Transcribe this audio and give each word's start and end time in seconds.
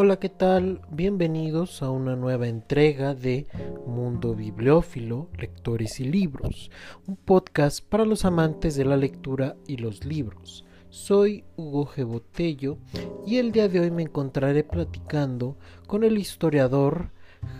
Hola, 0.00 0.20
¿qué 0.20 0.28
tal? 0.28 0.80
Bienvenidos 0.92 1.82
a 1.82 1.90
una 1.90 2.14
nueva 2.14 2.46
entrega 2.46 3.16
de 3.16 3.48
Mundo 3.84 4.36
Bibliófilo, 4.36 5.28
Lectores 5.36 5.98
y 5.98 6.04
Libros, 6.04 6.70
un 7.08 7.16
podcast 7.16 7.84
para 7.84 8.04
los 8.04 8.24
amantes 8.24 8.76
de 8.76 8.84
la 8.84 8.96
lectura 8.96 9.56
y 9.66 9.78
los 9.78 10.04
libros. 10.04 10.64
Soy 10.88 11.42
Hugo 11.56 11.88
G. 11.88 12.06
Botello 12.06 12.78
y 13.26 13.38
el 13.38 13.50
día 13.50 13.68
de 13.68 13.80
hoy 13.80 13.90
me 13.90 14.04
encontraré 14.04 14.62
platicando 14.62 15.56
con 15.88 16.04
el 16.04 16.16
historiador 16.16 17.10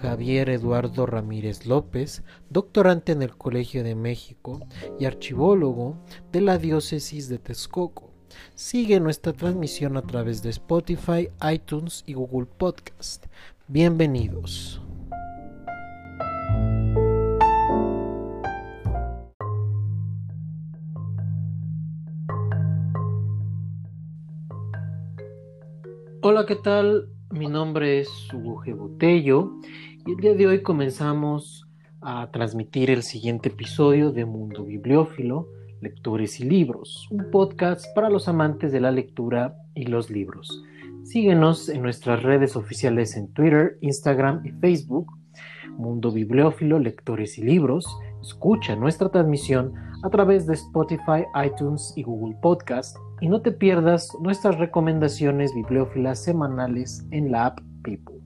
Javier 0.00 0.48
Eduardo 0.48 1.06
Ramírez 1.06 1.66
López, 1.66 2.22
doctorante 2.50 3.10
en 3.10 3.22
el 3.22 3.36
Colegio 3.36 3.82
de 3.82 3.96
México 3.96 4.60
y 5.00 5.06
archivólogo 5.06 5.96
de 6.30 6.40
la 6.40 6.56
diócesis 6.56 7.28
de 7.28 7.40
Texcoco. 7.40 8.07
Sigue 8.54 9.00
nuestra 9.00 9.32
transmisión 9.32 9.96
a 9.96 10.02
través 10.02 10.42
de 10.42 10.50
Spotify, 10.50 11.28
iTunes 11.52 12.04
y 12.06 12.14
Google 12.14 12.46
Podcast. 12.46 13.26
Bienvenidos. 13.68 14.80
Hola, 26.22 26.46
¿qué 26.46 26.56
tal? 26.56 27.08
Mi 27.30 27.46
nombre 27.46 28.00
es 28.00 28.08
Hugo. 28.32 28.62
Botello 28.76 29.52
y 30.06 30.12
el 30.12 30.16
día 30.16 30.34
de 30.34 30.46
hoy 30.46 30.62
comenzamos 30.62 31.68
a 32.00 32.30
transmitir 32.30 32.90
el 32.90 33.02
siguiente 33.02 33.50
episodio 33.50 34.12
de 34.12 34.24
Mundo 34.24 34.64
Bibliófilo 34.64 35.48
Lectores 35.80 36.40
y 36.40 36.44
Libros, 36.44 37.06
un 37.10 37.30
podcast 37.30 37.86
para 37.94 38.10
los 38.10 38.28
amantes 38.28 38.72
de 38.72 38.80
la 38.80 38.90
lectura 38.90 39.56
y 39.74 39.86
los 39.86 40.10
libros. 40.10 40.62
Síguenos 41.04 41.68
en 41.68 41.82
nuestras 41.82 42.22
redes 42.22 42.56
oficiales 42.56 43.16
en 43.16 43.32
Twitter, 43.32 43.78
Instagram 43.80 44.44
y 44.44 44.50
Facebook, 44.50 45.12
Mundo 45.76 46.10
Bibliófilo, 46.10 46.78
Lectores 46.78 47.38
y 47.38 47.42
Libros. 47.42 47.86
Escucha 48.20 48.74
nuestra 48.74 49.08
transmisión 49.08 49.72
a 50.02 50.10
través 50.10 50.46
de 50.46 50.54
Spotify, 50.54 51.24
iTunes 51.44 51.92
y 51.96 52.02
Google 52.02 52.36
Podcast 52.42 52.96
y 53.20 53.28
no 53.28 53.40
te 53.40 53.52
pierdas 53.52 54.12
nuestras 54.20 54.58
recomendaciones 54.58 55.54
bibliófilas 55.54 56.22
semanales 56.22 57.06
en 57.10 57.30
la 57.30 57.46
app 57.46 57.60
People. 57.82 58.16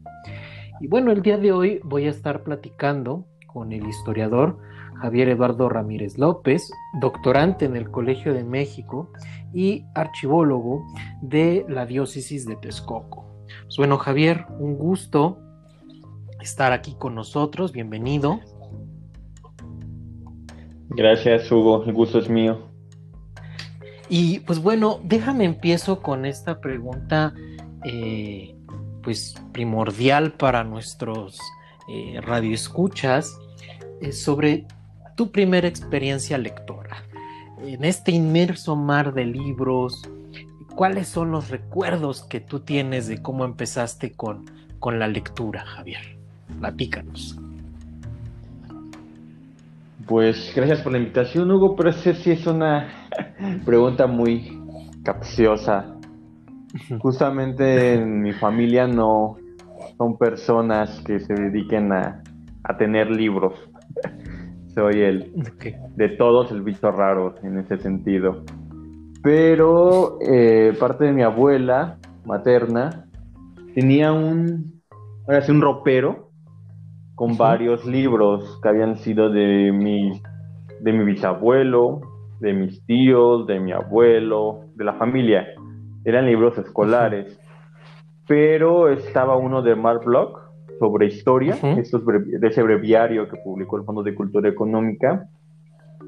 Y 0.81 0.89
bueno, 0.89 1.13
el 1.13 1.23
día 1.23 1.39
de 1.39 1.53
hoy 1.53 1.81
voy 1.85 2.07
a 2.07 2.11
estar 2.11 2.43
platicando 2.43 3.27
con 3.47 3.73
el 3.73 3.87
historiador 3.87 4.59
Javier 5.03 5.31
Eduardo 5.31 5.69
Ramírez 5.69 6.17
López, 6.17 6.71
doctorante 7.01 7.65
en 7.65 7.75
el 7.75 7.91
Colegio 7.91 8.33
de 8.35 8.45
México 8.45 9.11
y 9.53 9.85
archivólogo 9.97 10.87
de 11.21 11.67
la 11.69 11.87
diócesis 11.87 12.47
de 12.47 12.55
Texcoco. 12.55 13.27
Pues 13.65 13.77
bueno, 13.79 13.99
Javier, 13.99 14.47
un 14.61 14.77
gusto 14.77 15.41
estar 16.41 16.73
aquí 16.73 16.95
con 16.97 17.17
nosotros, 17.17 17.73
bienvenido. 17.73 18.39
Gracias, 20.91 21.51
Hugo, 21.51 21.83
el 21.85 21.93
gusto 21.93 22.21
es 22.21 22.29
mío. 22.29 22.61
Y 24.09 24.39
pues 24.41 24.63
bueno, 24.63 25.01
déjame 25.03 25.47
empiezo 25.47 26.01
con 26.01 26.27
esta 26.27 26.61
pregunta, 26.61 27.35
eh, 27.85 28.55
pues 29.03 29.35
primordial 29.51 30.35
para 30.35 30.63
nuestros 30.63 31.41
eh, 31.89 32.21
radioescuchas, 32.21 33.37
eh, 34.01 34.13
sobre 34.13 34.67
tu 35.17 35.31
primera 35.31 35.69
experiencia 35.69 36.39
lectora. 36.39 37.05
En 37.65 37.85
este 37.85 38.13
inmerso 38.13 38.77
mar 38.77 39.15
de 39.15 39.25
libros, 39.25 40.03
¿cuáles 40.75 41.09
son 41.09 41.31
los 41.31 41.51
recuerdos 41.51 42.23
que 42.25 42.41
tú 42.41 42.61
tienes 42.61 43.07
de 43.07 43.23
cómo 43.23 43.45
empezaste 43.45 44.13
con, 44.13 44.45
con 44.79 44.99
la 44.99 45.09
lectura, 45.09 45.65
Javier? 45.65 46.19
Platícanos. 46.59 47.39
Pues 50.07 50.53
gracias 50.55 50.81
por 50.81 50.93
la 50.93 50.99
invitación, 50.99 51.51
Hugo, 51.51 51.77
pero 51.77 51.91
esa 51.91 52.15
sí 52.15 52.33
es 52.33 52.47
una 52.47 53.07
pregunta 53.65 54.07
muy 54.07 54.61
capciosa. 55.05 55.95
Justamente 57.01 57.95
en 57.95 58.23
mi 58.23 58.33
familia 58.33 58.87
no 58.87 59.37
son 59.99 60.17
personas 60.17 61.01
que 61.07 61.21
se 61.21 61.35
dediquen 61.35 61.93
a, 61.93 62.23
a 62.65 62.77
tener 62.77 63.11
libros. 63.11 63.55
Soy 64.75 65.03
el 65.03 65.33
de 65.97 66.09
todos 66.11 66.51
el 66.51 66.63
bicho 66.63 66.91
raro 66.91 67.35
en 67.43 67.59
ese 67.59 67.79
sentido. 67.79 68.43
Pero 69.23 70.19
eh, 70.21 70.75
parte 70.81 71.05
de 71.05 71.13
mi 71.13 71.23
abuela 71.23 71.99
materna 72.25 73.07
tenía 73.75 74.13
un, 74.13 74.81
un 75.27 75.61
ropero 75.61 76.31
con 77.15 77.37
varios 77.37 77.85
libros 77.85 78.59
que 78.63 78.69
habían 78.69 78.97
sido 78.97 79.31
de 79.31 79.71
mi, 79.73 80.21
de 80.81 80.93
mi 80.93 81.05
bisabuelo, 81.05 82.01
de 82.41 82.53
mis 82.53 82.85
tíos, 82.87 83.47
de 83.47 83.61
mi 83.61 83.73
abuelo, 83.73 84.65
de 84.75 84.85
la 84.85 84.95
familia. 84.95 85.47
Eran 86.05 86.27
libros 86.27 86.59
escolares. 86.59 87.39
Pero 88.27 88.89
estaba 88.89 89.37
uno 89.37 89.63
de 89.63 89.77
Mark 89.77 90.05
Bloch, 90.05 90.42
sobre 90.79 91.07
historia, 91.07 91.57
de 91.57 92.49
ese 92.49 92.63
breviario 92.63 93.29
que 93.29 93.37
publicó 93.37 93.77
el 93.77 93.85
Fondo 93.85 94.03
de 94.03 94.15
Cultura 94.15 94.49
Económica, 94.49 95.29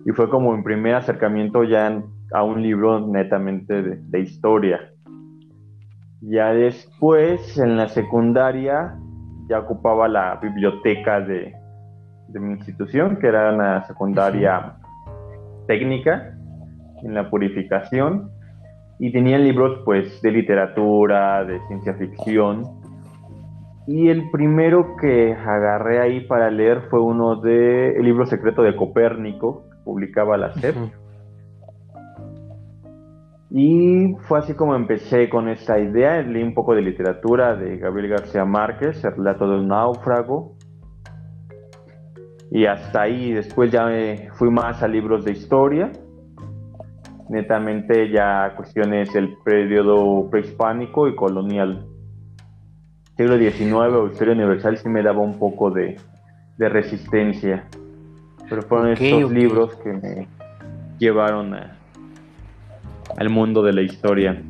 y 0.05 0.11
fue 0.13 0.29
como 0.29 0.57
mi 0.57 0.63
primer 0.63 0.97
acercamiento 0.97 1.65
ya 1.65 2.03
a 2.33 2.43
un 2.43 2.63
libro 2.63 3.01
netamente 3.07 3.83
de, 3.83 4.21
historia. 4.21 4.91
Ya 6.21 6.53
después, 6.53 7.59
en 7.59 7.77
la 7.77 7.89
secundaria, 7.89 8.95
ya 9.49 9.61
ocupaba 9.61 10.09
la 10.09 10.37
biblioteca 10.37 11.21
de, 11.21 11.55
de 12.29 12.41
mi 12.41 12.55
institución, 12.55 13.19
que 13.19 13.29
era 13.29 13.55
una 13.55 13.85
secundaria 13.87 14.77
técnica 15.67 16.37
en 17.03 17.15
la 17.15 17.31
purificación, 17.31 18.31
y 18.99 19.13
tenía 19.13 19.39
libros 19.39 19.81
pues 19.85 20.21
de 20.23 20.31
literatura, 20.31 21.45
de 21.45 21.61
ciencia 21.67 21.95
ficción, 21.95 22.84
y 23.87 24.09
el 24.09 24.31
primero 24.31 24.97
que 24.97 25.35
agarré 25.35 26.01
ahí 26.01 26.21
para 26.27 26.51
leer 26.51 26.83
fue 26.89 27.01
uno 27.01 27.37
de 27.37 27.97
El 27.97 28.05
libro 28.05 28.25
secreto 28.25 28.63
de 28.63 28.75
Copérnico, 28.75 29.65
que 29.71 29.77
publicaba 29.85 30.39
la 30.39 30.53
SEP. 30.55 30.75
Y 33.51 34.17
fue 34.23 34.39
así 34.39 34.55
como 34.55 34.75
empecé 34.75 35.29
con 35.29 35.49
esta 35.49 35.79
idea. 35.79 36.23
Leí 36.23 36.43
un 36.43 36.55
poco 36.55 36.75
de 36.75 36.81
literatura 36.81 37.55
de 37.57 37.77
Gabriel 37.77 38.13
García 38.13 38.45
Márquez, 38.47 39.05
El 39.05 39.17
relato 39.17 39.49
del 39.51 39.69
náufrago. 39.69 40.57
Y 42.51 42.65
hasta 42.65 43.03
ahí, 43.03 43.33
después 43.33 43.71
ya 43.71 43.87
me 43.87 44.31
fui 44.33 44.51
más 44.51 44.83
a 44.83 44.89
libros 44.89 45.27
de 45.27 45.33
historia. 45.33 45.93
Netamente 47.29 48.11
ya 48.11 48.55
cuestiones 48.57 49.13
del 49.13 49.37
periodo 49.45 50.29
prehispánico 50.31 51.07
y 51.07 51.15
colonial 51.15 51.94
siglo 53.17 53.39
XIX 53.39 53.73
o 53.73 54.07
historia 54.09 54.35
universal 54.35 54.77
sí 54.77 54.89
me 54.89 55.03
daba 55.03 55.21
un 55.21 55.39
poco 55.39 55.71
de, 55.71 55.99
resistencia. 56.59 57.65
Pero 58.49 58.63
fueron 58.63 58.93
estos 58.93 59.33
libros 59.33 59.75
que 59.77 59.93
me 59.93 60.29
llevaron 60.99 61.55
al 63.17 63.31
mundo 63.31 63.63
de 63.63 63.73
la 63.73 63.83
historia. 63.83 64.41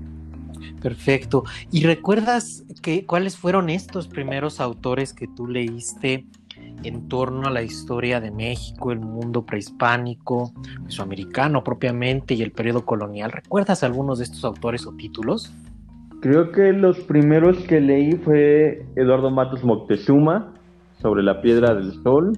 Perfecto. 0.80 1.44
¿Y 1.70 1.84
recuerdas 1.84 2.64
que, 2.82 3.06
cuáles 3.06 3.36
fueron 3.36 3.70
estos 3.70 4.06
primeros 4.08 4.60
autores 4.60 5.14
que 5.14 5.26
tú 5.26 5.46
leíste 5.46 6.26
en 6.82 7.08
torno 7.08 7.48
a 7.48 7.50
la 7.50 7.62
historia 7.62 8.20
de 8.20 8.31
México, 8.31 8.92
el 8.92 9.00
mundo 9.00 9.46
prehispánico, 9.46 10.52
mesoamericano 10.82 11.64
propiamente 11.64 12.34
y 12.34 12.42
el 12.42 12.52
periodo 12.52 12.84
colonial? 12.84 13.32
¿Recuerdas 13.32 13.82
algunos 13.82 14.19
de 14.19 14.25
estos 14.25 14.44
autores 14.44 14.87
o 14.87 14.93
títulos? 14.93 15.55
Creo 16.25 16.53
que 16.53 16.73
los 16.73 17.00
primeros 17.00 17.59
que 17.65 17.82
leí 17.82 18.12
fue 18.12 18.87
Eduardo 18.97 19.31
Matos 19.31 19.62
Moctezuma, 19.62 20.55
sobre 21.03 21.23
la 21.23 21.43
piedra 21.43 21.75
del 21.75 22.03
sol, 22.03 22.32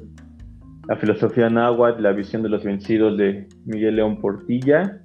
la 0.89 0.97
filosofía 0.97 1.49
náhuatl, 1.49 2.03
la 2.03 2.11
visión 2.11 2.43
de 2.43 2.49
los 2.49 2.65
vencidos 2.65 3.17
de 3.17 3.47
Miguel 3.65 3.95
León 3.95 4.21
Portilla. 4.21 5.03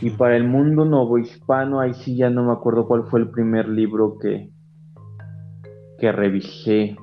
Y 0.00 0.08
para 0.08 0.34
el 0.38 0.44
mundo 0.44 0.86
novohispano, 0.86 1.78
ahí 1.78 1.92
sí 1.92 2.16
ya 2.16 2.30
no 2.30 2.42
me 2.42 2.52
acuerdo 2.52 2.88
cuál 2.88 3.04
fue 3.04 3.20
el 3.20 3.28
primer 3.28 3.68
libro 3.68 4.16
que, 4.18 4.50
que 5.98 6.10
revisé. 6.10 6.96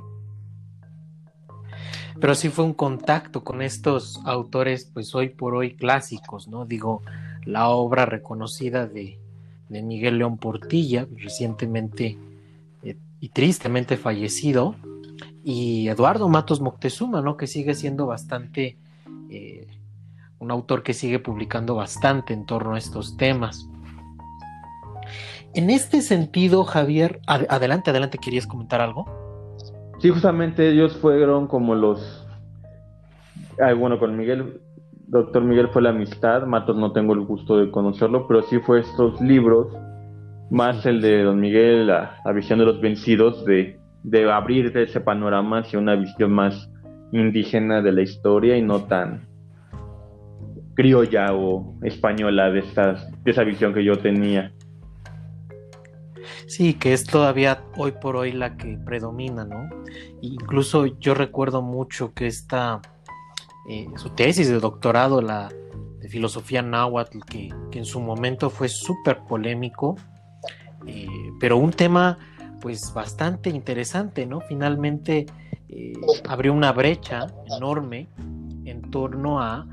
Pero 2.20 2.34
sí 2.34 2.50
fue 2.50 2.66
un 2.66 2.74
contacto 2.74 3.44
con 3.44 3.62
estos 3.62 4.20
autores, 4.26 4.90
pues 4.92 5.14
hoy 5.14 5.30
por 5.30 5.54
hoy 5.54 5.76
clásicos, 5.76 6.48
¿no? 6.48 6.66
Digo, 6.66 7.04
la 7.46 7.70
obra 7.70 8.08
reconocida 8.08 8.88
de, 8.88 9.20
de 9.69 9.81
Miguel 9.81 10.18
León 10.18 10.38
Portilla, 10.38 11.08
recientemente 11.18 12.18
eh, 12.84 12.98
y 13.19 13.30
tristemente 13.30 13.98
fallecido, 13.98 14.75
y 15.44 15.88
Eduardo 15.88 16.28
Matos 16.30 16.62
Moctezuma, 16.62 17.22
¿no? 17.22 17.38
que 17.38 17.48
sigue 17.48 17.74
siendo 17.74 18.06
bastante, 18.06 18.78
eh, 19.30 19.68
un 20.40 20.52
autor 20.52 20.84
que 20.84 20.94
sigue 20.94 21.19
publicando 21.19 21.75
bastante 21.75 22.34
en 22.34 22.46
torno 22.46 22.75
a 22.75 22.78
estos 22.78 23.18
temas. 23.18 23.69
En 25.54 25.70
este 25.70 26.02
sentido, 26.02 26.63
Javier, 26.66 27.22
adelante, 27.25 27.90
adelante, 27.90 28.18
¿querías 28.18 28.46
comentar 28.46 28.81
algo? 28.81 29.06
Sí, 30.00 30.10
justamente 30.10 30.70
ellos 30.70 30.96
fueron 30.98 31.48
como 31.48 31.74
los... 31.74 32.28
Ah, 33.60 33.74
bueno, 33.74 33.98
con 33.98 34.16
Miguel, 34.16 34.62
doctor 35.07 35.44
Miguel 35.44 35.69
fue 35.69 35.81
la 35.81 35.89
amistad, 35.89 36.45
Matos 36.45 36.77
no 36.77 36.92
tengo 36.92 37.13
el 37.13 37.21
gusto 37.21 37.57
de 37.57 37.71
conocerlo, 37.71 38.27
pero 38.27 38.42
sí 38.44 38.59
fue 38.59 38.81
estos 38.81 39.19
libros, 39.21 39.68
más 40.51 40.86
el 40.86 41.01
de 41.01 41.24
don 41.24 41.39
Miguel, 41.39 41.88
la, 41.88 42.21
visión 42.33 42.59
de 42.59 42.65
los 42.65 42.80
vencidos, 42.80 43.44
de, 43.45 43.80
de 44.04 44.31
abrir 44.31 44.75
ese 44.77 45.00
panorama 45.01 45.59
hacia 45.59 45.80
una 45.80 45.95
visión 45.95 46.31
más 46.31 46.69
indígena 47.12 47.81
de 47.81 47.92
la 47.92 48.01
historia 48.01 48.57
y 48.57 48.62
no 48.62 48.83
tan 48.83 49.27
criolla 50.77 51.33
o 51.33 51.75
española 51.81 52.51
de, 52.51 52.60
estas, 52.60 53.10
de 53.24 53.31
esa 53.31 53.44
visión 53.44 53.74
que 53.74 53.83
yo 53.83 53.98
tenía. 53.98 54.53
Sí, 56.45 56.75
que 56.75 56.94
es 56.94 57.03
todavía 57.03 57.63
hoy 57.75 57.94
por 58.00 58.15
hoy 58.15 58.31
la 58.31 58.56
que 58.57 58.77
predomina, 58.86 59.44
¿no? 59.44 59.69
Incluso 60.21 60.86
yo 61.00 61.15
recuerdo 61.15 61.62
mucho 61.62 62.13
que 62.13 62.27
esta, 62.27 62.81
eh, 63.69 63.88
su 63.98 64.10
tesis 64.12 64.48
de 64.48 64.60
doctorado, 64.60 65.22
la 65.22 65.50
de 66.00 66.08
filosofía 66.08 66.62
náhuatl, 66.62 67.19
que, 67.30 67.50
en 67.72 67.86
su 67.86 68.00
momento 68.00 68.50
fue 68.50 68.69
súper 68.69 69.19
polémico, 69.28 69.96
eh, 70.86 71.08
pero 71.40 71.58
un 71.58 71.72
tema 71.72 72.18
pues 72.62 72.94
bastante 72.94 73.50
interesante, 73.50 74.25
¿no? 74.25 74.42
Finalmente 74.42 75.25
eh, 75.69 75.94
abrió 76.28 76.54
una 76.54 76.72
brecha 76.72 77.28
enorme 77.56 78.08
en 78.66 78.81
torno 78.90 79.42
a 79.42 79.68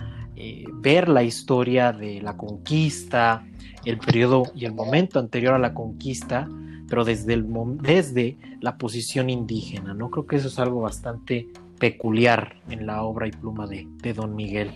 ver 0.81 1.09
la 1.09 1.23
historia 1.23 1.93
de 1.93 2.21
la 2.21 2.37
conquista, 2.37 3.47
el 3.85 3.99
periodo 3.99 4.43
y 4.55 4.65
el 4.65 4.75
momento 4.75 5.19
anterior 5.19 5.55
a 5.55 5.59
la 5.59 5.73
conquista, 5.73 6.49
pero 6.89 7.05
desde, 7.05 7.35
el, 7.35 7.47
desde 7.81 8.37
la 8.61 8.77
posición 8.77 9.31
indígena, 9.31 9.95
¿no? 9.95 10.11
Creo 10.11 10.27
que 10.27 10.37
eso 10.37 10.49
es 10.49 10.59
algo 10.59 10.81
bastante 10.81 11.49
peculiar 11.85 12.55
en 12.71 12.87
la 12.87 13.03
obra 13.03 13.27
y 13.27 13.31
pluma 13.31 13.67
de, 13.67 14.15
Don 14.15 14.35
Miguel. 14.35 14.73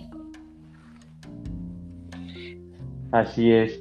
Así 3.12 3.50
es. 3.50 3.80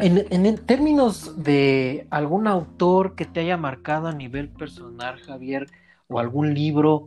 En, 0.00 0.26
en, 0.28 0.58
términos 0.58 1.42
de 1.42 2.06
algún 2.10 2.46
autor 2.46 3.14
que 3.14 3.24
te 3.24 3.40
haya 3.40 3.56
marcado 3.56 4.08
a 4.08 4.12
nivel 4.12 4.50
personal, 4.50 5.18
Javier, 5.20 5.68
o 6.08 6.18
algún 6.18 6.52
libro, 6.52 7.06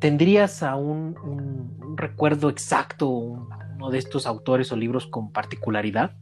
¿tendrías 0.00 0.62
aún 0.62 1.16
un, 1.24 1.78
un 1.82 1.96
recuerdo 1.96 2.50
exacto, 2.50 3.08
uno 3.08 3.88
de 3.90 3.96
estos 3.96 4.26
autores 4.26 4.70
o 4.70 4.76
libros 4.76 5.06
con 5.06 5.32
particularidad? 5.32 6.14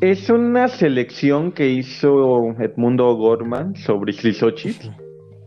Es 0.00 0.30
una 0.30 0.68
selección 0.68 1.50
que 1.50 1.70
hizo 1.70 2.52
Edmundo 2.60 3.12
Gorman 3.16 3.74
sobre 3.74 4.12
Xochitl, 4.12 4.90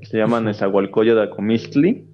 se 0.01 0.17
llama 0.17 0.41
Nezahualcóyotl 0.41 1.19
de 1.19 1.23
Acomistli, 1.23 2.05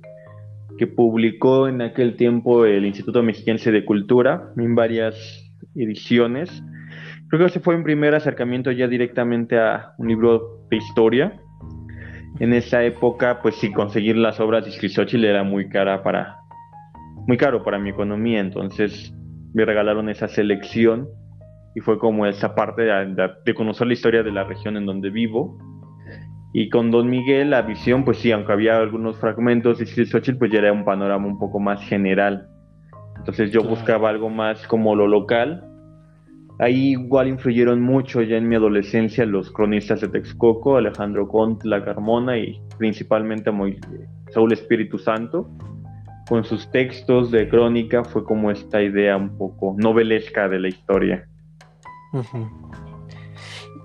que 0.77 0.85
publicó 0.85 1.67
en 1.67 1.81
aquel 1.81 2.15
tiempo 2.15 2.65
el 2.65 2.85
Instituto 2.85 3.23
Mexiquense 3.23 3.71
de 3.71 3.83
Cultura 3.83 4.53
en 4.55 4.75
varias 4.75 5.15
ediciones. 5.73 6.63
Creo 7.27 7.39
que 7.39 7.45
ese 7.47 7.59
fue 7.59 7.75
un 7.75 7.83
primer 7.83 8.13
acercamiento 8.13 8.69
ya 8.71 8.87
directamente 8.87 9.57
a 9.57 9.95
un 9.97 10.07
libro 10.07 10.63
de 10.69 10.77
historia. 10.77 11.41
En 12.39 12.53
esa 12.53 12.83
época, 12.83 13.39
pues 13.41 13.55
sí, 13.55 13.73
conseguir 13.73 14.15
las 14.15 14.39
obras 14.39 14.63
de 14.63 14.89
Xochitl 14.89 15.25
era 15.25 15.43
muy 15.43 15.69
cara 15.69 16.03
para, 16.03 16.37
muy 17.25 17.37
caro 17.37 17.63
para 17.63 17.79
mi 17.79 17.89
economía, 17.89 18.41
entonces 18.41 19.11
me 19.55 19.65
regalaron 19.65 20.07
esa 20.07 20.27
selección 20.27 21.09
y 21.77 21.79
fue 21.79 21.99
como 21.99 22.25
esa 22.25 22.55
parte 22.55 22.81
de, 22.81 23.53
conocer 23.53 23.85
la 23.85 23.93
historia 23.93 24.23
de 24.23 24.31
la 24.31 24.43
región 24.43 24.77
en 24.77 24.87
donde 24.87 25.11
vivo. 25.11 25.59
Y 26.51 26.69
con 26.69 26.89
Don 26.89 27.07
Miguel 27.07 27.51
la 27.51 27.61
visión, 27.61 28.03
pues 28.03 28.17
sí, 28.17 28.31
aunque 28.31 28.51
había 28.51 28.77
algunos 28.77 29.17
fragmentos 29.17 29.77
de 29.77 29.85
Xochitl, 29.85 30.39
pues 30.39 30.51
ya 30.51 30.57
era 30.57 30.73
un 30.73 30.83
panorama 30.83 31.27
un 31.27 31.37
poco 31.37 31.59
más 31.59 31.79
general. 31.83 32.47
Entonces 33.17 33.51
yo 33.51 33.61
buscaba 33.61 34.09
algo 34.09 34.31
más 34.31 34.65
como 34.65 34.95
lo 34.95 35.05
local. 35.05 35.63
Ahí 36.57 36.93
igual 36.93 37.27
influyeron 37.27 37.79
mucho 37.79 38.23
ya 38.23 38.37
en 38.37 38.49
mi 38.49 38.55
adolescencia 38.55 39.23
los 39.27 39.51
cronistas 39.51 40.01
de 40.01 40.07
Texcoco, 40.07 40.77
Alejandro 40.77 41.27
Cont, 41.27 41.63
La 41.63 41.85
Carmona 41.85 42.39
y 42.39 42.59
principalmente 42.79 43.51
Saúl 44.31 44.51
Espíritu 44.51 44.97
Santo. 44.97 45.47
Con 46.27 46.43
sus 46.43 46.71
textos 46.71 47.29
de 47.29 47.47
crónica 47.47 48.03
fue 48.03 48.23
como 48.23 48.49
esta 48.49 48.81
idea 48.81 49.15
un 49.15 49.37
poco 49.37 49.75
novelesca 49.77 50.49
de 50.49 50.59
la 50.59 50.69
historia. 50.69 51.26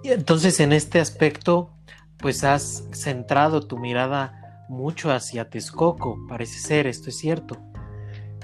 Entonces, 0.05 0.61
en 0.61 0.73
este 0.73 1.01
aspecto, 1.01 1.71
pues 2.19 2.45
has 2.45 2.89
centrado 2.93 3.63
tu 3.63 3.79
mirada 3.79 4.65
mucho 4.69 5.13
hacia 5.13 5.51
Texcoco, 5.51 6.19
parece 6.29 6.59
ser, 6.59 6.87
esto 6.87 7.11
es 7.11 7.19
cierto. 7.19 7.59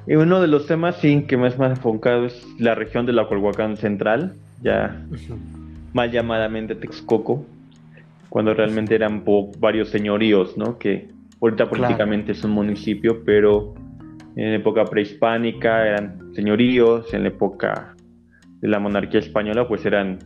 Y 0.06 0.14
uno 0.14 0.40
de 0.40 0.48
los 0.48 0.66
temas, 0.66 0.96
sí, 1.00 1.24
que 1.28 1.36
más 1.36 1.58
me 1.58 1.66
ha 1.66 1.70
enfocado 1.70 2.26
es 2.26 2.46
la 2.58 2.74
región 2.74 3.06
de 3.06 3.12
la 3.12 3.26
Colhuacán 3.28 3.76
Central, 3.76 4.34
ya 4.62 5.04
mal 5.92 6.10
llamadamente 6.10 6.74
Texcoco, 6.74 7.44
cuando 8.28 8.54
realmente 8.54 8.94
eran 8.94 9.24
varios 9.58 9.88
señoríos, 9.90 10.56
¿no? 10.56 10.78
Que 10.78 11.08
ahorita 11.40 11.68
políticamente 11.68 12.32
es 12.32 12.44
un 12.44 12.52
municipio, 12.52 13.22
pero 13.24 13.74
en 14.36 14.54
época 14.54 14.84
prehispánica 14.84 15.86
eran 15.86 16.34
señoríos, 16.34 17.12
en 17.12 17.22
la 17.22 17.28
época 17.28 17.94
de 18.60 18.68
la 18.68 18.78
monarquía 18.78 19.20
española, 19.20 19.66
pues 19.68 19.84
eran 19.86 20.18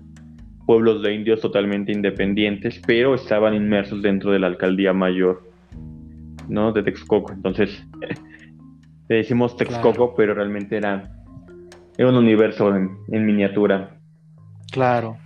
pueblos 0.67 1.03
de 1.03 1.15
indios 1.15 1.41
totalmente 1.41 1.93
independientes, 1.93 2.81
pero 2.87 3.15
estaban 3.15 3.55
inmersos 3.55 4.03
dentro 4.03 4.33
de 4.33 4.39
la 4.39 4.47
alcaldía 4.47 4.93
mayor, 4.93 5.51
¿no? 6.49 6.73
De 6.73 6.83
Texcoco. 6.83 7.33
Entonces, 7.33 7.85
le 9.09 9.17
decimos 9.17 9.57
Texcoco, 9.57 10.15
pero 10.15 10.35
realmente 10.35 10.77
era, 10.77 11.13
era 11.97 12.09
un 12.09 12.17
universo 12.17 12.75
en, 12.75 13.27
miniatura. 13.27 13.99
Claro. 14.71 15.19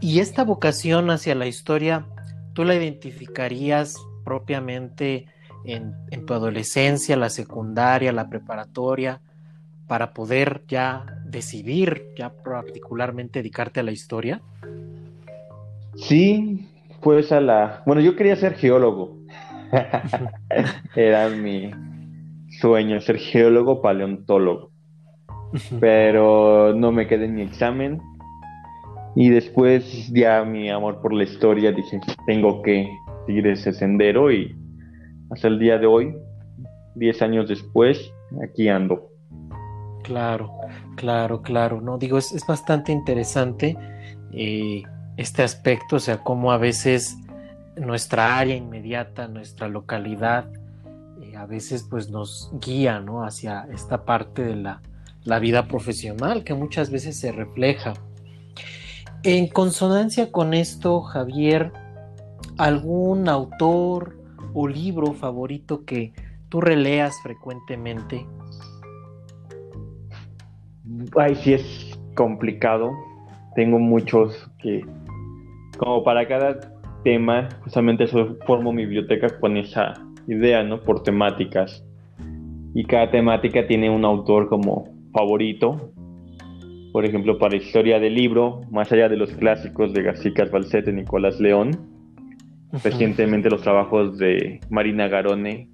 Y 0.00 0.20
esta 0.20 0.44
vocación 0.44 1.10
hacia 1.10 1.34
la 1.34 1.46
historia, 1.46 2.06
¿tú 2.52 2.64
la 2.64 2.74
identificarías 2.74 3.96
propiamente 4.24 5.26
en, 5.64 5.94
en 6.10 6.26
tu 6.26 6.34
adolescencia, 6.34 7.16
la 7.16 7.30
secundaria, 7.30 8.12
la 8.12 8.28
preparatoria? 8.28 9.20
Para 9.86 10.12
poder 10.12 10.62
ya 10.68 11.06
decidir, 11.24 12.08
ya 12.16 12.30
particularmente 12.30 13.40
dedicarte 13.40 13.80
a 13.80 13.82
la 13.82 13.92
historia? 13.92 14.40
Sí, 15.96 16.68
pues 17.00 17.32
a 17.32 17.40
la... 17.40 17.82
Bueno, 17.86 18.00
yo 18.00 18.16
quería 18.16 18.36
ser 18.36 18.54
geólogo. 18.54 19.18
Era 20.96 21.28
mi 21.28 21.70
sueño, 22.60 23.00
ser 23.00 23.18
geólogo 23.18 23.82
paleontólogo. 23.82 24.70
Pero 25.80 26.74
no 26.74 26.90
me 26.90 27.06
quedé 27.06 27.26
en 27.26 27.34
mi 27.34 27.42
examen. 27.42 28.00
Y 29.16 29.28
después 29.28 30.10
ya 30.12 30.44
mi 30.44 30.70
amor 30.70 31.00
por 31.00 31.12
la 31.12 31.22
historia 31.22 31.70
dije, 31.70 32.00
tengo 32.26 32.62
que 32.62 32.88
seguir 33.26 33.46
ese 33.46 33.72
sendero 33.72 34.32
y 34.32 34.54
hasta 35.30 35.48
el 35.48 35.58
día 35.58 35.78
de 35.78 35.86
hoy, 35.86 36.14
10 36.96 37.22
años 37.22 37.48
después, 37.48 38.12
aquí 38.42 38.68
ando. 38.68 39.13
Claro, 40.04 40.52
claro, 40.96 41.40
claro. 41.40 41.80
No, 41.80 41.96
digo, 41.96 42.18
es, 42.18 42.46
bastante 42.46 42.92
interesante 42.92 43.74
eh, 44.32 44.82
este 45.16 45.42
aspecto, 45.42 45.96
o 45.96 45.98
sea, 45.98 46.18
cómo 46.18 46.52
a 46.52 46.58
veces 46.58 47.16
nuestra 47.76 48.38
área 48.38 48.54
inmediata, 48.54 49.28
nuestra 49.28 49.66
localidad, 49.66 50.46
eh, 51.22 51.36
a 51.36 51.46
veces 51.46 51.86
pues 51.88 52.10
nos 52.10 52.50
guía, 52.60 53.00
¿no? 53.00 53.24
Hacia 53.24 53.66
esta 53.72 54.04
parte 54.04 54.44
de 54.44 54.56
la, 54.56 54.82
la 55.24 55.38
vida 55.38 55.68
profesional 55.68 56.44
que 56.44 56.52
muchas 56.52 56.90
veces 56.90 57.18
se 57.18 57.32
refleja. 57.32 57.94
En 59.22 59.48
consonancia 59.48 60.30
con 60.30 60.52
esto, 60.52 61.00
Javier, 61.00 61.72
¿algún 62.58 63.30
autor 63.30 64.18
o 64.52 64.68
libro 64.68 65.14
favorito 65.14 65.86
que 65.86 66.12
tú 66.50 66.60
releas 66.60 67.14
frecuentemente? 67.22 68.26
Ay, 71.16 71.34
sí 71.36 71.54
es 71.54 71.98
complicado. 72.14 72.92
Tengo 73.54 73.78
muchos 73.78 74.50
que, 74.58 74.84
como 75.78 76.02
para 76.04 76.26
cada 76.26 76.60
tema, 77.04 77.48
justamente 77.62 78.04
eso 78.04 78.36
formo 78.46 78.72
mi 78.72 78.84
biblioteca 78.84 79.38
con 79.38 79.56
esa 79.56 79.94
idea, 80.26 80.62
¿no? 80.62 80.80
Por 80.80 81.02
temáticas. 81.02 81.84
Y 82.74 82.84
cada 82.84 83.10
temática 83.10 83.66
tiene 83.66 83.90
un 83.90 84.04
autor 84.04 84.48
como 84.48 84.88
favorito. 85.12 85.92
Por 86.92 87.04
ejemplo, 87.04 87.38
para 87.38 87.56
historia 87.56 87.98
del 87.98 88.14
libro, 88.14 88.60
más 88.70 88.90
allá 88.92 89.08
de 89.08 89.16
los 89.16 89.30
clásicos 89.32 89.92
de 89.92 90.02
García 90.02 90.32
Balcete, 90.50 90.92
Nicolás 90.92 91.40
León, 91.40 91.70
recientemente 92.82 93.50
los 93.50 93.62
trabajos 93.62 94.18
de 94.18 94.60
Marina 94.70 95.08
Garone, 95.08 95.68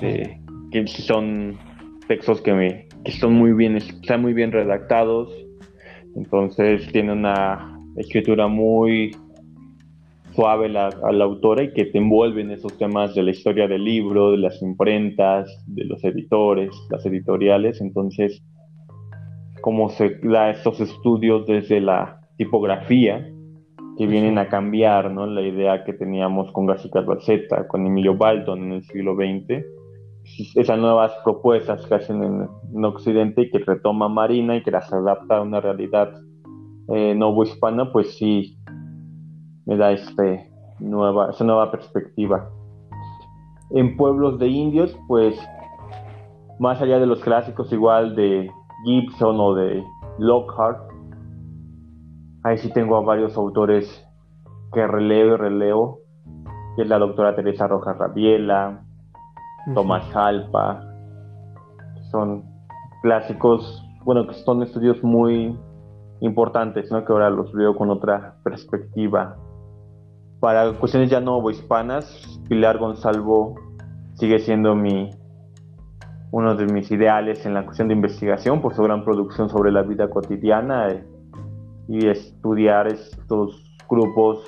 que 0.00 0.86
son 0.86 1.56
textos 2.08 2.40
que 2.40 2.52
me 2.52 2.86
que 3.04 3.12
son 3.12 3.34
muy 3.34 3.52
bien, 3.52 3.76
están 3.76 4.22
muy 4.22 4.32
bien 4.32 4.52
redactados, 4.52 5.32
entonces 6.14 6.86
tiene 6.92 7.12
una 7.12 7.78
escritura 7.96 8.48
muy 8.48 9.16
suave 10.34 10.68
la, 10.68 10.88
a 10.88 11.12
la 11.12 11.24
autora 11.24 11.64
y 11.64 11.72
que 11.72 11.86
te 11.86 11.98
envuelve 11.98 12.40
en 12.40 12.50
esos 12.50 12.76
temas 12.78 13.14
de 13.14 13.22
la 13.22 13.30
historia 13.30 13.68
del 13.68 13.84
libro, 13.84 14.30
de 14.30 14.38
las 14.38 14.62
imprentas, 14.62 15.48
de 15.66 15.84
los 15.84 16.02
editores, 16.04 16.70
las 16.90 17.04
editoriales. 17.04 17.80
Entonces, 17.80 18.42
cómo 19.60 19.90
se 19.90 20.18
da 20.22 20.50
estos 20.50 20.80
estudios 20.80 21.46
desde 21.46 21.80
la 21.80 22.20
tipografía 22.36 23.28
que 23.98 24.06
vienen 24.06 24.38
a 24.38 24.48
cambiar 24.48 25.10
¿no? 25.10 25.26
la 25.26 25.42
idea 25.42 25.84
que 25.84 25.92
teníamos 25.92 26.50
con 26.52 26.66
García 26.66 27.02
Balseta, 27.02 27.68
con 27.68 27.86
Emilio 27.86 28.16
Baldon 28.16 28.64
en 28.64 28.72
el 28.72 28.84
siglo 28.84 29.14
XX, 29.14 29.64
esas 30.54 30.78
nuevas 30.78 31.12
propuestas 31.24 31.84
que 31.86 31.94
hacen 31.94 32.22
en, 32.22 32.84
Occidente 32.84 33.42
y 33.42 33.50
que 33.50 33.58
retoma 33.58 34.08
Marina 34.08 34.56
y 34.56 34.62
que 34.62 34.70
las 34.70 34.92
adapta 34.92 35.38
a 35.38 35.42
una 35.42 35.60
realidad 35.60 36.12
eh, 36.88 37.18
hispana, 37.44 37.92
pues 37.92 38.16
sí, 38.16 38.58
me 39.66 39.76
da 39.76 39.92
este 39.92 40.50
nueva, 40.80 41.30
esa 41.30 41.44
nueva 41.44 41.70
perspectiva. 41.70 42.50
En 43.70 43.96
pueblos 43.96 44.38
de 44.38 44.48
indios, 44.48 44.96
pues 45.08 45.38
más 46.58 46.80
allá 46.80 46.98
de 46.98 47.06
los 47.06 47.20
clásicos 47.20 47.72
igual 47.72 48.14
de 48.16 48.50
Gibson 48.84 49.36
o 49.38 49.54
de 49.54 49.82
Lockhart, 50.18 50.80
ahí 52.44 52.58
sí 52.58 52.72
tengo 52.72 52.96
a 52.96 53.00
varios 53.02 53.36
autores 53.36 54.06
que 54.72 54.86
releo 54.86 55.34
y 55.34 55.36
releo, 55.36 55.98
que 56.76 56.82
es 56.82 56.88
la 56.88 56.98
doctora 56.98 57.34
Teresa 57.36 57.66
Rojas 57.68 57.96
Rabiela, 57.98 58.84
Tomás 59.74 60.04
Jalpa, 60.12 60.82
son 62.10 62.44
clásicos, 63.02 63.84
bueno, 64.04 64.26
que 64.26 64.34
son 64.34 64.62
estudios 64.62 65.02
muy 65.02 65.56
importantes, 66.20 66.90
¿no? 66.90 67.04
Que 67.04 67.12
ahora 67.12 67.30
los 67.30 67.52
veo 67.52 67.76
con 67.76 67.90
otra 67.90 68.36
perspectiva. 68.44 69.36
Para 70.40 70.72
cuestiones 70.72 71.10
ya 71.10 71.20
no 71.20 71.48
hispanas, 71.50 72.40
Pilar 72.48 72.78
Gonzalvo 72.78 73.54
sigue 74.14 74.38
siendo 74.38 74.74
mi 74.74 75.10
uno 76.32 76.54
de 76.54 76.66
mis 76.66 76.90
ideales 76.90 77.44
en 77.44 77.54
la 77.54 77.64
cuestión 77.64 77.88
de 77.88 77.94
investigación 77.94 78.62
por 78.62 78.74
su 78.74 78.82
gran 78.82 79.04
producción 79.04 79.50
sobre 79.50 79.70
la 79.70 79.82
vida 79.82 80.08
cotidiana 80.08 80.88
eh, 80.88 81.04
y 81.88 82.08
estudiar 82.08 82.86
estos 82.86 83.62
grupos 83.88 84.42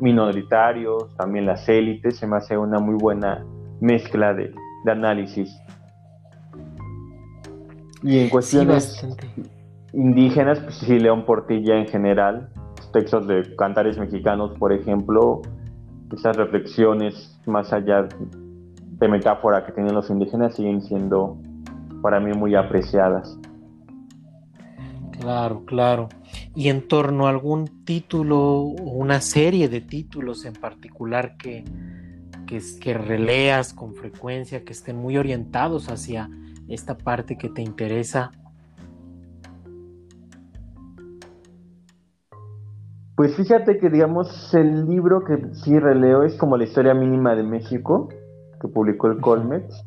minoritarios, 0.00 1.14
también 1.16 1.46
las 1.46 1.66
élites, 1.68 2.18
se 2.18 2.26
me 2.26 2.36
hace 2.36 2.58
una 2.58 2.78
muy 2.78 2.96
buena 2.96 3.44
mezcla 3.80 4.34
de, 4.34 4.52
análisis. 4.86 5.54
Y 8.02 8.20
en 8.20 8.30
cuestiones 8.30 9.06
indígenas, 9.92 10.60
pues 10.60 10.76
sí, 10.76 10.98
León 10.98 11.26
Portilla 11.26 11.76
en 11.76 11.86
general, 11.86 12.48
textos 12.92 13.26
de 13.26 13.54
cantares 13.56 13.98
mexicanos, 13.98 14.56
por 14.58 14.72
ejemplo, 14.72 15.42
esas 16.12 16.36
reflexiones 16.36 17.38
más 17.46 17.72
allá 17.72 18.08
de 18.98 19.08
metáfora 19.08 19.66
que 19.66 19.72
tienen 19.72 19.94
los 19.94 20.08
indígenas 20.10 20.54
siguen 20.54 20.80
siendo 20.82 21.36
para 22.02 22.20
mí 22.20 22.32
muy 22.32 22.54
apreciadas. 22.54 23.38
Claro, 25.20 25.64
claro. 25.64 26.08
Y 26.54 26.68
en 26.68 26.86
torno 26.86 27.26
a 27.26 27.30
algún 27.30 27.84
título 27.84 28.38
o 28.38 28.92
una 28.92 29.20
serie 29.20 29.68
de 29.68 29.80
títulos 29.80 30.44
en 30.44 30.54
particular 30.54 31.36
que, 31.36 31.64
que, 32.48 32.60
que 32.80 32.94
releas 32.94 33.74
con 33.74 33.94
frecuencia, 33.94 34.64
que 34.64 34.72
estén 34.72 34.96
muy 34.96 35.18
orientados 35.18 35.88
hacia 35.88 36.28
esta 36.68 36.96
parte 36.96 37.36
que 37.36 37.48
te 37.48 37.62
interesa, 37.62 38.32
Pues 43.18 43.34
fíjate 43.34 43.78
que, 43.78 43.90
digamos, 43.90 44.54
el 44.54 44.86
libro 44.86 45.24
que 45.24 45.52
sí 45.52 45.76
releo 45.76 46.22
es 46.22 46.36
como 46.36 46.56
la 46.56 46.62
historia 46.62 46.94
mínima 46.94 47.34
de 47.34 47.42
México, 47.42 48.10
que 48.60 48.68
publicó 48.68 49.08
el 49.08 49.20
Colmex. 49.20 49.84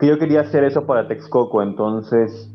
Que 0.00 0.08
yo 0.08 0.18
quería 0.18 0.40
hacer 0.40 0.64
eso 0.64 0.84
para 0.84 1.06
Texcoco, 1.06 1.62
entonces 1.62 2.52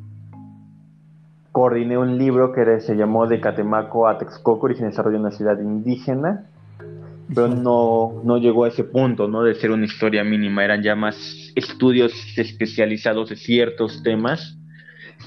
coordiné 1.54 1.98
un 1.98 2.18
libro 2.18 2.52
que 2.52 2.82
se 2.82 2.98
llamó 2.98 3.28
De 3.28 3.40
Catemaco 3.40 4.10
a 4.10 4.18
Texcoco, 4.18 4.66
origen 4.66 4.88
y 4.88 4.90
desarrollo 4.90 5.20
de 5.20 5.22
una 5.22 5.32
ciudad 5.32 5.58
indígena, 5.58 6.50
pero 7.34 7.48
no, 7.48 8.22
no 8.24 8.38
llegó 8.38 8.66
a 8.66 8.70
ese 8.70 8.84
punto, 8.84 9.28
¿no? 9.28 9.44
De 9.44 9.56
ser 9.56 9.72
una 9.72 9.86
historia 9.86 10.24
mínima, 10.24 10.64
eran 10.64 10.82
ya 10.82 10.96
más 10.96 11.52
estudios 11.56 12.14
especializados 12.38 13.30
de 13.30 13.36
ciertos 13.36 14.02
temas 14.04 14.58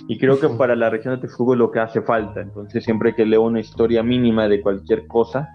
y 0.09 0.19
creo 0.19 0.38
que 0.40 0.49
para 0.49 0.76
la 0.76 0.90
región 0.90 1.14
de 1.14 1.21
Texcoco 1.21 1.54
es 1.54 1.59
lo 1.59 1.71
que 1.71 1.80
hace 1.80 2.02
falta. 2.02 2.40
Entonces, 2.40 2.85
siempre 2.85 3.14
que 3.14 3.26
leo 3.26 3.42
una 3.42 3.61
historia 3.61 4.02
mínima 4.02 4.49
de 4.49 4.61
cualquier 4.61 5.07
cosa, 5.07 5.49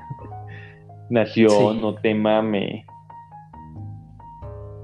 nación 1.10 1.84
o 1.84 1.96
tema, 1.96 2.42
me, 2.42 2.86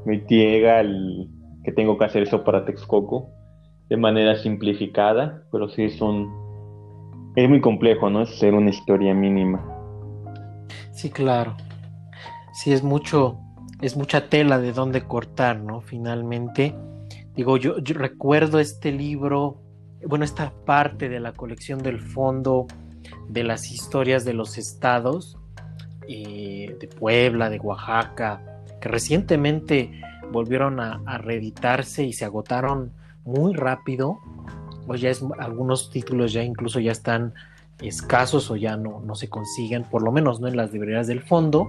me 0.06 0.20
llega 0.28 0.82
el 0.82 1.30
que 1.64 1.72
tengo 1.72 1.98
que 1.98 2.06
hacer 2.06 2.24
eso 2.24 2.44
para 2.44 2.66
Texcoco 2.66 3.30
de 3.90 3.98
manera 3.98 4.36
simplificada, 4.36 5.44
pero 5.52 5.70
sí 5.70 5.84
es 5.84 6.02
un. 6.02 6.30
Es 7.36 7.48
muy 7.48 7.62
complejo, 7.62 8.10
¿no? 8.10 8.22
Es 8.22 8.40
ser 8.40 8.54
una 8.54 8.70
historia 8.70 9.14
mínima. 9.14 9.81
Sí, 10.92 11.10
claro. 11.10 11.56
Sí, 12.54 12.74
es 12.74 12.84
mucho. 12.84 13.40
Es 13.82 13.98
mucha 13.98 14.30
tela 14.30 14.60
de 14.60 14.74
dónde 14.74 15.04
cortar, 15.04 15.60
¿no? 15.60 15.82
Finalmente 15.82 16.76
Digo, 17.36 17.58
yo, 17.58 17.76
recuerdo 17.94 18.60
este 18.60 18.92
libro, 18.92 19.62
bueno, 20.06 20.26
esta 20.26 20.52
parte 20.66 21.08
de 21.08 21.20
la 21.20 21.32
colección 21.32 21.80
del 21.80 22.00
fondo 22.00 22.68
de 23.30 23.44
las 23.44 23.72
historias 23.72 24.26
de 24.26 24.34
los 24.34 24.58
estados, 24.58 25.38
eh, 26.10 26.76
de 26.80 26.88
Puebla, 26.88 27.50
de 27.50 27.60
Oaxaca, 27.60 28.42
que 28.82 28.90
recientemente 28.90 30.02
volvieron 30.32 30.80
a, 30.82 31.18
reeditarse 31.20 32.04
y 32.04 32.12
se 32.12 32.26
agotaron 32.26 32.92
muy 33.24 33.54
rápido. 33.54 34.20
Pues 34.86 35.00
ya 35.00 35.10
es, 35.10 35.24
algunos 35.40 35.90
títulos 35.90 36.34
ya 36.34 36.44
incluso 36.44 36.82
ya 36.82 36.92
están 36.92 37.34
escasos 37.82 38.50
o 38.52 38.56
ya 38.56 38.78
no, 38.78 39.02
no 39.02 39.16
se 39.16 39.30
consiguen, 39.30 39.84
por 39.84 40.04
lo 40.04 40.12
menos 40.12 40.40
no 40.40 40.48
en 40.48 40.58
las 40.58 40.72
librerías 40.72 41.08
del 41.08 41.22
fondo. 41.22 41.68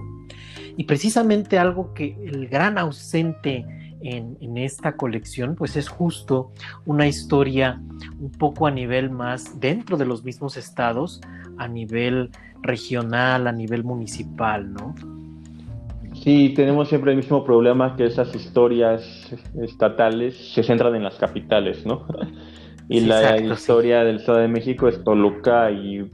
Y 0.77 0.85
precisamente 0.85 1.59
algo 1.59 1.93
que 1.93 2.17
el 2.25 2.47
gran 2.47 2.77
ausente 2.77 3.65
en, 4.03 4.57
esta 4.57 4.95
colección, 4.95 5.55
pues 5.55 5.75
es 5.75 5.87
justo 5.87 6.51
una 6.85 7.07
historia 7.07 7.81
un 8.19 8.31
poco 8.31 8.67
a 8.67 8.71
nivel 8.71 9.09
más 9.09 9.59
dentro 9.59 9.97
de 9.97 10.05
los 10.05 10.23
mismos 10.23 10.57
estados, 10.57 11.21
a 11.57 11.67
nivel 11.67 12.29
regional, 12.61 13.47
a 13.47 13.51
nivel 13.51 13.83
municipal, 13.83 14.73
¿no? 14.73 14.93
Sí, 16.21 16.53
tenemos 16.55 16.89
siempre 16.89 17.11
el 17.11 17.17
mismo 17.17 17.43
problema 17.43 17.95
que 17.95 18.05
esas 18.05 18.33
historias 18.35 19.33
estatales 19.61 20.53
se 20.53 20.63
centran 20.63 20.95
en 20.95 21.03
las 21.03 21.15
capitales, 21.15 21.85
¿no? 21.85 22.05
Y 22.97 23.01
la 23.01 23.37
historia 23.37 24.03
del 24.03 24.17
Estado 24.17 24.39
de 24.39 24.47
México 24.47 24.87
es 24.87 25.03
Toluca 25.03 25.71
y, 25.71 26.09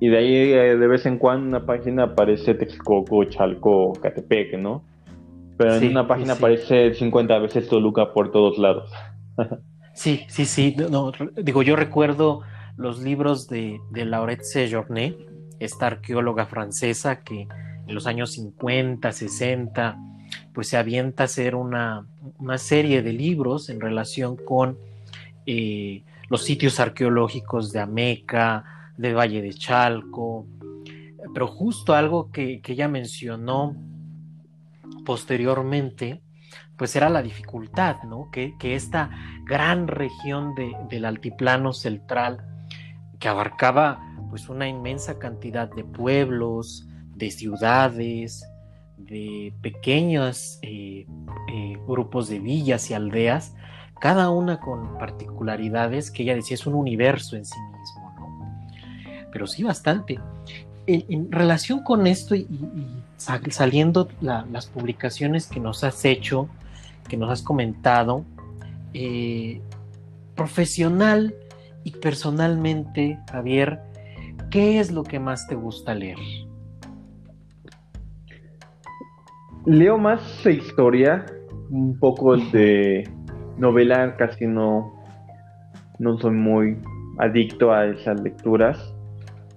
y 0.00 0.08
de 0.08 0.18
ahí 0.18 0.34
eh, 0.34 0.76
de 0.76 0.86
vez 0.86 1.06
en 1.06 1.18
cuando 1.18 1.46
una 1.46 1.64
página 1.64 2.02
aparece 2.04 2.54
Texcoco, 2.54 3.24
Chalco, 3.24 3.92
Catepec, 3.94 4.58
¿no? 4.58 4.82
Pero 5.56 5.76
en 5.76 5.88
una 5.88 6.08
página 6.08 6.32
aparece 6.32 6.94
50 6.94 7.38
veces 7.38 7.68
Toluca 7.68 8.12
por 8.12 8.32
todos 8.32 8.58
lados. 8.58 8.90
sí, 9.94 10.24
sí, 10.28 10.46
sí. 10.46 10.74
No, 10.90 11.12
digo, 11.36 11.62
yo 11.62 11.76
recuerdo 11.76 12.40
los 12.76 13.00
libros 13.00 13.46
de, 13.46 13.78
de 13.90 14.04
Laurette 14.04 14.42
Sejourné, 14.42 15.16
esta 15.60 15.86
arqueóloga 15.86 16.46
francesa 16.46 17.22
que 17.22 17.46
en 17.86 17.94
los 17.94 18.06
años 18.06 18.32
50, 18.32 19.12
60, 19.12 19.96
pues 20.54 20.68
se 20.68 20.76
avienta 20.76 21.24
a 21.24 21.26
hacer 21.26 21.54
una, 21.54 22.06
serie 22.56 23.02
de 23.02 23.12
libros 23.12 23.68
en 23.68 23.80
relación 23.80 24.36
con 24.36 24.78
eh, 25.52 26.04
los 26.28 26.44
sitios 26.44 26.78
arqueológicos 26.78 27.72
de 27.72 27.80
Ameca, 27.80 28.92
de 28.96 29.14
Valle 29.14 29.42
de 29.42 29.52
Chalco, 29.52 30.46
pero 31.34 31.48
justo 31.48 31.94
algo 31.94 32.30
que, 32.30 32.60
que 32.60 32.72
ella 32.72 32.88
mencionó 32.88 33.74
posteriormente, 35.04 36.22
pues 36.76 36.94
era 36.96 37.08
la 37.08 37.22
dificultad, 37.22 38.02
¿no? 38.04 38.30
Que, 38.30 38.54
esta 38.62 39.10
gran 39.44 39.88
región 39.88 40.54
del 40.88 41.04
altiplano 41.04 41.72
central, 41.72 42.38
que 43.18 43.28
abarcaba 43.28 44.00
pues 44.30 44.48
una 44.48 44.68
inmensa 44.68 45.18
cantidad 45.18 45.68
de 45.70 45.84
pueblos, 45.84 46.86
de 47.16 47.30
ciudades, 47.30 48.46
de 48.96 49.52
pequeños 49.60 50.58
eh, 50.62 51.06
eh, 51.52 51.76
grupos 51.86 52.28
de 52.28 52.38
villas 52.38 52.90
y 52.90 52.94
aldeas, 52.94 53.54
cada 54.00 54.30
una 54.30 54.58
con 54.58 54.98
particularidades 54.98 56.10
que 56.10 56.22
ella 56.22 56.34
decía 56.34 56.54
es 56.54 56.66
un 56.66 56.74
universo 56.74 57.36
en 57.36 57.44
sí 57.44 57.58
mismo, 57.78 58.12
¿no? 58.18 59.30
Pero 59.30 59.46
sí 59.46 59.62
bastante. 59.62 60.18
En, 60.86 61.30
relación 61.30 61.84
con 61.84 62.06
esto 62.06 62.34
y 62.34 62.48
saliendo 63.16 64.08
las 64.20 64.66
publicaciones 64.66 65.46
que 65.46 65.60
nos 65.60 65.84
has 65.84 66.04
hecho, 66.04 66.48
que 67.08 67.16
nos 67.16 67.30
has 67.30 67.42
comentado, 67.42 68.24
eh, 68.94 69.60
profesional 70.34 71.34
y 71.84 71.92
personalmente, 71.92 73.18
Javier, 73.30 73.80
¿qué 74.50 74.80
es 74.80 74.90
lo 74.90 75.04
que 75.04 75.20
más 75.20 75.46
te 75.46 75.54
gusta 75.54 75.94
leer? 75.94 76.18
Leo 79.66 79.98
más 79.98 80.22
historia, 80.46 81.26
un 81.70 81.98
poco 81.98 82.36
de 82.36 83.08
novela, 83.60 84.16
casi 84.16 84.46
no, 84.46 84.92
no 85.98 86.18
soy 86.18 86.32
muy 86.32 86.76
adicto 87.18 87.72
a 87.72 87.86
esas 87.86 88.20
lecturas. 88.22 88.94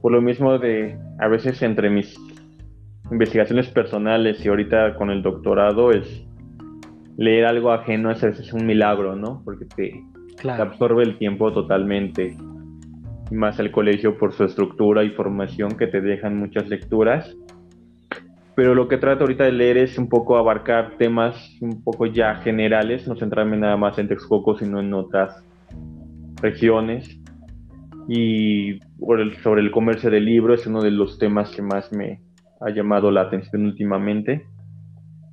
Por 0.01 0.12
lo 0.12 0.22
mismo 0.22 0.60
de, 0.60 0.98
a 1.19 1.27
veces 1.27 1.62
entre 1.62 1.89
mis 1.89 2.15
investigaciones 3.12 3.67
personales 3.69 4.43
y 4.45 4.50
ahorita 4.50 4.95
con 4.95 5.10
el 5.10 5.22
doctorado 5.22 5.91
es 5.91 6.25
leer 7.17 7.45
algo 7.45 7.72
ajeno 7.72 8.12
es 8.12 8.24
a 8.24 8.27
veces 8.27 8.53
un 8.53 8.65
milagro, 8.65 9.15
¿no? 9.15 9.41
Porque 9.45 9.65
te, 9.65 10.03
absorbe 10.50 11.03
el 11.03 11.17
tiempo 11.17 11.51
totalmente. 11.53 12.36
Más 13.31 13.60
el 13.60 13.72
colegio 13.72 14.17
por 14.17 14.33
su 14.33 14.43
estructura 14.43 15.03
y 15.03 15.12
formación 15.12 15.77
que 15.77 15.88
te 15.88 16.01
dejan 16.01 16.38
muchas 16.38 16.67
lecturas. 16.67 17.36
Pero 18.55 18.75
lo 18.75 18.88
que 18.88 18.98
trato 18.98 19.24
ahorita 19.24 19.45
de 19.45 19.51
leer 19.51 19.77
es 19.77 19.98
un 19.98 20.07
poco 20.07 20.38
abarcar 20.38 20.98
temas 20.98 21.57
un 21.60 21.83
poco 21.83 22.05
ya 22.05 22.36
generales, 22.36 23.07
no 23.07 23.15
centrarme 23.15 23.57
nada 23.57 23.77
más 23.77 23.98
en 23.98 24.07
Texcoco, 24.07 24.57
sino 24.57 24.79
en 24.79 24.93
otras 24.93 25.43
regiones. 26.41 27.19
Y 28.07 28.79
sobre 29.41 29.62
el 29.62 29.72
comercio 29.72 30.12
del 30.12 30.25
libro 30.25 30.53
es 30.53 30.67
uno 30.67 30.81
de 30.81 30.91
los 30.91 31.17
temas 31.17 31.50
que 31.55 31.62
más 31.62 31.91
me 31.91 32.22
ha 32.62 32.69
llamado 32.69 33.12
la 33.12 33.22
atención 33.22 33.65
últimamente, 33.65 34.45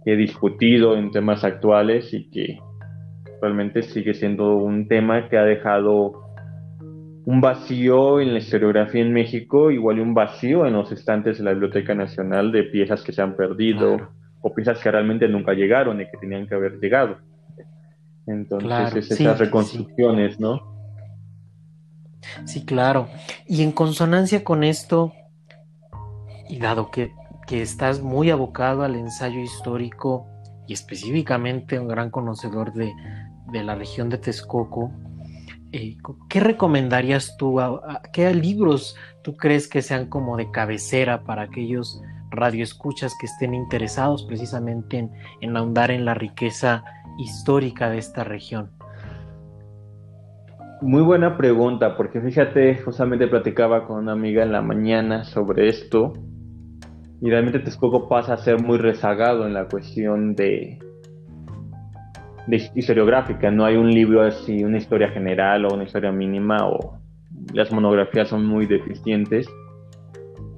he 0.04 0.16
discutido 0.16 0.96
en 0.96 1.10
temas 1.10 1.44
actuales 1.44 2.12
y 2.12 2.28
que 2.30 2.58
realmente 3.40 3.82
sigue 3.82 4.14
siendo 4.14 4.56
un 4.56 4.88
tema 4.88 5.28
que 5.28 5.38
ha 5.38 5.44
dejado 5.44 6.29
un 7.30 7.40
vacío 7.40 8.20
en 8.20 8.32
la 8.32 8.40
historiografía 8.40 9.02
en 9.02 9.12
México, 9.12 9.70
igual 9.70 9.98
y 9.98 10.00
un 10.00 10.14
vacío 10.14 10.66
en 10.66 10.72
los 10.72 10.90
estantes 10.90 11.38
de 11.38 11.44
la 11.44 11.52
Biblioteca 11.52 11.94
Nacional 11.94 12.50
de 12.50 12.64
piezas 12.64 13.02
que 13.02 13.12
se 13.12 13.22
han 13.22 13.36
perdido 13.36 14.10
o 14.40 14.52
piezas 14.52 14.80
que 14.80 14.90
realmente 14.90 15.28
nunca 15.28 15.52
llegaron 15.52 16.00
y 16.00 16.06
que 16.06 16.16
tenían 16.20 16.48
que 16.48 16.56
haber 16.56 16.80
llegado. 16.80 17.18
Entonces, 18.26 19.12
esas 19.12 19.38
reconstrucciones, 19.38 20.40
¿no? 20.40 20.60
Sí, 22.46 22.64
claro. 22.64 23.08
Y 23.46 23.62
en 23.62 23.70
consonancia 23.70 24.42
con 24.42 24.64
esto, 24.64 25.12
y 26.48 26.58
dado 26.58 26.90
que, 26.90 27.12
estás 27.50 28.00
muy 28.00 28.30
abocado 28.30 28.84
al 28.84 28.94
ensayo 28.94 29.40
histórico 29.40 30.24
y 30.68 30.72
específicamente 30.72 31.80
un 31.80 31.88
gran 31.88 32.08
conocedor 32.10 32.72
de, 32.72 32.92
la 33.52 33.74
región 33.74 34.08
de 34.08 34.18
Texcoco, 34.18 34.92
eh, 35.72 35.96
¿qué 36.28 36.40
recomendarías 36.40 37.36
tú? 37.36 37.60
¿Qué 38.12 38.32
libros 38.34 38.96
tú 39.22 39.36
crees 39.36 39.68
que 39.68 39.82
sean 39.82 40.08
como 40.08 40.36
de 40.36 40.50
cabecera 40.50 41.24
para 41.24 41.42
aquellos 41.42 42.02
radioescuchas 42.30 43.16
que 43.18 43.26
estén 43.26 43.54
interesados 43.54 44.24
precisamente 44.24 45.08
en, 45.40 45.56
ahondar 45.56 45.90
en 45.90 46.04
la 46.04 46.14
riqueza 46.14 46.84
histórica 47.18 47.90
de 47.90 47.98
esta 47.98 48.24
región? 48.24 48.70
Muy 50.82 51.02
buena 51.02 51.36
pregunta, 51.36 51.96
porque 51.96 52.20
fíjate, 52.20 52.78
justamente 52.82 53.26
platicaba 53.26 53.86
con 53.86 53.98
una 53.98 54.12
amiga 54.12 54.42
en 54.42 54.52
la 54.52 54.62
mañana 54.62 55.24
sobre 55.24 55.68
esto, 55.68 56.14
y 57.20 57.28
realmente 57.28 57.58
Texcoco 57.58 58.08
pasa 58.08 58.32
a 58.32 58.38
ser 58.38 58.62
muy 58.62 58.78
rezagado 58.78 59.46
en 59.46 59.52
la 59.52 59.68
cuestión 59.68 60.34
de, 60.34 60.78
de 62.46 62.70
historiográfica. 62.74 63.50
No 63.50 63.64
hay 63.64 63.76
un 63.76 63.90
libro 63.90 64.22
así, 64.22 64.64
una 64.64 64.78
historia 64.78 65.08
general 65.08 65.64
o 65.64 65.74
una 65.74 65.84
historia 65.84 66.12
mínima, 66.12 66.66
o 66.66 66.98
las 67.52 67.72
monografías 67.72 68.28
son 68.28 68.44
muy 68.44 68.66
deficientes. 68.66 69.48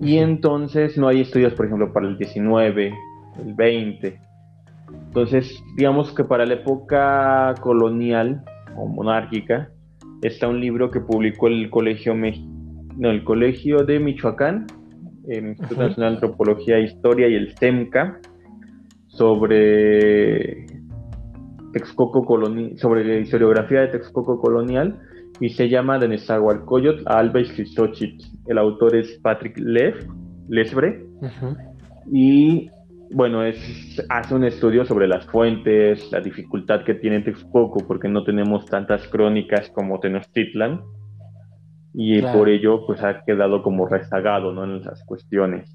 Y 0.01 0.19
entonces 0.19 0.99
no 0.99 1.09
hay 1.09 1.21
estudios, 1.21 1.55
por 1.55 1.67
ejemplo, 1.67 1.93
para 1.93 2.09
el 2.09 2.19
19, 2.19 2.93
el 3.45 3.55
20. 3.55 4.21
Entonces, 5.07 5.63
digamos 5.77 6.13
que 6.13 6.25
para 6.25 6.47
la 6.47 6.55
época 6.55 7.55
colonial 7.61 8.43
o 8.77 8.87
monárquica, 8.87 9.71
está 10.23 10.49
un 10.49 10.61
libro 10.61 10.91
que 10.91 11.01
publicó 11.01 11.49
el 11.49 11.69
Colegio, 11.71 12.15
no, 12.15 13.11
el 13.11 13.25
Colegio 13.25 13.85
de 13.85 13.99
Michoacán, 14.01 14.67
el 15.29 15.49
Instituto 15.49 15.83
Nacional 15.83 16.13
de 16.13 16.17
Antropología 16.17 16.79
e 16.79 16.85
Historia 16.85 17.29
y 17.29 17.35
el 17.35 17.55
CEMCA, 17.59 18.19
sobre 19.09 20.67
Texcoco 21.73 22.25
colonial, 22.25 22.79
sobre 22.79 23.05
la 23.05 23.21
historiografía 23.21 23.83
de 23.83 23.89
Texcoco 23.89 24.41
colonial 24.41 24.99
y 25.41 25.51
se 25.51 25.69
llama 25.69 25.99
de 25.99 26.09
Nezahualcóyotl 26.09 27.03
a 27.07 27.19
Alba 27.19 27.41
El 28.47 28.59
autor 28.59 28.97
es 28.97 29.19
Patrick 29.23 29.59
Lev, 29.59 30.07
Lesbre. 30.49 31.07
Y 32.13 32.71
bueno, 33.15 33.45
es, 33.45 34.05
hace 34.09 34.35
un 34.35 34.45
estudio 34.45 34.85
sobre 34.85 35.07
las 35.07 35.27
fuentes, 35.27 36.11
la 36.13 36.21
dificultad 36.21 36.85
que 36.85 36.95
tiene 36.95 37.21
Texcoco, 37.21 37.87
porque 37.87 38.09
no 38.09 38.25
tenemos 38.25 38.67
tantas 38.67 39.07
crónicas 39.09 39.71
como 39.71 40.01
Tenochtitlan, 40.01 40.81
y 41.95 42.23
por 42.23 42.49
ello 42.49 42.87
pues 42.87 43.03
ha 43.03 43.23
quedado 43.25 43.63
como 43.63 43.87
rezagado 43.87 44.53
¿no? 44.53 44.65
en 44.65 44.77
esas 44.77 45.05
cuestiones. 45.05 45.75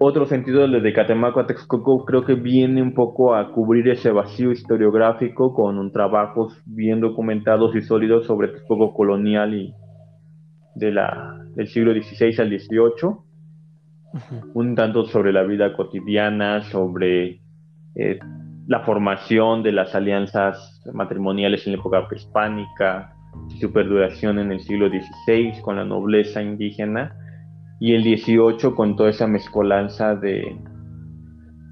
Otro 0.00 0.26
sentido 0.26 0.68
de 0.68 0.92
Catemaco 0.92 1.40
a 1.40 1.46
Texcoco 1.46 2.04
creo 2.04 2.24
que 2.24 2.34
viene 2.34 2.80
un 2.80 2.94
poco 2.94 3.34
a 3.34 3.50
cubrir 3.52 3.88
ese 3.88 4.12
vacío 4.12 4.52
historiográfico 4.52 5.52
con 5.52 5.76
un 5.76 5.90
trabajos 5.90 6.62
bien 6.66 7.00
documentados 7.00 7.74
y 7.74 7.82
sólidos 7.82 8.26
sobre 8.26 8.48
Texcoco 8.48 8.94
colonial 8.94 9.54
y 9.54 9.74
de 10.76 10.92
la, 10.92 11.44
del 11.56 11.66
siglo 11.66 11.92
XVI 11.92 12.34
al 12.38 12.48
XVIII 12.48 13.28
un 14.54 14.74
tanto 14.74 15.04
sobre 15.04 15.32
la 15.32 15.42
vida 15.42 15.74
cotidiana, 15.74 16.62
sobre 16.62 17.40
eh, 17.94 18.18
la 18.66 18.80
formación 18.80 19.62
de 19.62 19.72
las 19.72 19.94
alianzas 19.94 20.80
matrimoniales 20.92 21.66
en 21.66 21.72
la 21.72 21.78
época 21.80 22.06
prehispánica, 22.06 23.12
su 23.60 23.72
perduración 23.72 24.38
en 24.38 24.52
el 24.52 24.60
siglo 24.60 24.88
XVI 24.88 25.60
con 25.62 25.76
la 25.76 25.84
nobleza 25.84 26.42
indígena 26.42 27.14
y 27.80 27.94
el 27.94 28.02
XVIII 28.02 28.74
con 28.74 28.96
toda 28.96 29.10
esa 29.10 29.26
mezcolanza 29.26 30.14
de, 30.14 30.56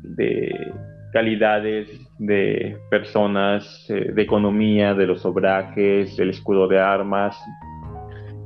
de 0.03 0.75
calidades 1.12 1.88
de 2.19 2.79
personas, 2.90 3.87
eh, 3.90 4.12
de 4.12 4.23
economía, 4.23 4.95
de 4.95 5.07
los 5.07 5.25
obrajes, 5.25 6.16
del 6.16 6.31
escudo 6.31 6.69
de 6.69 6.79
armas 6.79 7.37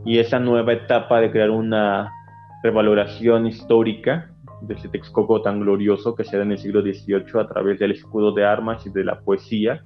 y 0.05 0.19
esa 0.19 0.39
nueva 0.39 0.73
etapa 0.73 1.21
de 1.21 1.31
crear 1.31 1.51
una 1.51 2.13
revaloración 2.63 3.47
histórica 3.47 4.31
de 4.63 4.75
ese 4.75 4.89
Texcoco 4.89 5.43
tan 5.43 5.61
glorioso 5.61 6.15
que 6.15 6.25
se 6.25 6.37
da 6.37 6.43
en 6.43 6.53
el 6.53 6.59
siglo 6.59 6.83
XVIII 6.83 7.41
a 7.41 7.49
través 7.49 7.79
del 7.79 7.93
escudo 7.93 8.33
de 8.33 8.45
armas 8.45 8.87
y 8.87 8.91
de 8.91 9.05
la 9.05 9.21
poesía, 9.21 9.83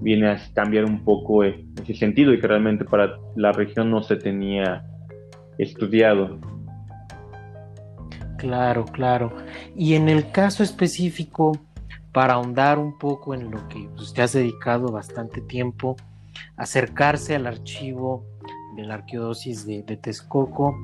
viene 0.00 0.28
a 0.28 0.38
cambiar 0.54 0.84
un 0.84 1.04
poco 1.04 1.44
e-, 1.44 1.64
ese 1.82 1.94
sentido 1.94 2.32
y 2.32 2.40
que 2.40 2.46
realmente 2.46 2.84
para 2.84 3.16
la 3.36 3.52
región 3.52 3.90
no 3.90 4.02
se 4.02 4.16
tenía 4.16 4.84
estudiado. 5.58 6.38
Claro, 8.38 8.84
claro. 8.86 9.36
Y 9.76 9.94
en 9.94 10.08
el 10.08 10.30
caso 10.30 10.62
específico, 10.62 11.58
para 12.12 12.34
ahondar 12.34 12.78
un 12.78 12.96
poco 12.96 13.34
en 13.34 13.50
lo 13.50 13.68
que 13.68 13.88
usted 13.96 14.22
has 14.22 14.32
dedicado 14.32 14.90
bastante 14.90 15.40
tiempo, 15.40 15.96
acercarse 16.56 17.34
al 17.34 17.46
archivo 17.46 18.24
de 18.76 18.84
la 18.84 18.94
arqueodosis 18.94 19.66
de, 19.66 19.82
Texcoco. 19.82 20.76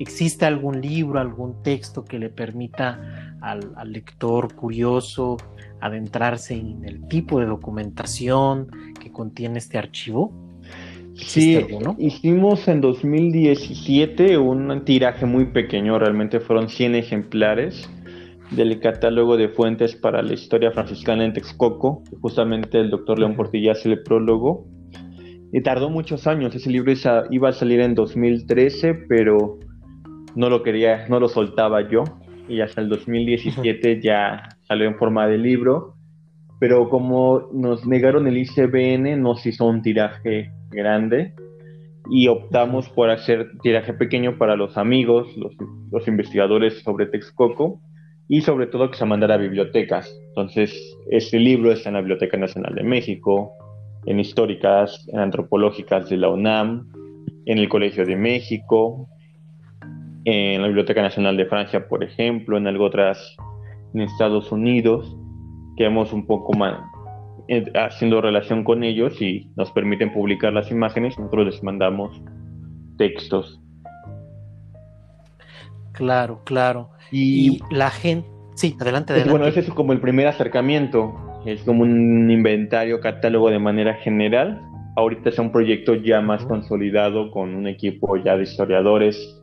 ¿Existe 0.00 0.46
algún 0.46 0.80
libro, 0.80 1.20
algún 1.20 1.62
texto 1.62 2.02
que 2.02 2.18
le 2.18 2.30
permita 2.30 3.36
al, 3.42 3.74
lector 3.92 4.54
curioso 4.54 5.36
adentrarse 5.80 6.54
en 6.54 6.82
el 6.86 7.06
tipo 7.08 7.40
de 7.40 7.46
documentación 7.46 8.68
que 8.98 9.12
contiene 9.12 9.58
este 9.58 9.76
archivo? 9.76 10.32
Sí, 11.14 11.58
hicimos 11.98 12.66
en 12.68 12.80
2017 12.80 14.38
un 14.38 14.84
tiraje 14.84 15.26
muy 15.26 15.46
pequeño, 15.46 15.98
realmente 15.98 16.40
fueron 16.40 16.68
100 16.68 16.94
ejemplares 16.94 17.88
del 18.50 18.80
catálogo 18.80 19.36
de 19.36 19.48
fuentes 19.48 19.94
para 19.94 20.22
la 20.22 20.34
historia 20.34 20.70
franciscana 20.72 21.24
en 21.24 21.32
Texcoco, 21.32 22.02
justamente 22.20 22.78
el 22.78 22.90
doctor 22.90 23.18
León 23.18 23.34
Portilla 23.34 23.72
hace 23.72 23.90
el 23.90 24.02
prólogo 24.02 24.66
y 25.52 25.60
tardó 25.60 25.90
muchos 25.90 26.26
años. 26.26 26.54
Ese 26.54 26.70
libro 26.70 26.92
iba 27.30 27.48
a 27.50 27.52
salir 27.52 27.80
en 27.80 27.94
2013, 27.94 28.94
pero 29.08 29.58
no 30.34 30.48
lo 30.48 30.62
quería, 30.62 31.06
no 31.08 31.20
lo 31.20 31.28
soltaba 31.28 31.88
yo. 31.88 32.04
Y 32.48 32.60
hasta 32.60 32.80
el 32.80 32.88
2017 32.88 34.00
ya 34.02 34.48
salió 34.66 34.88
en 34.88 34.96
forma 34.96 35.26
de 35.26 35.38
libro. 35.38 35.94
Pero 36.58 36.88
como 36.88 37.50
nos 37.52 37.86
negaron 37.86 38.26
el 38.26 38.38
ICBN, 38.38 39.20
nos 39.20 39.44
hizo 39.44 39.66
un 39.66 39.82
tiraje 39.82 40.50
grande 40.72 41.34
y 42.10 42.28
optamos 42.28 42.88
por 42.88 43.10
hacer 43.10 43.50
tiraje 43.62 43.92
pequeño 43.92 44.38
para 44.38 44.56
los 44.56 44.76
amigos, 44.76 45.36
los, 45.36 45.52
los 45.90 46.08
investigadores 46.08 46.82
sobre 46.82 47.06
Texcoco 47.06 47.80
y 48.28 48.40
sobre 48.40 48.66
todo 48.66 48.90
que 48.90 48.96
se 48.96 49.04
mandara 49.04 49.34
a 49.34 49.38
bibliotecas. 49.38 50.12
Entonces, 50.28 50.74
este 51.10 51.38
libro 51.38 51.70
está 51.70 51.90
en 51.90 51.94
la 51.94 52.00
Biblioteca 52.00 52.36
Nacional 52.36 52.74
de 52.74 52.82
México, 52.82 53.52
en 54.06 54.18
históricas, 54.18 55.06
en 55.12 55.20
antropológicas 55.20 56.08
de 56.08 56.16
la 56.16 56.28
UNAM, 56.28 56.88
en 57.46 57.58
el 57.58 57.68
Colegio 57.68 58.04
de 58.06 58.16
México, 58.16 59.08
en 60.24 60.60
la 60.60 60.68
Biblioteca 60.68 61.02
Nacional 61.02 61.36
de 61.36 61.46
Francia, 61.46 61.88
por 61.88 62.02
ejemplo, 62.02 62.56
en 62.56 62.66
algo 62.66 62.84
otras 62.84 63.36
en 63.94 64.00
Estados 64.00 64.50
Unidos, 64.52 65.16
que 65.76 65.84
hemos 65.84 66.12
un 66.12 66.26
poco 66.26 66.52
más 66.54 66.80
haciendo 67.74 68.20
relación 68.20 68.64
con 68.64 68.84
ellos 68.84 69.20
y 69.20 69.50
nos 69.56 69.70
permiten 69.72 70.12
publicar 70.12 70.52
las 70.52 70.70
imágenes, 70.70 71.18
nosotros 71.18 71.46
les 71.46 71.62
mandamos 71.62 72.20
textos. 72.98 73.60
Claro, 75.92 76.40
claro. 76.44 76.90
Y, 77.10 77.60
la 77.70 77.90
gente, 77.90 78.28
sí, 78.54 78.76
adelante, 78.80 79.12
adelante. 79.12 79.30
Bueno, 79.30 79.46
ese 79.46 79.60
es 79.60 79.70
como 79.70 79.92
el 79.92 80.00
primer 80.00 80.26
acercamiento, 80.26 81.14
es 81.44 81.62
como 81.62 81.82
un 81.82 82.30
inventario, 82.30 83.00
catálogo 83.00 83.50
de 83.50 83.58
manera 83.58 83.94
general. 83.94 84.60
Ahorita 84.96 85.30
es 85.30 85.38
un 85.38 85.52
proyecto 85.52 85.94
ya 85.94 86.20
más 86.20 86.44
consolidado 86.44 87.30
con 87.30 87.54
un 87.54 87.66
equipo 87.66 88.16
ya 88.16 88.36
de 88.36 88.44
historiadores 88.44 89.40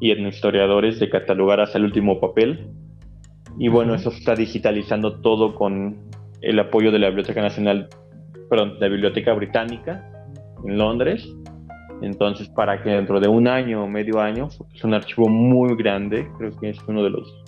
y 0.00 0.10
etnohistoriadores 0.10 0.98
de 0.98 1.10
catalogar 1.10 1.60
hasta 1.60 1.78
el 1.78 1.84
último 1.84 2.20
papel. 2.20 2.68
Y 3.58 3.68
bueno, 3.68 3.94
eso 3.94 4.10
está 4.10 4.34
digitalizando 4.34 5.20
todo 5.20 5.54
con 5.54 6.09
el 6.42 6.58
apoyo 6.58 6.90
de 6.90 6.98
la 6.98 7.08
Biblioteca 7.08 7.42
Nacional, 7.42 7.88
perdón, 8.48 8.74
de 8.74 8.80
la 8.80 8.88
Biblioteca 8.88 9.32
Británica 9.34 10.10
en 10.64 10.78
Londres. 10.78 11.28
Entonces, 12.02 12.48
para 12.48 12.82
que 12.82 12.90
dentro 12.90 13.20
de 13.20 13.28
un 13.28 13.46
año 13.46 13.84
o 13.84 13.88
medio 13.88 14.20
año, 14.20 14.48
es 14.74 14.84
un 14.84 14.94
archivo 14.94 15.28
muy 15.28 15.76
grande, 15.76 16.28
creo 16.38 16.56
que 16.58 16.70
es 16.70 16.78
uno 16.86 17.02
de 17.02 17.10
los 17.10 17.44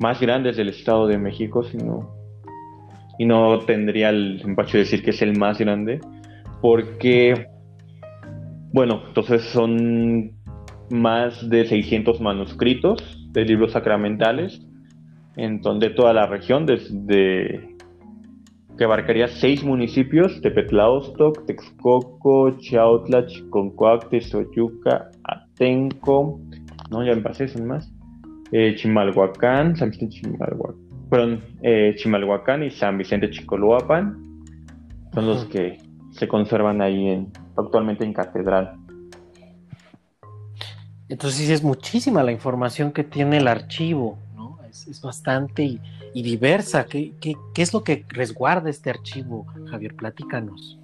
más 0.00 0.20
grandes 0.20 0.56
del 0.56 0.70
Estado 0.70 1.06
de 1.06 1.18
México, 1.18 1.62
sino, 1.62 2.14
y 3.18 3.26
no 3.26 3.58
tendría 3.60 4.08
el 4.08 4.40
empacho 4.42 4.78
de 4.78 4.84
decir 4.84 5.02
que 5.02 5.10
es 5.10 5.20
el 5.22 5.38
más 5.38 5.58
grande, 5.58 6.00
porque, 6.62 7.48
bueno, 8.72 9.02
entonces 9.08 9.42
son 9.42 10.32
más 10.90 11.48
de 11.48 11.66
600 11.66 12.20
manuscritos 12.20 13.28
de 13.30 13.44
libros 13.44 13.72
sacramentales, 13.72 14.66
en 15.36 15.60
donde 15.60 15.90
toda 15.90 16.12
la 16.12 16.26
región, 16.26 16.64
desde 16.64 17.73
que 18.76 18.84
abarcaría 18.84 19.28
seis 19.28 19.62
municipios, 19.62 20.40
Tepetlaostoc, 20.40 21.46
Texcoco, 21.46 22.58
Chautla, 22.58 23.26
Chiconcuac, 23.26 24.08
Tezoyuca, 24.08 25.10
Atenco, 25.22 26.40
no, 26.90 27.04
ya 27.04 27.14
me 27.14 27.22
pasé, 27.22 27.48
son 27.48 27.66
más, 27.66 27.92
eh, 28.52 28.74
Chimalhuacán, 28.76 29.76
San 29.76 29.90
Vicente 29.90 30.16
Chimalhuacán, 30.16 30.76
perdón, 31.08 31.40
eh, 31.62 31.94
Chimalhuacán 31.96 32.62
y 32.64 32.70
San 32.70 32.98
Vicente 32.98 33.30
Chicoloapan, 33.30 34.16
son 35.12 35.26
los 35.26 35.44
que 35.46 35.78
se 36.10 36.26
conservan 36.26 36.80
ahí 36.82 37.08
en, 37.08 37.32
actualmente 37.56 38.04
en 38.04 38.12
catedral. 38.12 38.76
Entonces 41.08 41.50
es 41.50 41.62
muchísima 41.62 42.22
la 42.22 42.32
información 42.32 42.90
que 42.90 43.04
tiene 43.04 43.36
el 43.36 43.46
archivo, 43.46 44.18
¿no? 44.34 44.58
Es, 44.68 45.00
bastante 45.02 45.64
y, 45.64 45.80
diversa. 46.22 46.86
¿Qué, 46.86 47.14
es 47.56 47.74
lo 47.74 47.82
que 47.82 48.04
resguarda 48.08 48.70
este 48.70 48.90
archivo, 48.90 49.46
Javier? 49.70 49.94
Platícanos. 49.94 50.78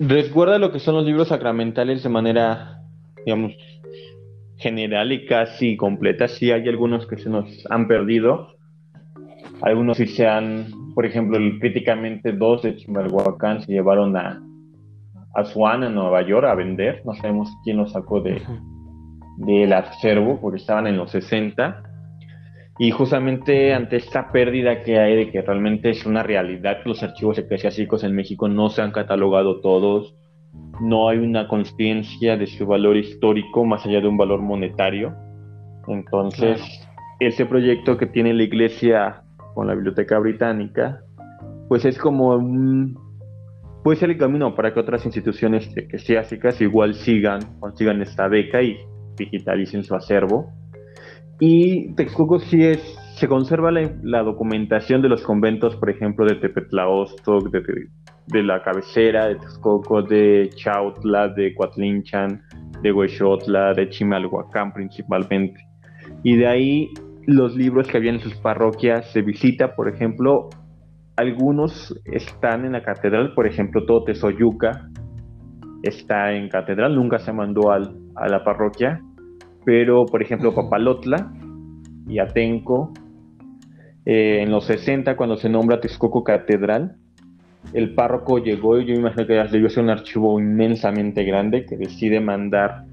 Resguarda 0.00 0.58
lo 0.58 0.70
que 0.70 0.78
son 0.78 0.94
los 0.94 1.04
libros 1.04 1.28
sacramentales 1.28 2.02
de 2.02 2.08
manera, 2.08 2.82
digamos, 3.24 3.52
general 4.56 5.12
y 5.12 5.26
casi 5.26 5.76
completa. 5.76 6.28
Sí 6.28 6.50
hay 6.50 6.68
algunos 6.68 7.06
que 7.06 7.16
se 7.16 7.28
nos 7.28 7.46
han 7.70 7.88
perdido. 7.88 8.54
Algunos 9.62 9.96
sí 9.96 10.06
se 10.06 10.26
han, 10.26 10.94
por 10.94 11.04
ejemplo, 11.04 11.38
críticamente 11.58 12.32
dos 12.32 12.62
de 12.62 12.76
Chimalhuacán 12.76 13.62
se 13.62 13.72
llevaron 13.72 14.16
a, 14.16 14.40
a 15.34 15.44
Swan, 15.44 15.82
en 15.82 15.94
Nueva 15.94 16.22
York, 16.22 16.46
a 16.46 16.54
vender. 16.54 17.02
No 17.04 17.14
sabemos 17.14 17.50
quién 17.64 17.78
los 17.78 17.92
sacó 17.92 18.20
de, 18.20 18.40
del 19.38 19.72
acervo, 19.72 20.40
porque 20.40 20.58
estaban 20.58 20.86
en 20.86 20.96
los 20.96 21.10
60. 21.10 21.82
Y 22.78 22.92
justamente 22.92 23.74
ante 23.74 23.96
esta 23.96 24.30
pérdida 24.30 24.82
que 24.82 24.98
hay 24.98 25.16
de 25.16 25.30
que 25.30 25.42
realmente 25.42 25.90
es 25.90 26.06
una 26.06 26.22
realidad 26.22 26.82
que 26.82 26.90
los 26.90 27.02
archivos 27.02 27.36
eclesiásticos 27.38 28.04
en 28.04 28.14
México 28.14 28.48
no 28.48 28.68
se 28.68 28.82
han 28.82 28.92
catalogado 28.92 29.60
todos, 29.60 30.14
no 30.80 31.08
hay 31.08 31.18
una 31.18 31.48
conciencia 31.48 32.36
de 32.36 32.46
su 32.46 32.66
valor 32.66 32.96
histórico 32.96 33.64
más 33.64 33.84
allá 33.84 34.00
de 34.00 34.08
un 34.08 34.16
valor 34.16 34.40
monetario. 34.40 35.14
Entonces, 35.88 36.60
ese 37.18 37.46
proyecto 37.46 37.96
que 37.96 38.06
tiene 38.06 38.32
la 38.32 38.44
iglesia 38.44 39.22
con 39.54 39.66
la 39.66 39.74
Biblioteca 39.74 40.18
Británica, 40.18 41.00
pues 41.68 41.84
es 41.84 41.98
como 41.98 42.36
un, 42.36 42.96
puede 43.82 43.98
ser 43.98 44.10
el 44.10 44.18
camino 44.18 44.54
para 44.54 44.72
que 44.72 44.80
otras 44.80 45.04
instituciones 45.04 45.76
eclesiásticas 45.76 46.60
igual 46.60 46.94
sigan, 46.94 47.40
consigan 47.58 48.00
esta 48.02 48.28
beca 48.28 48.62
y 48.62 48.78
digitalicen 49.16 49.82
su 49.82 49.94
acervo. 49.94 50.52
Y 51.40 51.94
Texcoco 51.94 52.40
sí 52.40 52.64
es, 52.64 52.80
se 53.14 53.28
conserva 53.28 53.70
la, 53.70 54.22
documentación 54.22 55.02
de 55.02 55.08
los 55.08 55.22
conventos, 55.22 55.76
por 55.76 55.90
ejemplo, 55.90 56.26
de 56.26 56.34
Tepetlaostoc, 56.36 57.50
de, 57.50 57.88
de, 58.26 58.42
la 58.42 58.62
cabecera 58.62 59.28
de 59.28 59.36
Texcoco, 59.36 60.02
de 60.02 60.50
Chautla, 60.56 61.28
de 61.28 61.54
Coatlinchan, 61.54 62.42
de 62.82 62.92
Huexotla, 62.92 63.72
de 63.74 63.88
Chimalhuacán 63.88 64.72
principalmente. 64.72 65.60
Y 66.24 66.36
de 66.36 66.46
ahí 66.48 66.90
los 67.26 67.54
libros 67.54 67.86
que 67.86 67.98
había 67.98 68.12
en 68.12 68.20
sus 68.20 68.34
parroquias 68.36 69.10
se 69.12 69.22
visita, 69.22 69.76
por 69.76 69.88
ejemplo, 69.88 70.48
algunos 71.16 71.94
están 72.04 72.64
en 72.64 72.72
la 72.72 72.82
catedral, 72.82 73.34
por 73.34 73.46
ejemplo, 73.46 73.84
todo 73.84 74.04
Tezoyuca 74.04 74.88
está 75.82 76.32
en 76.32 76.48
catedral, 76.48 76.94
nunca 76.94 77.18
se 77.18 77.32
mandó 77.32 77.70
al, 77.70 77.96
a 78.16 78.28
la 78.28 78.42
parroquia, 78.44 79.00
pero 79.68 80.06
por 80.06 80.22
ejemplo 80.22 80.54
Papalotla 80.54 81.30
y 82.08 82.20
Atenco, 82.20 82.90
eh, 84.06 84.40
en 84.40 84.50
los 84.50 84.64
60 84.64 85.14
cuando 85.14 85.36
se 85.36 85.50
nombra 85.50 85.78
Texcoco 85.78 86.24
Catedral, 86.24 86.96
el 87.74 87.92
párroco 87.92 88.38
llegó 88.38 88.78
y 88.78 88.86
yo 88.86 88.94
me 88.94 89.00
imagino 89.00 89.26
que 89.26 89.34
debió 89.34 89.68
ser 89.68 89.84
un 89.84 89.90
archivo 89.90 90.40
inmensamente 90.40 91.22
grande 91.22 91.66
que 91.66 91.76
decide 91.76 92.18
mandar 92.18 92.86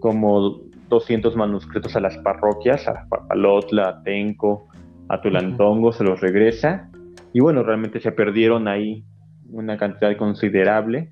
como 0.00 0.60
200 0.90 1.34
manuscritos 1.34 1.96
a 1.96 2.00
las 2.00 2.18
parroquias, 2.18 2.86
a 2.88 3.06
Papalotla, 3.08 3.84
a 3.84 3.88
Atenco, 4.00 4.68
a 5.08 5.18
Tulantongo, 5.22 5.92
se 5.92 6.04
los 6.04 6.20
regresa. 6.20 6.90
Y 7.32 7.40
bueno, 7.40 7.62
realmente 7.62 8.00
se 8.00 8.12
perdieron 8.12 8.68
ahí 8.68 9.02
una 9.48 9.78
cantidad 9.78 10.14
considerable 10.18 11.10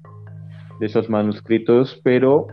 de 0.78 0.84
esos 0.84 1.08
manuscritos, 1.08 1.98
pero 2.04 2.48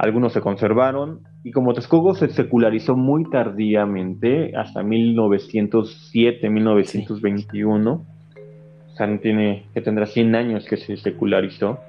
algunos 0.00 0.32
se 0.32 0.40
conservaron 0.40 1.20
y 1.44 1.52
como 1.52 1.74
Texcoco 1.74 2.14
se 2.14 2.30
secularizó 2.30 2.96
muy 2.96 3.28
tardíamente, 3.28 4.56
hasta 4.56 4.82
1907, 4.82 6.48
1921, 6.48 7.92
o 7.92 8.96
sea, 8.96 9.20
tiene, 9.20 9.66
que 9.74 9.82
tendrá 9.82 10.06
100 10.06 10.34
años 10.34 10.64
que 10.64 10.78
se 10.78 10.96
secularizó, 10.96 11.80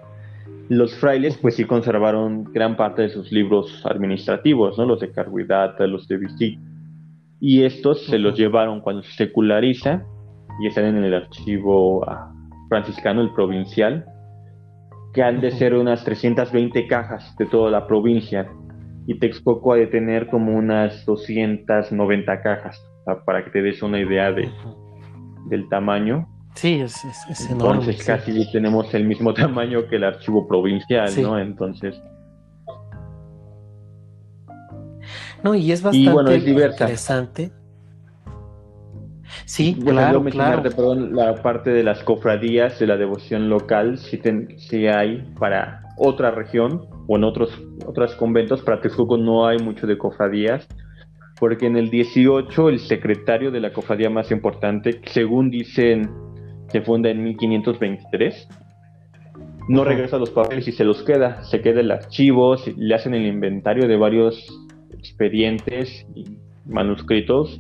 los 0.68 0.94
frailes 0.96 1.38
pues 1.38 1.56
sí 1.56 1.64
conservaron 1.64 2.44
gran 2.52 2.76
parte 2.76 3.04
de 3.04 3.10
sus 3.10 3.32
libros 3.32 3.82
administrativos, 3.86 4.78
¿no? 4.78 4.86
los 4.86 5.00
de 5.00 5.12
Carguidata, 5.12 5.88
los 5.88 6.06
de 6.10 6.18
Vichy, 6.18 6.60
y 7.40 7.64
estos 7.64 8.06
se 8.08 8.20
los 8.20 8.38
llevaron 8.38 8.82
cuando 8.82 9.04
se 9.04 9.14
seculariza 9.14 10.04
y 10.62 10.68
están 10.68 10.84
en 10.84 11.02
el 11.06 11.14
archivo 11.14 12.04
ah, 12.10 12.30
franciscano, 12.68 13.22
el 13.22 13.32
provincial, 13.32 14.06
que 15.14 15.24
han 15.24 15.42
de 15.42 15.52
ser 15.52 15.74
unas 15.74 16.04
320 16.04 16.88
cajas 16.88 17.36
de 17.38 17.46
toda 17.46 17.70
la 17.70 17.88
provincia 17.88 18.50
y 19.08 19.20
Texcoco 19.20 19.74
ha 19.74 19.78
de 19.78 19.88
tener 19.88 20.28
como 20.28 20.56
unas 20.56 21.06
290 21.06 22.42
cajas, 22.42 22.82
para 23.26 23.44
que 23.44 23.52
te 23.52 23.62
des 23.62 23.82
una 23.82 24.00
idea 24.00 24.32
de, 24.32 24.50
del 25.50 25.68
tamaño. 25.70 26.28
Sí, 26.56 26.82
es, 26.82 27.04
es, 27.30 27.50
enorme. 27.50 27.80
Entonces 27.80 28.06
casi 28.06 28.52
tenemos 28.52 28.94
el 28.94 29.06
mismo 29.06 29.34
tamaño 29.34 29.88
que 29.88 29.96
el 29.96 30.04
archivo 30.04 30.48
provincial, 30.48 31.10
¿no? 31.22 31.40
Entonces... 31.40 32.02
No, 35.44 35.56
y 35.56 35.72
es 35.72 35.82
bastante 35.82 36.38
interesante 36.38 37.52
Sí, 39.52 39.76
claro, 39.76 40.24
claro. 40.24 40.64
Perdón, 40.64 41.14
la 41.14 41.36
parte 41.36 41.72
de 41.72 41.84
las 41.84 42.02
cofradías, 42.06 42.80
de 42.80 42.88
la 42.88 42.96
devoción 42.96 43.50
local, 43.50 43.98
si, 43.98 44.88
hay 44.88 45.30
para 45.38 45.84
otra 45.98 46.32
región 46.32 46.86
o 47.10 47.18
en 47.18 47.26
otros 47.26 47.62
otros 47.86 48.16
conventos, 48.16 48.62
para 48.62 48.80
Texcoco 48.80 49.18
no 49.18 49.46
hay 49.46 49.58
mucho 49.58 49.88
de 49.88 49.98
cofradías, 49.98 50.70
porque 51.38 51.66
en 51.66 51.76
el 51.76 51.90
18 51.90 52.70
el 52.70 52.80
secretario 52.80 53.52
de 53.52 53.60
la 53.60 53.74
cofradía 53.74 54.10
más 54.10 54.32
importante, 54.32 55.02
según 55.08 55.50
dicen, 55.50 56.10
se 56.70 56.80
funda 56.80 57.10
en 57.10 57.22
1523, 57.22 58.48
no 59.68 59.84
regresa 59.84 60.18
los 60.18 60.30
papeles 60.30 60.66
y 60.70 60.72
se 60.72 60.86
los 60.86 61.04
queda, 61.04 61.44
se 61.44 61.60
queda 61.60 61.82
el 61.82 61.92
archivo, 61.92 62.56
le 62.78 62.96
hacen 62.96 63.14
el 63.14 63.26
inventario 63.26 63.90
de 63.90 63.98
varios 63.98 64.48
expedientes 64.94 66.08
y 66.16 66.38
manuscritos 66.66 67.60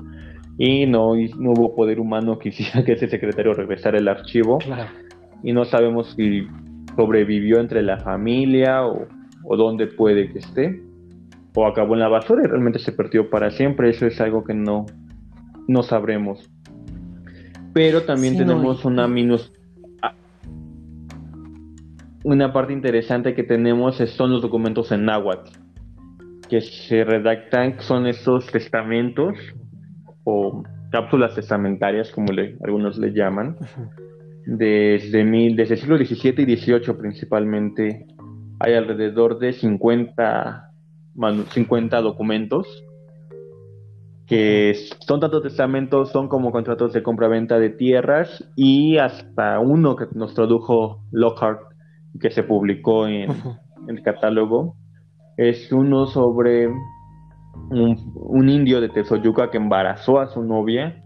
y 0.57 0.85
no, 0.85 1.15
no 1.15 1.51
hubo 1.51 1.75
poder 1.75 1.99
humano 1.99 2.37
que 2.39 2.49
hiciera 2.49 2.83
que 2.83 2.93
ese 2.93 3.07
secretario 3.07 3.53
regresara 3.53 3.97
el 3.97 4.07
archivo. 4.07 4.59
y 5.43 5.53
no 5.53 5.65
sabemos 5.65 6.13
si 6.15 6.47
sobrevivió 6.95 7.59
entre 7.59 7.81
la 7.81 7.97
familia 7.99 8.85
o, 8.85 9.07
o 9.43 9.57
dónde 9.57 9.87
puede 9.87 10.31
que 10.31 10.39
esté 10.39 10.81
o 11.55 11.65
acabó 11.65 11.93
en 11.95 11.99
la 11.99 12.07
basura 12.07 12.43
y 12.43 12.47
realmente 12.47 12.79
se 12.79 12.91
perdió 12.91 13.29
para 13.29 13.51
siempre. 13.51 13.89
Eso 13.89 14.05
es 14.05 14.19
algo 14.21 14.43
que 14.43 14.53
no, 14.53 14.85
no 15.67 15.83
sabremos. 15.83 16.49
Pero 17.73 18.03
también 18.03 18.37
tenemos 18.37 18.85
una 18.85 19.07
minus. 19.07 19.51
Una 22.23 22.53
parte 22.53 22.71
interesante 22.71 23.33
que 23.33 23.43
tenemos 23.43 23.97
son 23.97 24.31
los 24.31 24.41
documentos 24.41 24.91
en 24.91 25.05
náhuatl 25.05 25.51
que 26.49 26.59
se 26.59 27.05
redactan, 27.05 27.79
son 27.79 28.05
esos 28.07 28.45
testamentos 28.47 29.35
o 30.23 30.63
cápsulas 30.91 31.35
testamentarias, 31.35 32.11
como 32.11 32.33
le, 32.33 32.57
algunos 32.63 32.97
le 32.97 33.13
llaman, 33.13 33.57
desde, 34.45 35.23
mil, 35.23 35.55
desde 35.55 35.75
el 35.75 35.79
siglo 35.79 35.97
XVII 35.97 36.43
y 36.43 36.57
XVIII 36.57 36.93
principalmente. 36.97 38.05
Hay 38.59 38.73
alrededor 38.75 39.39
de 39.39 39.53
50 39.53 40.71
50 41.49 42.01
documentos 42.01 42.85
que 44.27 44.73
son 45.05 45.19
tanto 45.19 45.41
testamentos, 45.41 46.11
son 46.11 46.29
como 46.29 46.53
contratos 46.53 46.93
de 46.93 47.03
compra-venta 47.03 47.59
de 47.59 47.69
tierras 47.69 48.49
y 48.55 48.97
hasta 48.97 49.59
uno 49.59 49.97
que 49.97 50.05
nos 50.13 50.33
tradujo 50.33 51.03
Lockhart, 51.11 51.59
que 52.17 52.31
se 52.31 52.43
publicó 52.43 53.07
en, 53.07 53.29
el 53.89 54.01
catálogo, 54.03 54.77
es 55.35 55.69
uno 55.73 56.07
sobre 56.07 56.69
un, 57.69 58.49
indio 58.49 58.81
de 58.81 58.89
Tezoyuca 58.89 59.49
que 59.49 59.57
embarazó 59.57 60.19
a 60.19 60.27
su 60.27 60.43
novia. 60.43 61.03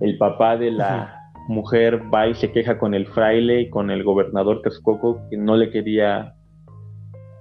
El 0.00 0.18
papá 0.18 0.56
de 0.56 0.70
la 0.70 1.32
mujer 1.48 2.02
va 2.12 2.28
y 2.28 2.34
se 2.34 2.52
queja 2.52 2.78
con 2.78 2.94
el 2.94 3.06
fraile 3.06 3.62
y 3.62 3.70
con 3.70 3.90
el 3.90 4.04
gobernador 4.04 4.60
Texcoco 4.62 5.20
que 5.30 5.36
no 5.36 5.56
le 5.56 5.70
quería 5.70 6.34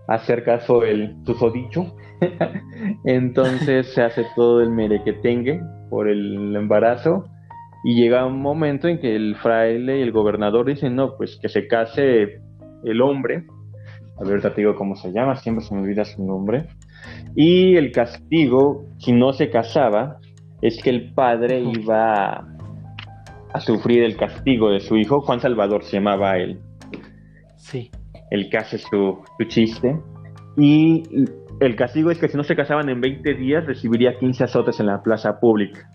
hacer 0.08 0.44
caso 0.44 0.84
el 0.84 1.16
susodicho. 1.26 1.96
Entonces 3.06 3.94
se 3.94 4.02
hace 4.02 4.26
todo 4.36 4.62
el 4.62 4.72
merequetengue 4.72 5.62
por 5.90 6.08
el 6.08 6.56
embarazo 6.56 7.26
y 7.84 7.96
llega 7.96 8.26
un 8.26 8.42
momento 8.42 8.88
en 8.88 9.00
que 9.00 9.16
el 9.16 9.36
fraile 9.36 10.00
y 10.00 10.02
el 10.02 10.12
gobernador 10.12 10.66
dicen, 10.66 10.96
no, 10.96 11.16
pues 11.16 11.38
que 11.42 11.50
se 11.50 11.68
case 11.68 12.42
el 12.84 13.02
hombre, 13.02 13.46
a 14.20 14.24
ver, 14.24 14.42
te 14.42 14.50
digo 14.62 14.76
cómo 14.76 14.96
se 14.96 15.12
llama, 15.12 15.36
siempre 15.36 15.64
se 15.64 15.76
me 15.76 15.82
olvida 15.82 16.04
su 16.06 16.26
nombre, 16.26 16.68
y 17.36 17.76
el 17.76 17.92
castigo, 17.92 18.86
si 18.98 19.12
no 19.12 19.34
se 19.34 19.50
casaba, 19.50 20.20
es 20.62 20.82
que 20.82 20.90
el 20.90 21.14
padre 21.14 21.60
iba 21.60 22.46
a, 23.54 23.60
sufrir 23.60 24.04
el 24.04 24.18
castigo 24.18 24.70
de 24.70 24.80
su 24.80 24.98
hijo, 24.98 25.22
Juan 25.22 25.40
Salvador 25.40 25.84
se 25.84 25.98
llamaba 25.98 26.38
él. 26.38 26.60
Sí. 27.56 27.92
El 28.32 28.50
que 28.50 28.58
hace 28.58 28.78
su, 28.78 29.20
su 29.38 29.46
chiste. 29.48 30.00
Y 30.58 31.04
el 31.60 31.76
castigo 31.76 32.12
es 32.12 32.20
que 32.20 32.28
si 32.28 32.38
no 32.38 32.44
se 32.44 32.56
casaban 32.56 32.90
en 32.90 33.02
20 33.02 33.34
días 33.34 33.66
recibiría 33.66 34.18
15 34.20 34.44
azotes 34.44 34.80
en 34.80 34.88
la 34.88 35.02
plaza 35.02 35.40
pública. 35.40 35.90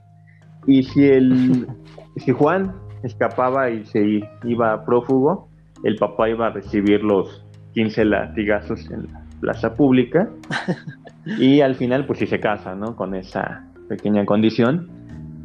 Y 0.66 0.82
si, 0.82 1.04
el, 1.04 1.66
si 2.16 2.32
Juan 2.32 2.74
escapaba 3.02 3.70
y 3.70 3.84
se 3.84 4.22
iba 4.44 4.84
prófugo, 4.84 5.48
el 5.84 5.96
papá 5.96 6.28
iba 6.28 6.46
a 6.46 6.50
recibir 6.50 7.02
los 7.02 7.44
15 7.74 8.04
latigazos 8.04 8.90
en 8.90 9.12
la 9.12 9.24
plaza 9.40 9.74
pública. 9.74 10.28
Y 11.26 11.60
al 11.60 11.74
final, 11.76 12.06
pues 12.06 12.18
si 12.18 12.26
se 12.26 12.40
casa, 12.40 12.74
¿no? 12.74 12.96
Con 12.96 13.14
esa 13.14 13.68
pequeña 13.88 14.24
condición, 14.24 14.90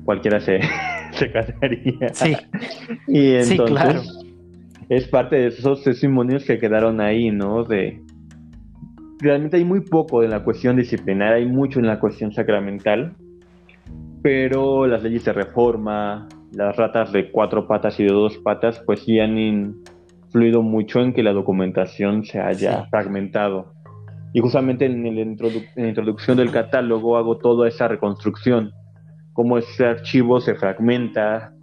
cualquiera 0.05 0.39
se, 0.39 0.59
se 1.11 1.31
casaría. 1.31 2.09
Sí. 2.13 2.35
y 3.07 3.33
entonces 3.33 4.25
es 4.89 5.07
parte 5.07 5.35
de 5.35 5.47
esos 5.47 5.83
testimonios 5.83 6.45
que 6.45 6.59
quedaron 6.59 7.01
ahí, 7.01 7.31
¿no? 7.31 7.63
De, 7.63 8.01
realmente 9.19 9.57
hay 9.57 9.65
muy 9.65 9.81
poco 9.81 10.23
en 10.23 10.31
la 10.31 10.43
cuestión 10.43 10.77
disciplinaria, 10.77 11.35
hay 11.35 11.45
mucho 11.45 11.79
en 11.79 11.87
la 11.87 11.99
cuestión 11.99 12.31
sacramental, 12.31 13.15
pero 14.21 14.87
las 14.87 15.03
leyes 15.03 15.25
de 15.25 15.33
reforma, 15.33 16.27
las 16.53 16.75
ratas 16.75 17.11
de 17.11 17.31
cuatro 17.31 17.67
patas 17.67 17.99
y 17.99 18.03
de 18.03 18.13
dos 18.13 18.37
patas, 18.37 18.81
pues 18.85 19.01
sí 19.01 19.19
han 19.19 19.37
influido 19.37 20.61
mucho 20.61 21.01
en 21.01 21.13
que 21.13 21.23
la 21.23 21.33
documentación 21.33 22.23
se 22.23 22.39
haya 22.39 22.85
fragmentado. 22.89 23.73
Y 24.33 24.39
justamente 24.39 24.85
en, 24.85 25.05
en, 25.05 25.37
la 25.75 25.87
introducción 25.87 26.37
del 26.37 26.51
catálogo 26.51 27.17
hago 27.17 27.37
toda 27.37 27.67
esa 27.67 27.87
reconstrucción, 27.87 28.71
cómo 29.33 29.57
ese 29.57 29.85
archivo 29.85 30.41
se 30.41 30.55
fragmenta, 30.55 31.53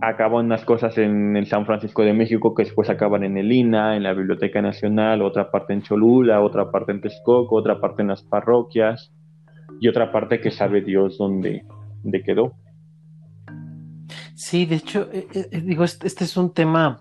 acaban 0.00 0.46
unas 0.46 0.64
cosas 0.64 0.96
en 0.98 1.36
el 1.36 1.46
San 1.46 1.66
Francisco 1.66 2.02
de 2.02 2.14
México 2.14 2.54
que 2.54 2.64
después 2.64 2.88
acaban 2.88 3.22
en 3.22 3.36
el 3.36 3.52
INA, 3.52 3.96
en 3.96 4.02
la 4.02 4.14
Biblioteca 4.14 4.62
Nacional, 4.62 5.20
otra 5.20 5.50
parte 5.50 5.74
en 5.74 5.82
Cholula, 5.82 6.40
otra 6.40 6.70
parte 6.70 6.92
en 6.92 7.00
Texcoco, 7.02 7.56
otra 7.56 7.80
parte 7.80 8.02
en 8.02 8.08
las 8.08 8.22
parroquias 8.22 9.12
y 9.80 9.88
otra 9.88 10.10
parte 10.10 10.40
que 10.40 10.50
sabe 10.50 10.80
Dios 10.80 11.18
dónde, 11.18 11.64
quedó. 12.24 12.54
Sí, 14.34 14.64
de 14.64 14.76
hecho, 14.76 15.08
eh, 15.12 15.26
eh, 15.32 15.60
digo, 15.60 15.84
este, 15.84 16.06
este, 16.06 16.24
es 16.24 16.36
un 16.36 16.54
tema 16.54 17.00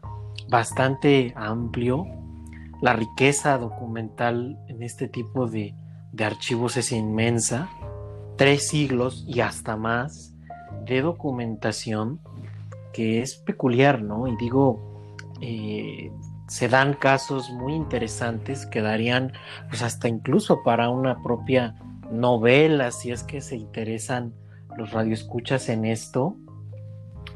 bastante 0.50 1.34
amplio. 1.38 2.06
La 2.82 2.94
riqueza 2.94 3.58
documental 3.58 4.58
en 4.68 4.84
este 4.84 5.08
tipo 5.08 5.48
de, 5.48 5.76
de 6.12 6.24
archivos 6.24 6.78
es 6.78 6.92
inmensa. 6.92 7.70
Tres 8.38 8.68
siglos 8.68 9.26
y 9.28 9.42
hasta 9.42 9.76
más 9.76 10.34
de 10.86 11.02
documentación 11.02 12.20
que 12.94 13.22
es 13.22 13.36
peculiar, 13.36 14.02
¿no? 14.02 14.28
Y 14.28 14.36
digo, 14.38 14.80
eh, 15.42 16.12
se 16.48 16.68
dan 16.68 16.94
casos 16.94 17.50
muy 17.52 17.74
interesantes 17.74 18.66
que 18.66 18.82
darían, 18.82 19.34
pues 19.70 19.82
hasta 19.84 20.08
incluso 20.08 20.64
para 20.64 20.90
una 20.90 21.22
propia 21.22 21.76
novela, 22.12 22.92
si 22.92 23.12
es 23.12 23.24
que 23.24 23.42
se 23.42 23.56
interesan 23.56 24.34
los 24.78 24.92
radioescuchas 24.92 25.70
en 25.70 25.86
esto, 25.86 26.36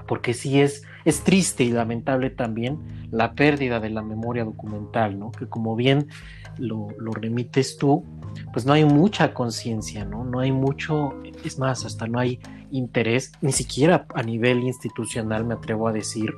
porque 0.07 0.33
sí 0.33 0.61
es, 0.61 0.83
es 1.05 1.23
triste 1.23 1.63
y 1.63 1.71
lamentable 1.71 2.29
también 2.29 2.79
la 3.11 3.33
pérdida 3.33 3.79
de 3.79 3.89
la 3.89 4.01
memoria 4.01 4.43
documental, 4.43 5.19
¿no? 5.19 5.31
Que 5.31 5.47
como 5.47 5.75
bien 5.75 6.07
lo, 6.57 6.87
remites 7.13 7.77
tú, 7.77 8.03
pues 8.51 8.65
no 8.65 8.73
hay 8.73 8.85
mucha 8.85 9.33
conciencia, 9.33 10.05
¿no? 10.05 10.23
No 10.23 10.39
hay 10.39 10.51
mucho, 10.51 11.13
es 11.43 11.59
más, 11.59 11.85
hasta 11.85 12.07
no 12.07 12.19
hay 12.19 12.39
interés, 12.71 13.31
ni 13.41 13.51
siquiera 13.51 14.05
a 14.13 14.23
nivel 14.23 14.63
institucional 14.63 15.45
me 15.45 15.55
atrevo 15.55 15.87
a 15.87 15.93
decir. 15.93 16.33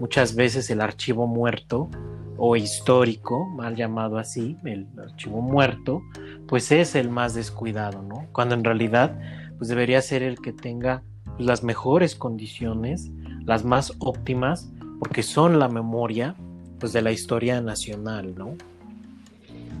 Muchas 0.00 0.34
veces 0.34 0.70
el 0.70 0.80
archivo 0.80 1.26
muerto 1.26 1.90
o 2.38 2.56
histórico, 2.56 3.46
mal 3.46 3.76
llamado 3.76 4.18
así, 4.18 4.56
el 4.64 4.86
archivo 4.98 5.40
muerto, 5.40 6.02
pues 6.46 6.70
es 6.70 6.94
el 6.94 7.10
más 7.10 7.34
descuidado, 7.34 8.02
¿no? 8.02 8.26
Cuando 8.32 8.54
en 8.54 8.64
realidad 8.64 9.18
pues 9.58 9.68
debería 9.68 10.02
ser 10.02 10.22
el 10.22 10.38
que 10.38 10.52
tenga 10.52 11.02
las 11.38 11.62
mejores 11.62 12.14
condiciones, 12.14 13.10
las 13.46 13.64
más 13.64 13.94
óptimas, 13.98 14.70
porque 14.98 15.22
son 15.22 15.58
la 15.58 15.68
memoria 15.68 16.34
pues 16.78 16.92
de 16.92 17.00
la 17.02 17.12
historia 17.12 17.60
nacional, 17.60 18.34
¿no? 18.36 18.54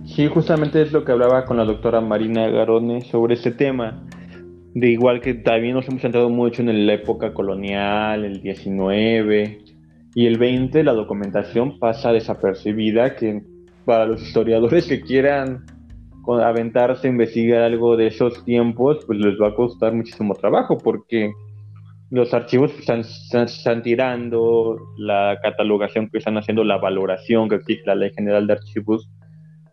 Sí, 0.06 0.28
justamente 0.28 0.80
es 0.80 0.92
lo 0.92 1.04
que 1.04 1.12
hablaba 1.12 1.44
con 1.44 1.56
la 1.56 1.64
doctora 1.64 2.00
Marina 2.00 2.48
Garone 2.48 3.02
sobre 3.02 3.34
este 3.34 3.50
tema. 3.50 4.02
De 4.74 4.90
igual 4.90 5.20
que 5.20 5.34
también 5.34 5.74
nos 5.74 5.88
hemos 5.88 6.00
centrado 6.00 6.28
mucho 6.28 6.62
en 6.62 6.86
la 6.86 6.94
época 6.94 7.34
colonial, 7.34 8.24
el 8.24 8.40
19 8.40 9.58
y 10.14 10.26
el 10.26 10.38
20, 10.38 10.84
la 10.84 10.92
documentación 10.92 11.78
pasa 11.78 12.12
desapercibida, 12.12 13.16
que 13.16 13.42
para 13.84 14.06
los 14.06 14.22
historiadores 14.22 14.86
que 14.86 15.00
quieran 15.00 15.64
aventarse 16.42 17.06
a 17.06 17.10
investigar 17.10 17.62
algo 17.62 17.96
de 17.96 18.08
esos 18.08 18.44
tiempos, 18.44 18.98
pues 19.06 19.18
les 19.18 19.40
va 19.40 19.48
a 19.48 19.54
costar 19.54 19.92
muchísimo 19.92 20.34
trabajo, 20.34 20.76
porque 20.78 21.32
los 22.10 22.32
archivos 22.32 22.72
están, 22.78 23.00
están, 23.00 23.82
tirando, 23.82 24.78
la 24.96 25.38
catalogación 25.42 26.08
que 26.08 26.18
están 26.18 26.36
haciendo, 26.38 26.62
la 26.64 26.78
valoración 26.78 27.48
que 27.48 27.56
existe 27.56 27.86
la 27.86 27.96
Ley 27.96 28.12
General 28.14 28.46
de 28.46 28.54
Archivos, 28.54 29.10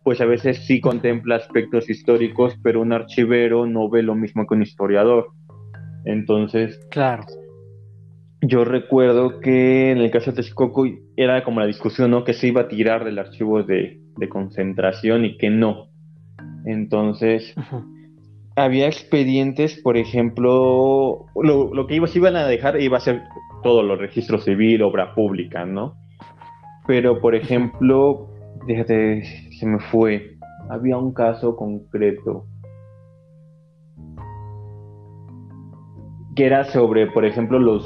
pues 0.02 0.20
a 0.20 0.26
veces 0.26 0.58
sí 0.66 0.80
contempla 0.80 1.36
aspectos 1.36 1.88
históricos, 1.88 2.56
pero 2.62 2.82
un 2.82 2.92
archivero 2.92 3.66
no 3.66 3.88
ve 3.88 4.02
lo 4.02 4.14
mismo 4.14 4.46
que 4.46 4.54
un 4.54 4.62
historiador. 4.62 5.28
Entonces, 6.04 6.78
claro. 6.90 7.24
Yo 8.42 8.64
recuerdo 8.64 9.40
que 9.40 9.90
en 9.90 9.98
el 9.98 10.10
caso 10.10 10.30
de 10.30 10.36
Texcoco 10.36 10.84
era 11.16 11.42
como 11.44 11.60
la 11.60 11.66
discusión, 11.66 12.10
¿no? 12.10 12.24
Que 12.24 12.34
se 12.34 12.48
iba 12.48 12.62
a 12.62 12.68
tirar 12.68 13.04
del 13.04 13.18
archivo 13.18 13.62
de, 13.62 14.00
concentración 14.28 15.24
y 15.24 15.38
que 15.38 15.48
no. 15.48 15.88
Entonces, 16.66 17.54
había 18.56 18.86
expedientes, 18.86 19.80
por 19.82 19.96
ejemplo, 19.96 21.26
lo, 21.34 21.74
lo 21.74 21.86
que 21.86 21.96
iba, 21.96 22.06
se 22.06 22.18
iban 22.18 22.36
a 22.36 22.46
dejar 22.46 22.80
iba 22.80 22.98
a 22.98 23.00
ser 23.00 23.22
todo 23.62 23.82
lo 23.82 23.96
registro 23.96 24.38
civil, 24.38 24.82
obra 24.82 25.14
pública, 25.14 25.64
¿no? 25.64 25.94
Pero, 26.86 27.20
por 27.20 27.34
ejemplo, 27.34 28.28
Déjate, 28.66 29.24
se 29.58 29.66
me 29.66 29.78
fue. 29.78 30.38
Había 30.70 30.96
un 30.96 31.12
caso 31.12 31.54
concreto 31.56 32.46
que 36.34 36.46
era 36.46 36.64
sobre, 36.64 37.06
por 37.08 37.24
ejemplo, 37.24 37.58
los 37.58 37.84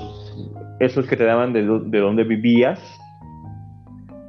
esos 0.81 1.07
que 1.07 1.17
te 1.17 1.25
daban 1.25 1.53
de, 1.53 1.63
de 1.63 1.99
dónde 1.99 2.23
vivías 2.23 2.81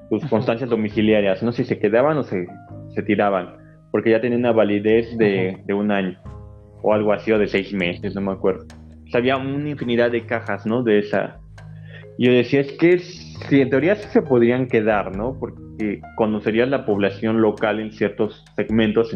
sus 0.09 0.25
constancias 0.25 0.69
domiciliarias, 0.69 1.43
no 1.43 1.51
sé 1.51 1.63
si 1.63 1.69
se 1.69 1.79
quedaban 1.79 2.17
o 2.17 2.23
se, 2.23 2.47
se 2.95 3.03
tiraban, 3.03 3.55
porque 3.91 4.11
ya 4.11 4.21
tenía 4.21 4.37
una 4.37 4.51
validez 4.51 5.17
de, 5.17 5.57
de, 5.65 5.73
un 5.73 5.91
año 5.91 6.19
o 6.81 6.93
algo 6.93 7.11
así, 7.11 7.31
o 7.31 7.37
de 7.39 7.47
seis 7.47 7.73
meses, 7.73 8.15
no 8.15 8.21
me 8.21 8.31
acuerdo. 8.31 8.65
O 9.05 9.11
sea, 9.11 9.19
había 9.19 9.37
una 9.37 9.69
infinidad 9.69 10.11
de 10.11 10.25
cajas, 10.25 10.65
¿no? 10.65 10.83
De 10.83 10.99
esa. 10.99 11.39
Yo 12.17 12.31
decía, 12.31 12.61
es 12.61 12.71
que 12.73 12.99
si 12.99 13.61
en 13.61 13.69
teoría 13.69 13.95
sí 13.95 14.07
se 14.09 14.21
podrían 14.21 14.67
quedar, 14.67 15.15
¿no? 15.15 15.37
Porque 15.39 16.01
conocerías 16.15 16.69
la 16.69 16.85
población 16.85 17.41
local 17.41 17.79
en 17.79 17.91
ciertos 17.91 18.45
segmentos 18.55 19.15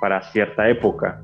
para 0.00 0.22
cierta 0.22 0.68
época 0.68 1.22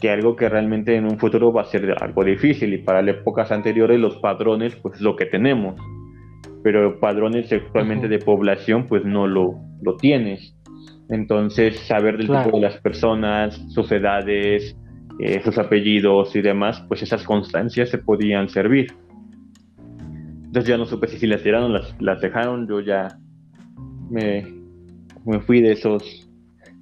que 0.00 0.10
algo 0.10 0.36
que 0.36 0.48
realmente 0.48 0.94
en 0.94 1.04
un 1.04 1.18
futuro 1.18 1.52
va 1.52 1.62
a 1.62 1.64
ser 1.64 1.94
algo 2.00 2.24
difícil 2.24 2.72
y 2.72 2.78
para 2.78 3.02
las 3.02 3.16
épocas 3.16 3.50
anteriores 3.50 3.98
los 3.98 4.16
padrones 4.18 4.76
pues 4.76 4.96
es 4.96 5.00
lo 5.00 5.16
que 5.16 5.26
tenemos 5.26 5.74
pero 6.62 6.98
padrones 7.00 7.52
actualmente 7.52 8.08
de 8.08 8.18
población 8.18 8.86
pues 8.86 9.04
no 9.04 9.26
lo, 9.26 9.54
lo 9.82 9.96
tienes 9.96 10.56
entonces 11.08 11.78
saber 11.80 12.18
del 12.18 12.26
tipo 12.26 12.56
de 12.56 12.60
las 12.60 12.76
personas 12.78 13.54
sus 13.68 13.90
edades 13.92 14.76
eh, 15.20 15.40
sus 15.42 15.58
apellidos 15.58 16.36
y 16.36 16.42
demás 16.42 16.84
pues 16.88 17.02
esas 17.02 17.24
constancias 17.24 17.90
se 17.90 17.98
podían 17.98 18.48
servir. 18.48 18.94
Entonces 20.46 20.68
ya 20.68 20.78
no 20.78 20.86
supe 20.86 21.08
si 21.08 21.26
las 21.26 21.42
tiraron 21.42 21.72
las, 21.72 21.94
las 22.00 22.20
dejaron 22.20 22.68
yo 22.68 22.80
ya 22.80 23.18
me, 24.10 24.46
me 25.24 25.40
fui 25.40 25.60
de 25.60 25.72
esos 25.72 26.28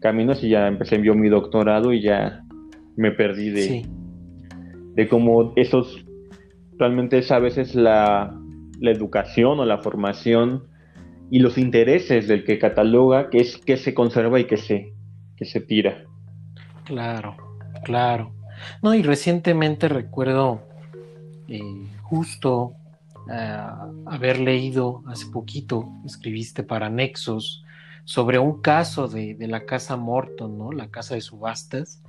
caminos 0.01 0.43
y 0.45 0.51
ya 0.51 0.69
empecé 0.69 1.03
yo 1.03 1.15
mi 1.15 1.29
doctorado 1.29 1.93
y 1.93 2.03
ya 2.03 2.45
me 2.97 3.11
perdí 3.13 3.51
de, 3.51 3.87
de 4.95 5.09
cómo 5.09 5.53
esos, 5.57 6.05
realmente 6.79 7.19
es 7.19 7.31
a 7.31 7.39
veces 7.39 7.75
la, 7.75 8.35
la, 8.81 8.91
educación 8.91 9.61
o 9.61 9.65
la 9.65 9.79
formación 9.79 10.65
y 11.31 11.39
los 11.41 11.59
intereses 11.59 12.29
del 12.29 12.45
que 12.45 12.59
cataloga, 12.59 13.31
que 13.31 13.41
es 13.41 13.59
que 13.59 13.77
se 13.77 13.95
conserva 13.95 14.41
y 14.41 14.45
que 14.45 14.57
se, 14.57 14.95
que 15.37 15.45
se 15.45 15.61
tira. 15.61 16.05
Claro, 16.85 17.37
claro. 17.85 18.33
No, 18.83 18.95
y 18.95 19.03
recientemente 19.03 19.89
recuerdo 19.89 20.63
eh, 21.49 21.61
justo 22.03 22.75
eh, 23.31 23.59
haber 24.07 24.41
leído 24.41 25.03
hace 25.07 25.27
poquito, 25.27 25.89
escribiste 26.05 26.63
para 26.63 26.89
Nexos, 26.89 27.65
sobre 28.05 28.39
un 28.39 28.61
caso 28.63 29.09
de, 29.09 29.35
de, 29.35 29.49
la 29.49 29.67
casa 29.67 29.97
Morton, 29.97 30.57
¿no? 30.57 30.71
La 30.71 30.89
casa 30.91 31.17
de 31.17 31.21
subastas, 31.21 32.03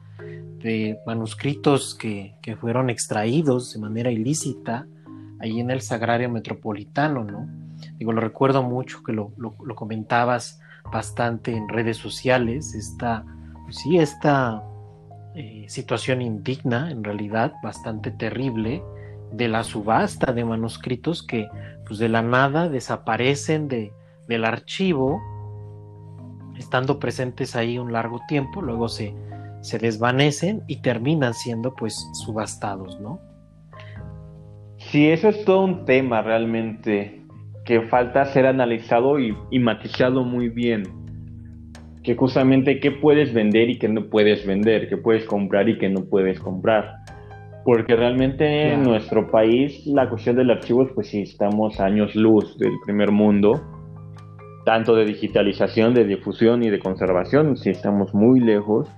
de 0.59 0.99
manuscritos 1.05 1.95
que, 1.95 2.35
fueron 2.59 2.89
extraídos 2.89 3.73
de 3.73 3.79
manera 3.79 4.11
ilícita 4.11 4.87
ahí 5.39 5.59
en 5.59 5.69
el 5.69 5.81
Sagrario 5.81 6.29
Metropolitano, 6.29 7.23
¿no? 7.23 7.47
Digo, 7.97 8.13
lo 8.13 8.21
recuerdo 8.21 8.63
mucho 8.63 9.03
que 9.03 9.13
lo, 9.13 9.33
comentabas 9.75 10.59
bastante 10.91 11.55
en 11.55 11.67
redes 11.67 11.97
sociales, 11.97 12.73
esta, 12.75 13.25
pues 13.63 13.77
sí, 13.77 13.97
esta 13.97 14.63
eh, 15.35 15.65
situación 15.67 16.21
indigna, 16.21 16.91
en 16.91 17.03
realidad, 17.03 17.53
bastante 17.63 18.11
terrible, 18.11 18.83
de 19.31 19.47
la 19.47 19.63
subasta 19.63 20.31
de 20.31 20.45
manuscritos 20.45 21.23
que, 21.23 21.49
pues 21.85 21.99
de 21.99 22.09
la 22.09 22.21
nada, 22.21 22.69
desaparecen 22.69 23.67
de, 23.67 23.91
del 24.27 24.45
archivo, 24.45 25.21
estando 26.57 26.99
presentes 26.99 27.55
ahí 27.55 27.77
un 27.77 27.91
largo 27.91 28.21
tiempo, 28.27 28.61
luego 28.61 28.89
se, 28.89 29.13
se 29.61 29.79
desvanecen 29.79 30.63
y 30.67 30.81
terminan 30.81 31.33
siendo 31.33 31.73
pues 31.73 32.07
subastados, 32.13 32.99
¿no? 32.99 33.19
Sí, 34.77 35.09
eso 35.09 35.29
es 35.29 35.43
todo 35.43 35.65
un 35.65 35.85
tema 35.85 36.21
realmente 36.21 37.16
que 37.67 37.81
falta 37.81 38.25
ser 38.25 38.47
analizado 38.47 39.19
y, 39.19 39.59
matizado 39.59 40.23
muy 40.23 40.49
bien. 40.49 40.83
Que 42.01 42.15
justamente 42.15 42.79
qué 42.79 42.91
puedes 42.91 43.33
vender 43.33 43.69
y 43.69 43.77
qué 43.77 43.89
no 43.89 44.09
puedes 44.09 44.47
vender, 44.47 44.87
qué 44.87 44.97
puedes 44.97 45.25
comprar 45.25 45.67
y 45.67 45.77
qué 45.77 45.89
no 45.89 46.05
puedes 46.05 46.39
comprar. 46.39 46.95
Porque 47.65 47.97
realmente 47.97 48.71
en 48.71 48.83
nuestro 48.83 49.29
país 49.29 49.85
la 49.85 50.09
cuestión 50.09 50.37
del 50.37 50.49
archivo, 50.49 50.87
pues 50.95 51.09
sí, 51.09 51.23
estamos 51.23 51.81
años 51.81 52.15
luz 52.15 52.57
del 52.57 52.71
primer 52.85 53.11
mundo, 53.11 53.61
tanto 54.65 54.95
de 54.95 55.03
digitalización, 55.03 55.93
de 55.93 56.05
difusión 56.05 56.63
y 56.63 56.69
de 56.69 56.79
conservación, 56.79 57.57
sí 57.57 57.69
estamos 57.69 58.13
muy 58.13 58.39
lejos 58.39 58.89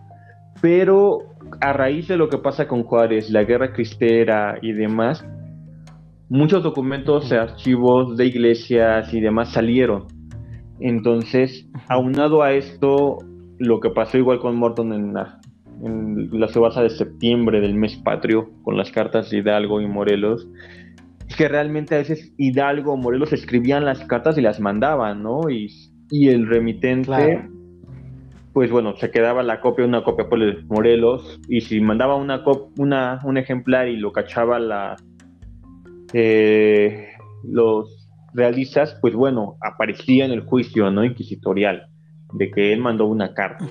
pero 0.62 1.20
a 1.62 1.74
raíz 1.74 2.08
de 2.08 2.18
lo 2.18 2.30
que 2.30 2.38
pasa 2.38 2.68
con 2.68 2.84
Juárez, 2.84 3.30
la 3.30 3.44
guerra 3.44 3.72
cristera 3.74 4.58
y 4.62 4.74
demás, 4.74 5.26
muchos 6.30 6.64
documentos, 6.64 7.32
archivos 7.32 8.16
de 8.16 8.28
iglesias 8.28 9.14
y 9.14 9.20
demás 9.20 9.52
salieron. 9.52 10.06
Entonces, 10.80 11.68
aunado 11.90 12.42
a 12.44 12.54
esto, 12.54 13.18
lo 13.58 13.80
que 13.80 13.90
pasó 13.90 14.18
igual 14.18 14.40
con 14.40 14.56
Morton 14.56 14.94
en 14.94 15.14
la, 15.14 15.40
en 15.84 16.30
la 16.40 16.48
subasta 16.48 16.82
de 16.82 16.90
septiembre 16.90 17.60
del 17.60 17.74
mes 17.74 17.98
patrio, 17.98 18.50
con 18.64 18.78
las 18.78 18.92
cartas 18.92 19.30
de 19.30 19.40
Hidalgo 19.40 19.82
y 19.82 19.88
Morelos, 19.88 20.48
es 21.28 21.36
que 21.36 21.48
realmente 21.48 21.96
a 21.96 22.00
veces 22.00 22.34
Hidalgo 22.38 22.94
o 22.94 22.98
Morelos 22.98 23.34
escribían 23.34 23.86
las 23.86 24.00
cartas 24.06 24.38
y 24.38 24.42
las 24.42 24.60
mandaban, 24.60 25.22
¿no? 25.22 25.50
Y, 25.50 25.68
y 26.10 26.30
el 26.30 26.48
remitente 26.48 27.50
pues 28.54 28.72
bueno, 28.72 28.96
se 28.98 29.12
quedaba 29.12 29.44
la 29.44 29.62
copia, 29.62 29.86
una 29.86 30.04
copia 30.04 30.28
por 30.28 30.40
Morelos, 30.66 31.40
y 31.48 31.62
si 31.62 31.80
mandaba 31.80 32.16
una, 32.16 32.44
una 32.78 33.22
un 33.24 33.38
ejemplar 33.38 33.88
y 33.88 33.96
lo 33.96 34.12
cachaba 34.12 34.60
la, 34.60 34.98
eh, 36.14 37.10
los 37.44 38.08
realistas, 38.34 38.98
pues 39.02 39.14
bueno, 39.14 39.56
aparecía 39.62 40.26
en 40.26 40.32
el 40.32 40.42
juicio 40.42 40.92
no 40.92 41.04
inquisitorial 41.04 41.88
de 42.34 42.52
que 42.52 42.74
él 42.74 42.80
mandó 42.80 43.06
una 43.06 43.34
carta. 43.34 43.66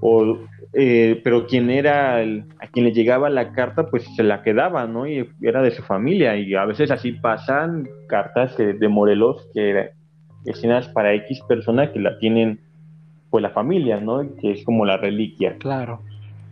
O, 0.00 0.38
eh, 0.72 1.20
pero 1.24 1.46
quien 1.46 1.70
era 1.70 2.18
a 2.18 2.66
quien 2.72 2.84
le 2.84 2.92
llegaba 2.92 3.30
la 3.30 3.52
carta, 3.52 3.86
pues 3.86 4.04
se 4.16 4.22
la 4.22 4.42
quedaba, 4.42 4.86
¿no? 4.86 5.06
Y 5.06 5.28
era 5.40 5.62
de 5.62 5.70
su 5.70 5.82
familia. 5.82 6.36
Y 6.36 6.54
a 6.54 6.64
veces 6.64 6.90
así 6.90 7.12
pasan 7.12 7.88
cartas 8.08 8.56
de 8.56 8.88
Morelos 8.88 9.48
que 9.54 9.90
escenas 10.44 10.88
para 10.88 11.14
X 11.14 11.40
persona 11.48 11.92
que 11.92 12.00
la 12.00 12.18
tienen 12.18 12.60
pues 13.30 13.42
la 13.42 13.50
familia, 13.50 13.98
¿no? 13.98 14.22
Que 14.40 14.52
es 14.52 14.64
como 14.64 14.84
la 14.84 14.96
reliquia. 14.96 15.56
Claro. 15.58 16.02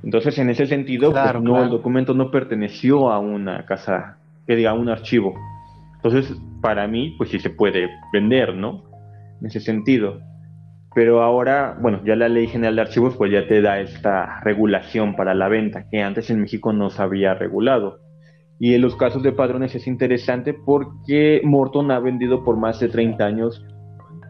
Entonces, 0.02 0.36
en 0.38 0.50
ese 0.50 0.66
sentido, 0.66 1.12
pues, 1.12 1.40
no, 1.40 1.62
el 1.62 1.70
documento 1.70 2.12
no 2.12 2.30
perteneció 2.30 3.12
a 3.12 3.20
una 3.20 3.64
casa, 3.66 4.18
que 4.46 4.56
diga, 4.56 4.72
un 4.74 4.88
archivo. 4.88 5.34
Entonces, 5.96 6.36
para 6.60 6.86
mí, 6.86 7.14
pues 7.18 7.30
sí 7.30 7.38
se 7.38 7.50
puede 7.50 7.88
vender, 8.12 8.54
¿no? 8.54 8.84
En 9.40 9.46
ese 9.46 9.60
sentido. 9.60 10.20
Pero 10.94 11.22
ahora, 11.22 11.76
bueno, 11.80 12.00
ya 12.04 12.16
la 12.16 12.28
Ley 12.28 12.46
General 12.46 12.76
de 12.76 12.82
Archivos, 12.82 13.16
pues 13.16 13.32
ya 13.32 13.46
te 13.46 13.62
da 13.62 13.80
esta 13.80 14.40
regulación 14.40 15.16
para 15.16 15.34
la 15.34 15.48
venta, 15.48 15.86
que 15.90 16.02
antes 16.02 16.28
en 16.30 16.40
México 16.40 16.72
no 16.72 16.90
se 16.90 17.02
había 17.02 17.34
regulado. 17.34 18.00
Y 18.58 18.74
en 18.74 18.82
los 18.82 18.94
casos 18.96 19.22
de 19.22 19.32
padrones 19.32 19.74
es 19.74 19.86
interesante 19.86 20.54
porque 20.54 21.40
Morton 21.44 21.90
ha 21.90 21.98
vendido 21.98 22.44
por 22.44 22.56
más 22.56 22.78
de 22.78 22.88
30 22.88 23.24
años 23.24 23.64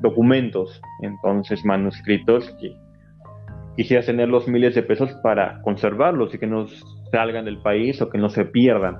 documentos, 0.01 0.81
entonces 1.01 1.64
manuscritos 1.64 2.51
que 2.61 2.77
quisieras 3.77 4.07
tener 4.07 4.29
los 4.29 4.48
miles 4.48 4.75
de 4.75 4.83
pesos 4.83 5.12
para 5.22 5.61
conservarlos 5.62 6.35
y 6.35 6.38
que 6.38 6.46
no 6.46 6.66
salgan 7.11 7.44
del 7.44 7.59
país 7.59 8.01
o 8.03 8.09
que 8.09 8.18
no 8.18 8.29
se 8.29 8.44
pierdan. 8.44 8.98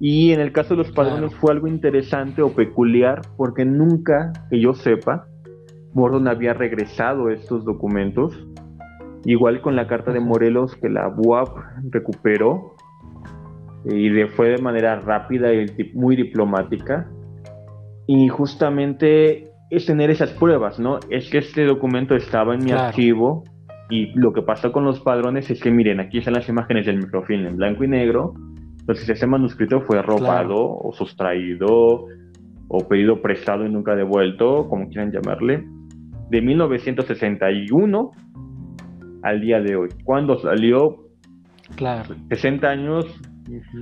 Y 0.00 0.32
en 0.32 0.40
el 0.40 0.52
caso 0.52 0.70
de 0.74 0.78
los 0.78 0.92
padrones 0.92 1.34
fue 1.34 1.52
algo 1.52 1.68
interesante 1.68 2.42
o 2.42 2.52
peculiar 2.54 3.22
porque 3.36 3.64
nunca, 3.64 4.32
que 4.50 4.60
yo 4.60 4.74
sepa, 4.74 5.26
Mordon 5.94 6.28
había 6.28 6.54
regresado 6.54 7.30
estos 7.30 7.64
documentos. 7.64 8.46
Igual 9.24 9.60
con 9.60 9.76
la 9.76 9.86
carta 9.86 10.12
de 10.12 10.20
Morelos 10.20 10.74
que 10.76 10.88
la 10.88 11.08
UAP 11.08 11.56
recuperó 11.90 12.74
y 13.84 14.10
fue 14.36 14.50
de 14.50 14.62
manera 14.62 15.00
rápida 15.00 15.52
y 15.52 15.66
muy 15.94 16.16
diplomática. 16.16 17.08
Y 18.06 18.28
justamente 18.28 19.52
es 19.70 19.86
tener 19.86 20.10
esas 20.10 20.30
pruebas, 20.32 20.78
¿no? 20.78 20.98
Es 21.08 21.30
que 21.30 21.38
este 21.38 21.64
documento 21.64 22.14
estaba 22.14 22.54
en 22.54 22.64
mi 22.64 22.72
archivo 22.72 23.44
y 23.88 24.06
lo 24.18 24.32
que 24.32 24.42
pasó 24.42 24.72
con 24.72 24.84
los 24.84 25.00
padrones 25.00 25.50
es 25.50 25.60
que, 25.62 25.70
miren, 25.70 26.00
aquí 26.00 26.18
están 26.18 26.34
las 26.34 26.48
imágenes 26.48 26.86
del 26.86 26.98
microfilm 26.98 27.46
en 27.46 27.56
blanco 27.56 27.84
y 27.84 27.88
negro. 27.88 28.34
Entonces, 28.82 29.08
ese 29.08 29.26
manuscrito 29.28 29.80
fue 29.82 30.02
robado 30.02 30.56
o 30.58 30.92
sustraído 30.92 32.06
o 32.66 32.88
pedido 32.88 33.22
prestado 33.22 33.64
y 33.64 33.70
nunca 33.70 33.94
devuelto, 33.94 34.68
como 34.68 34.88
quieran 34.88 35.12
llamarle, 35.12 35.64
de 36.30 36.42
1961 36.42 38.10
al 39.22 39.40
día 39.40 39.60
de 39.60 39.76
hoy. 39.76 39.88
¿Cuándo 40.02 40.38
salió? 40.40 40.96
Claro. 41.76 42.16
60 42.30 42.68
años, 42.68 43.06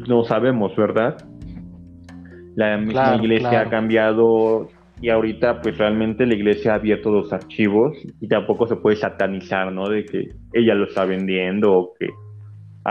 no 0.07 0.25
sabemos, 0.25 0.77
¿verdad? 0.77 1.17
La 2.57 2.77
misma 2.77 3.17
iglesia 3.17 3.63
ha 3.63 3.71
cambiado 3.71 4.69
y 5.01 5.09
ahorita 5.09 5.63
pues 5.63 5.79
realmente 5.79 6.27
la 6.27 6.35
iglesia 6.35 6.73
ha 6.73 6.75
abierto 6.75 7.11
los 7.11 7.33
archivos 7.33 7.97
y 8.21 8.29
tampoco 8.29 8.67
se 8.67 8.77
puede 8.77 8.97
satanizar, 8.97 9.73
¿no? 9.73 9.89
De 9.89 10.05
que 10.05 10.29
ella 10.53 10.75
lo 10.75 10.85
está 10.85 11.07
vendiendo 11.07 11.73
o 11.73 11.95
que 11.99 12.09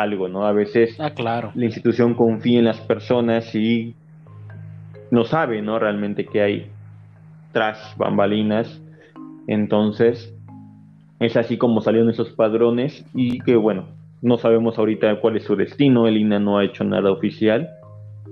algo, 0.01 0.27
¿no? 0.27 0.45
A 0.45 0.51
veces 0.51 0.99
ah, 0.99 1.11
claro. 1.11 1.51
la 1.55 1.65
institución 1.65 2.13
confía 2.13 2.59
en 2.59 2.65
las 2.65 2.79
personas 2.81 3.53
y 3.55 3.95
no 5.11 5.23
sabe, 5.25 5.61
¿no? 5.61 5.79
Realmente 5.79 6.25
qué 6.25 6.41
hay 6.41 6.71
tras 7.51 7.95
bambalinas. 7.97 8.81
Entonces, 9.47 10.35
es 11.19 11.35
así 11.35 11.57
como 11.57 11.81
salieron 11.81 12.09
esos 12.09 12.31
padrones 12.31 13.05
y 13.13 13.39
que 13.39 13.55
bueno, 13.55 13.87
no 14.21 14.37
sabemos 14.37 14.77
ahorita 14.77 15.19
cuál 15.21 15.37
es 15.37 15.43
su 15.43 15.55
destino, 15.55 16.07
el 16.07 16.17
INA 16.17 16.39
no 16.39 16.57
ha 16.57 16.65
hecho 16.65 16.83
nada 16.83 17.11
oficial 17.11 17.69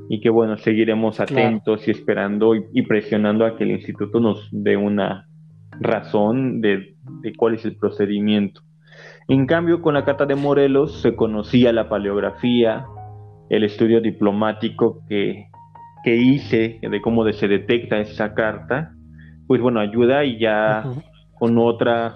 y 0.10 0.22
que 0.22 0.30
bueno, 0.30 0.58
seguiremos 0.58 1.20
atentos 1.20 1.88
y 1.88 1.92
esperando 1.92 2.54
y, 2.56 2.82
presionando 2.84 3.46
a 3.46 3.58
que 3.58 3.64
el 3.64 3.72
instituto 3.72 4.20
nos 4.20 4.48
dé 4.52 4.78
una 4.78 5.28
razón 5.80 6.62
de, 6.62 6.96
de 7.22 7.36
cuál 7.36 7.56
es 7.56 7.66
el 7.66 7.76
procedimiento. 7.76 8.62
En 9.30 9.46
cambio, 9.46 9.82
con 9.82 9.94
la 9.94 10.06
Carta 10.06 10.26
de 10.26 10.36
Morelos 10.36 11.02
se 11.02 11.16
conocía 11.16 11.74
la 11.74 11.90
paleografía, 11.90 12.86
el 13.50 13.64
estudio 13.64 14.00
diplomático 14.00 15.04
que, 15.10 15.48
que 16.04 16.16
hice 16.16 16.80
de 16.82 17.02
cómo 17.02 17.30
se 17.34 17.48
detecta 17.50 17.98
esa 17.98 18.34
carta, 18.34 18.94
pues 19.48 19.62
bueno, 19.62 19.82
ayuda 19.82 20.24
y 20.24 20.40
ya 20.40 20.86
con 21.40 21.58
otra, 21.58 22.16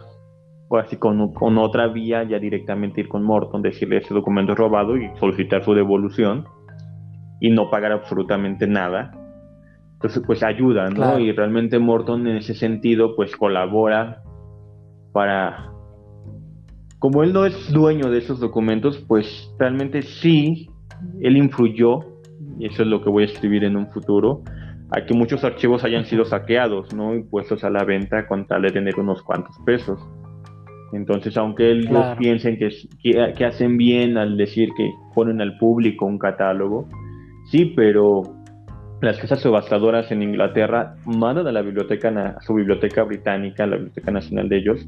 o 0.70 0.78
así 0.78 0.96
con, 0.96 1.34
con, 1.34 1.58
otra 1.58 1.88
vía, 1.88 2.24
ya 2.24 2.40
directamente 2.40 3.02
ir 3.02 3.10
con 3.10 3.24
Morton, 3.24 3.62
decirle 3.62 3.98
ese 3.98 4.14
documento 4.14 4.54
es 4.54 4.58
robado 4.58 4.96
y 4.96 5.10
solicitar 5.20 5.64
su 5.66 5.74
devolución 5.74 6.46
y 7.42 7.50
no 7.50 7.70
pagar 7.70 7.92
absolutamente 7.92 8.68
nada. 8.68 9.12
Entonces, 9.94 10.24
pues 10.26 10.44
ayuda, 10.44 10.90
¿no? 10.90 11.20
Y 11.20 11.32
realmente 11.34 11.78
Morton 11.78 12.26
en 12.26 12.38
ese 12.38 12.54
sentido, 12.54 13.16
pues 13.16 13.36
colabora 13.36 14.24
para 15.14 15.72
como 17.02 17.24
él 17.24 17.34
no 17.34 17.48
es 17.48 17.74
dueño 17.74 18.12
de 18.12 18.20
esos 18.20 18.40
documentos, 18.40 19.04
pues 19.08 19.52
realmente 19.58 20.04
sí, 20.04 20.70
él 21.20 21.36
influyó, 21.36 22.02
y 22.60 22.68
eso 22.68 22.84
es 22.84 22.88
lo 22.88 23.04
que 23.04 23.10
voy 23.10 23.24
a 23.24 23.26
escribir 23.26 23.64
en 23.64 23.76
un 23.76 23.88
futuro, 23.88 24.44
a 24.92 25.04
que 25.04 25.16
muchos 25.16 25.44
archivos 25.44 25.84
hayan 25.84 26.06
sido 26.06 26.26
saqueados, 26.26 26.94
¿no? 26.94 27.16
Y 27.16 27.24
puestos 27.24 27.64
a 27.64 27.72
la 27.72 27.84
venta 27.86 28.28
con 28.28 28.46
tal 28.46 28.62
de 28.62 28.70
tener 28.70 29.00
unos 29.00 29.24
cuantos 29.24 29.56
pesos. 29.66 30.00
Entonces, 30.94 31.36
aunque 31.38 31.72
ellos 31.72 32.06
piensen 32.20 32.60
que, 32.60 32.70
que, 33.02 33.46
hacen 33.46 33.78
bien 33.78 34.20
al 34.20 34.38
decir 34.38 34.70
que 34.78 34.88
ponen 35.16 35.42
al 35.42 35.58
público 35.58 36.06
un 36.06 36.20
catálogo, 36.20 36.88
sí, 37.50 37.74
pero 37.76 38.22
las 39.02 39.18
casas 39.18 39.40
subastadoras 39.40 40.12
en 40.12 40.22
Inglaterra 40.22 40.98
mandan 41.08 41.48
a 41.48 41.52
la 41.52 41.64
biblioteca, 41.64 42.10
a 42.38 42.42
su 42.42 42.54
biblioteca 42.54 43.02
británica, 43.06 43.66
la 43.66 43.78
biblioteca 43.78 44.12
nacional 44.12 44.50
de 44.50 44.58
ellos, 44.58 44.88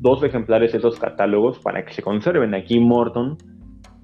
dos 0.00 0.22
ejemplares 0.22 0.72
de 0.72 0.78
esos 0.78 0.98
catálogos 0.98 1.58
para 1.58 1.84
que 1.84 1.92
se 1.92 2.02
conserven. 2.02 2.54
Aquí 2.54 2.80
Morton 2.80 3.36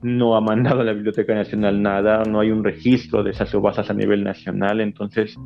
no 0.03 0.37
ha 0.37 0.41
mandado 0.41 0.83
a 0.83 0.85
la 0.85 0.93
Biblioteca 0.93 1.35
Nacional 1.35 1.83
nada, 1.83 2.23
no 2.25 2.41
hay 2.41 2.51
un 2.51 2.63
registro 2.63 3.23
de 3.23 3.31
esas 3.31 3.49
subastas 3.49 3.91
a 3.91 3.95
nivel 3.95 4.23
nacional, 4.23 4.81
entonces 4.81 5.37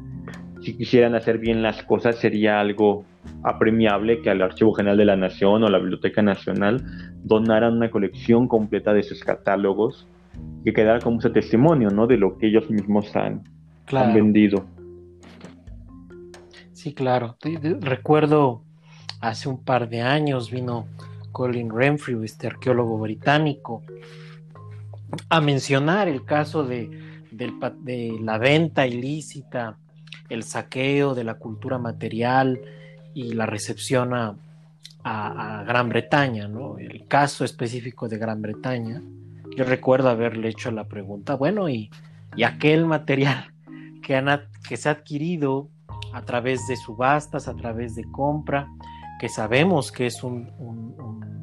si 0.61 0.77
quisieran 0.77 1.15
hacer 1.15 1.39
bien 1.39 1.63
las 1.63 1.83
cosas 1.85 2.17
sería 2.17 2.61
algo 2.61 3.05
apremiable 3.45 4.21
que 4.21 4.31
al 4.31 4.43
Archivo 4.43 4.75
General 4.75 4.99
de 4.99 5.05
la 5.05 5.17
Nación 5.17 5.63
o 5.63 5.69
la 5.69 5.79
Biblioteca 5.79 6.21
Nacional 6.21 6.85
donaran 7.23 7.77
una 7.77 7.91
colección 7.91 8.49
completa 8.49 8.93
de 8.93 9.03
sus 9.03 9.25
catálogos 9.25 10.07
que 10.65 10.73
quedara 10.73 10.99
como 10.99 11.21
ese 11.21 11.31
testimonio 11.31 11.91
¿no? 11.91 12.07
de 12.07 12.19
lo 12.19 12.37
que 12.37 12.49
ellos 12.49 12.69
mismos 12.69 13.15
han, 13.17 13.45
han 13.93 14.15
vendido. 14.15 14.67
Sí, 16.73 16.93
claro. 16.95 17.37
Recuerdo 17.81 18.65
hace 19.21 19.49
un 19.49 19.63
par 19.63 19.89
de 19.89 20.01
años 20.01 20.51
vino 20.51 20.87
Colin 21.33 21.71
Renfrew, 21.71 22.25
este 22.25 22.47
arqueólogo 22.47 22.99
británico, 22.99 23.83
a 25.29 25.41
mencionar 25.41 26.09
el 26.09 26.25
caso 26.25 26.65
de, 26.65 26.91
la 28.21 28.39
venta 28.39 28.87
ilícita, 28.87 29.77
el 30.29 30.43
saqueo 30.43 31.15
de 31.15 31.25
la 31.25 31.35
cultura 31.35 31.79
material 31.79 32.61
y 33.15 33.33
la 33.33 33.47
recepción 33.47 34.15
a, 34.15 34.37
Gran 35.03 35.89
Bretaña, 35.89 36.47
¿no? 36.47 36.77
El 36.77 37.07
caso 37.07 37.43
específico 37.43 38.07
de 38.07 38.19
Gran 38.19 38.43
Bretaña. 38.43 39.01
Yo 39.57 39.65
recuerdo 39.65 40.11
haberle 40.11 40.49
hecho 40.51 40.71
la 40.71 40.85
pregunta, 40.85 41.37
bueno, 41.37 41.71
y, 41.71 41.91
aquel 42.45 42.85
material 42.85 43.51
que, 44.03 44.23
que 44.69 44.77
se 44.77 44.89
ha 44.91 44.93
adquirido 44.93 45.69
a 46.13 46.23
través 46.23 46.67
de 46.67 46.77
subastas, 46.77 47.49
a 47.49 47.55
través 47.55 47.95
de 47.95 48.05
compra, 48.13 48.69
que 49.21 49.29
sabemos 49.29 49.93
que 49.93 50.07
es 50.07 50.25
un, 50.25 50.51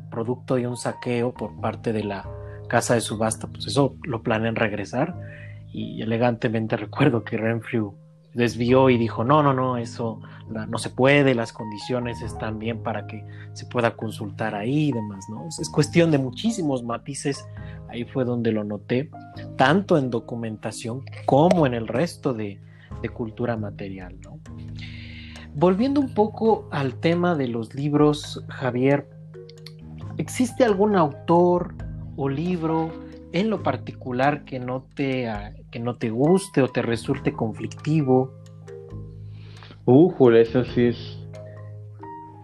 producto 0.09 0.55
de 0.55 0.65
un 0.65 0.77
saqueo 0.77 1.31
por 1.31 1.61
parte 1.61 1.93
de 1.93 2.03
la 2.03 2.27
casa 2.67 2.95
de 2.95 3.01
subasta, 3.01 3.45
pues 3.45 3.67
eso 3.67 3.95
lo 4.01 4.23
planean 4.23 4.55
regresar. 4.55 5.15
Y 5.71 6.01
elegantemente 6.01 6.75
recuerdo 6.75 7.23
que 7.23 7.37
Renfrew 7.37 7.93
desvió 8.33 8.89
y 8.89 8.97
dijo, 8.97 9.23
no, 9.23 9.43
no, 9.43 9.53
no, 9.53 9.77
eso 9.77 10.21
no 10.49 10.77
se 10.79 10.89
puede, 10.89 11.35
las 11.35 11.53
condiciones 11.53 12.23
están 12.23 12.57
bien 12.57 12.81
para 12.81 13.05
que 13.05 13.23
se 13.53 13.67
pueda 13.67 13.95
consultar 13.95 14.55
ahí 14.55 14.89
y 14.89 14.91
demás, 14.91 15.27
¿no? 15.29 15.47
Es, 15.47 15.69
cuestión 15.69 16.09
de 16.09 16.17
muchísimos 16.17 16.83
matices, 16.83 17.47
ahí 17.89 18.05
fue 18.05 18.25
donde 18.25 18.51
lo 18.51 18.63
noté, 18.63 19.11
tanto 19.55 19.99
en 19.99 20.09
documentación 20.09 21.03
como 21.27 21.67
en 21.67 21.75
el 21.75 21.87
resto 21.87 22.33
de, 22.33 22.59
de 23.03 23.09
cultura 23.09 23.55
material, 23.55 24.19
¿no? 24.21 24.39
Volviendo 25.57 25.99
un 25.99 26.13
poco 26.13 26.67
al 26.71 26.99
tema 26.99 27.33
de 27.33 27.47
los 27.47 27.73
libros, 27.73 28.45
Javier, 28.47 29.09
¿existe 30.17 30.63
algún 30.63 30.95
autor 30.95 31.73
o 32.15 32.29
libro 32.29 32.91
en 33.31 33.49
lo 33.49 33.63
particular 33.63 34.45
que 34.45 34.59
no 34.59 34.85
te, 34.93 35.27
ah, 35.27 35.53
que 35.71 35.79
no 35.79 35.95
te 35.95 36.11
guste 36.11 36.61
o 36.61 36.67
te 36.67 36.83
resulte 36.83 37.33
conflictivo? 37.33 38.31
Uh, 39.85 40.29
eso 40.31 40.63
sí 40.63 40.85
es. 40.85 41.17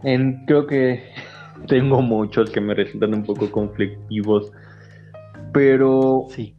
En, 0.03 0.43
creo 0.47 0.65
que 0.65 1.03
tengo 1.67 2.01
muchos 2.01 2.49
que 2.49 2.61
me 2.61 2.73
resultan 2.73 3.13
un 3.13 3.23
poco 3.23 3.51
conflictivos, 3.51 4.51
pero. 5.53 6.25
Sí. 6.29 6.55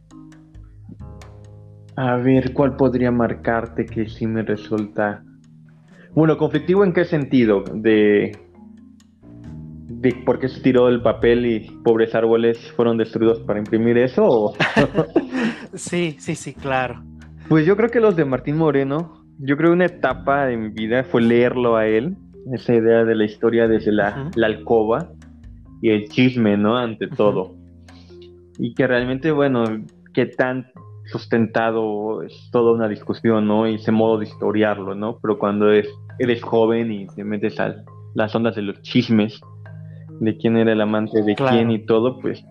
A 1.97 2.15
ver, 2.15 2.53
¿cuál 2.53 2.77
podría 2.77 3.11
marcarte 3.11 3.85
que 3.85 4.07
sí 4.07 4.25
me 4.25 4.41
resulta 4.41 5.21
bueno, 6.15 6.37
conflictivo 6.37 6.85
en 6.85 6.93
qué 6.93 7.03
sentido? 7.03 7.63
De, 7.73 8.31
de 9.87 10.15
por 10.25 10.39
qué 10.39 10.47
se 10.47 10.61
tiró 10.61 10.87
el 10.87 11.01
papel 11.01 11.45
y 11.45 11.59
pobres 11.83 12.15
árboles 12.15 12.71
fueron 12.71 12.97
destruidos 12.97 13.41
para 13.41 13.59
imprimir 13.59 13.97
eso. 13.97 14.53
sí, 15.73 16.15
sí, 16.19 16.35
sí, 16.35 16.53
claro. 16.53 17.03
Pues 17.49 17.65
yo 17.65 17.75
creo 17.75 17.89
que 17.89 17.99
los 17.99 18.15
de 18.15 18.23
Martín 18.23 18.57
Moreno, 18.57 19.25
yo 19.39 19.57
creo 19.57 19.71
que 19.71 19.75
una 19.75 19.85
etapa 19.85 20.45
de 20.45 20.55
mi 20.55 20.69
vida 20.69 21.03
fue 21.03 21.21
leerlo 21.21 21.75
a 21.75 21.85
él, 21.85 22.15
esa 22.53 22.73
idea 22.73 23.03
de 23.03 23.15
la 23.15 23.25
historia 23.25 23.67
desde 23.67 23.91
la, 23.91 24.31
alcoba 24.41 25.11
y 25.81 25.89
el 25.89 26.07
chisme, 26.07 26.55
¿no? 26.55 26.77
Ante 26.77 27.07
todo. 27.07 27.55
Y 28.57 28.73
que 28.73 28.87
realmente, 28.87 29.31
bueno, 29.31 29.65
qué 30.13 30.27
tan 30.27 30.67
sustentado 31.05 32.23
es 32.23 32.49
toda 32.51 32.73
una 32.73 32.87
discusión, 32.87 33.47
¿no? 33.47 33.67
Y 33.67 33.75
ese 33.75 33.91
modo 33.91 34.17
de 34.17 34.25
historiarlo, 34.25 34.95
¿no? 34.95 35.19
Pero 35.21 35.37
cuando 35.37 35.71
es 35.71 35.87
eres 36.19 36.41
joven 36.41 36.91
y 36.91 37.07
te 37.07 37.23
metes 37.23 37.59
a 37.59 37.75
las 38.13 38.33
ondas 38.35 38.55
de 38.55 38.61
los 38.61 38.81
chismes, 38.81 39.39
de 40.19 40.37
quién 40.37 40.57
era 40.57 40.71
el 40.71 40.81
amante 40.81 41.21
de 41.21 41.35
quién 41.35 41.71
y 41.71 41.85
todo, 41.85 42.19
pues 42.19 42.43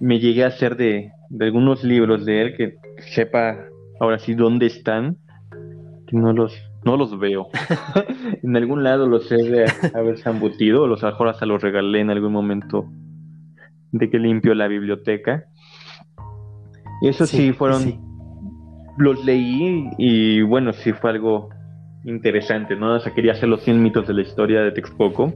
me 0.00 0.18
llegué 0.18 0.44
a 0.44 0.48
hacer 0.48 0.76
de, 0.76 1.12
algunos 1.40 1.84
libros 1.84 2.24
de 2.24 2.42
él 2.42 2.56
que 2.56 2.76
sepa 3.14 3.56
ahora 4.00 4.18
sí 4.18 4.34
dónde 4.34 4.66
están, 4.66 5.16
que 6.06 6.16
no 6.16 6.32
los, 6.32 6.56
no 6.84 6.96
los 6.96 7.18
veo. 7.18 7.48
en 8.42 8.56
algún 8.56 8.82
lado 8.82 9.06
los 9.06 9.30
he 9.30 9.36
de 9.36 9.66
haberse 9.94 10.28
embutido, 10.28 10.86
los 10.86 11.02
mejor 11.02 11.28
hasta 11.28 11.46
los 11.46 11.62
regalé 11.62 12.00
en 12.00 12.10
algún 12.10 12.32
momento 12.32 12.88
de 13.92 14.10
que 14.10 14.18
limpio 14.18 14.54
la 14.54 14.66
biblioteca. 14.66 15.44
Y 17.02 17.08
eso 17.08 17.26
sí, 17.26 17.52
fueron, 17.52 18.00
los 18.98 19.24
leí 19.24 19.88
y 19.98 20.42
bueno, 20.42 20.72
sí 20.72 20.92
fue 20.92 21.10
algo 21.10 21.50
interesante, 22.04 22.76
¿no? 22.76 22.94
O 22.96 23.00
sea, 23.00 23.14
quería 23.14 23.32
hacer 23.32 23.48
los 23.48 23.62
100 23.62 23.82
mitos 23.82 24.06
de 24.06 24.14
la 24.14 24.22
historia 24.22 24.62
de 24.62 24.72
Texcoco 24.72 25.32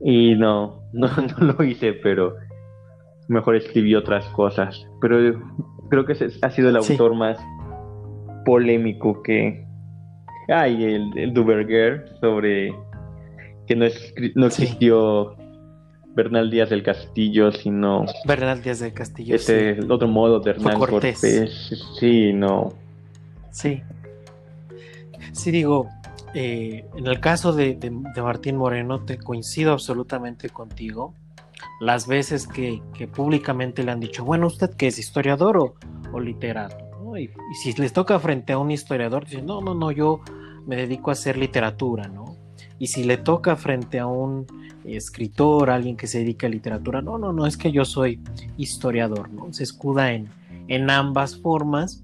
y 0.00 0.34
no, 0.34 0.82
no, 0.92 1.08
no 1.08 1.52
lo 1.52 1.64
hice, 1.64 1.92
pero 1.92 2.34
mejor 3.28 3.56
escribí 3.56 3.94
otras 3.94 4.24
cosas. 4.30 4.86
Pero 5.00 5.40
creo 5.90 6.04
que 6.04 6.12
ha 6.42 6.50
sido 6.50 6.68
el 6.68 6.76
autor 6.76 7.14
más 7.14 7.38
polémico 8.44 9.22
que... 9.22 9.64
hay, 10.48 10.84
el, 10.84 11.10
el 11.16 11.32
Duverger 11.32 12.06
sobre 12.20 12.72
que 13.66 13.74
no, 13.74 13.84
es, 13.84 14.14
no 14.34 14.46
existió 14.46 15.36
Bernal 16.14 16.50
Díaz 16.50 16.70
del 16.70 16.82
Castillo, 16.82 17.52
sino... 17.52 18.06
Bernal 18.24 18.62
Díaz 18.62 18.80
del 18.80 18.92
Castillo. 18.92 19.34
Este 19.34 19.78
otro 19.88 20.08
modo 20.08 20.40
de 20.40 20.52
Hernán 20.52 20.78
Cortés. 20.78 21.20
Cortés. 21.20 21.84
Sí, 21.98 22.32
no. 22.32 22.72
Sí, 23.50 23.82
Sí, 25.36 25.50
digo, 25.50 25.90
eh, 26.32 26.86
en 26.96 27.06
el 27.06 27.20
caso 27.20 27.52
de, 27.52 27.78
Martín 28.16 28.56
Moreno, 28.56 29.04
te 29.04 29.18
coincido 29.18 29.72
absolutamente 29.72 30.48
contigo. 30.48 31.14
Las 31.78 32.06
veces 32.06 32.48
que, 32.48 32.80
públicamente 33.14 33.84
le 33.84 33.92
han 33.92 34.00
dicho, 34.00 34.24
bueno, 34.24 34.46
¿usted 34.46 34.70
qué 34.76 34.86
es 34.86 34.98
historiador 34.98 35.58
o, 35.58 36.18
literato? 36.18 37.16
Y, 37.18 37.28
si 37.62 37.74
les 37.74 37.92
toca 37.92 38.18
frente 38.18 38.54
a 38.54 38.58
un 38.58 38.70
historiador, 38.70 39.26
dicen, 39.26 39.44
no, 39.44 39.60
no, 39.60 39.74
no, 39.74 39.92
yo 39.92 40.20
me 40.66 40.76
dedico 40.76 41.10
a 41.10 41.12
hacer 41.12 41.36
literatura, 41.36 42.08
¿no? 42.08 42.34
Y 42.78 42.86
si 42.86 43.04
le 43.04 43.18
toca 43.18 43.56
frente 43.56 43.98
a 43.98 44.06
un 44.06 44.46
escritor, 44.84 45.68
alguien 45.68 45.98
que 45.98 46.06
se 46.06 46.20
dedica 46.20 46.46
a 46.46 46.50
literatura, 46.50 47.02
no, 47.02 47.18
no, 47.18 47.34
no, 47.34 47.46
es 47.46 47.58
que 47.58 47.70
yo 47.70 47.84
soy 47.84 48.20
historiador, 48.56 49.30
¿no? 49.30 49.52
Se 49.52 49.64
escuda 49.64 50.12
en, 50.12 50.30
en 50.68 50.88
ambas 50.88 51.38
formas. 51.38 52.00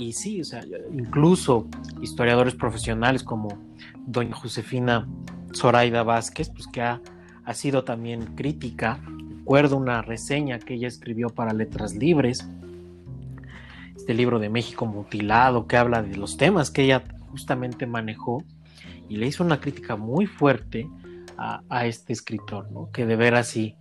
Y 0.00 0.14
sí, 0.14 0.40
o 0.40 0.44
sea, 0.44 0.64
incluso 0.94 1.68
historiadores 2.00 2.54
profesionales 2.54 3.22
como 3.22 3.58
doña 4.06 4.34
Josefina 4.34 5.06
Zoraida 5.54 6.02
Vázquez, 6.02 6.48
pues 6.48 6.66
que 6.68 6.80
ha, 6.80 7.02
ha 7.44 7.52
sido 7.52 7.84
también 7.84 8.34
crítica. 8.34 8.98
Recuerdo 9.40 9.76
una 9.76 10.00
reseña 10.00 10.58
que 10.58 10.72
ella 10.72 10.88
escribió 10.88 11.28
para 11.28 11.52
Letras 11.52 11.94
Libres, 11.94 12.48
este 13.94 14.14
libro 14.14 14.38
de 14.38 14.48
México 14.48 14.86
mutilado, 14.86 15.66
que 15.66 15.76
habla 15.76 16.02
de 16.02 16.16
los 16.16 16.38
temas 16.38 16.70
que 16.70 16.84
ella 16.84 17.04
justamente 17.28 17.86
manejó 17.86 18.42
y 19.10 19.16
le 19.16 19.26
hizo 19.26 19.44
una 19.44 19.60
crítica 19.60 19.96
muy 19.96 20.24
fuerte 20.24 20.88
a, 21.36 21.84
este 21.84 22.14
escritor, 22.14 22.72
¿no? 22.72 22.90
que 22.90 23.04
de 23.04 23.16
ver 23.16 23.34
así, 23.34 23.76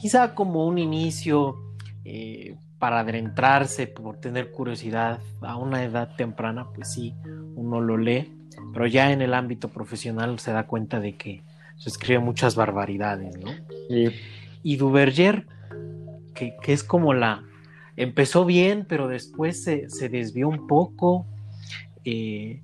quizá 0.00 0.34
como 0.34 0.66
un 0.66 0.78
inicio 0.78 1.56
eh, 2.04 2.56
para 2.84 3.00
adentrarse, 3.00 3.86
por 3.86 4.18
tener 4.18 4.50
curiosidad 4.50 5.18
a 5.40 5.56
una 5.56 5.84
edad 5.84 6.16
temprana, 6.16 6.66
pues 6.74 6.92
sí, 6.92 7.14
uno 7.54 7.80
lo 7.80 7.96
lee, 7.96 8.30
pero 8.74 8.86
ya 8.86 9.10
en 9.10 9.22
el 9.22 9.32
ámbito 9.32 9.70
profesional 9.70 10.38
se 10.38 10.52
da 10.52 10.66
cuenta 10.66 11.00
de 11.00 11.16
que 11.16 11.42
se 11.78 11.88
escribe 11.88 12.18
muchas 12.18 12.56
barbaridades, 12.56 13.38
¿no? 13.38 13.52
Y 14.62 14.76
Duverger, 14.76 15.46
que, 16.34 16.56
que, 16.60 16.74
es 16.74 16.84
como 16.84 17.14
la... 17.14 17.42
Empezó 17.96 18.44
bien, 18.44 18.84
pero 18.86 19.08
después 19.08 19.64
se, 19.64 19.88
se 19.88 20.10
desvió 20.10 20.46
un 20.46 20.66
poco. 20.66 21.24
Eh, 22.04 22.60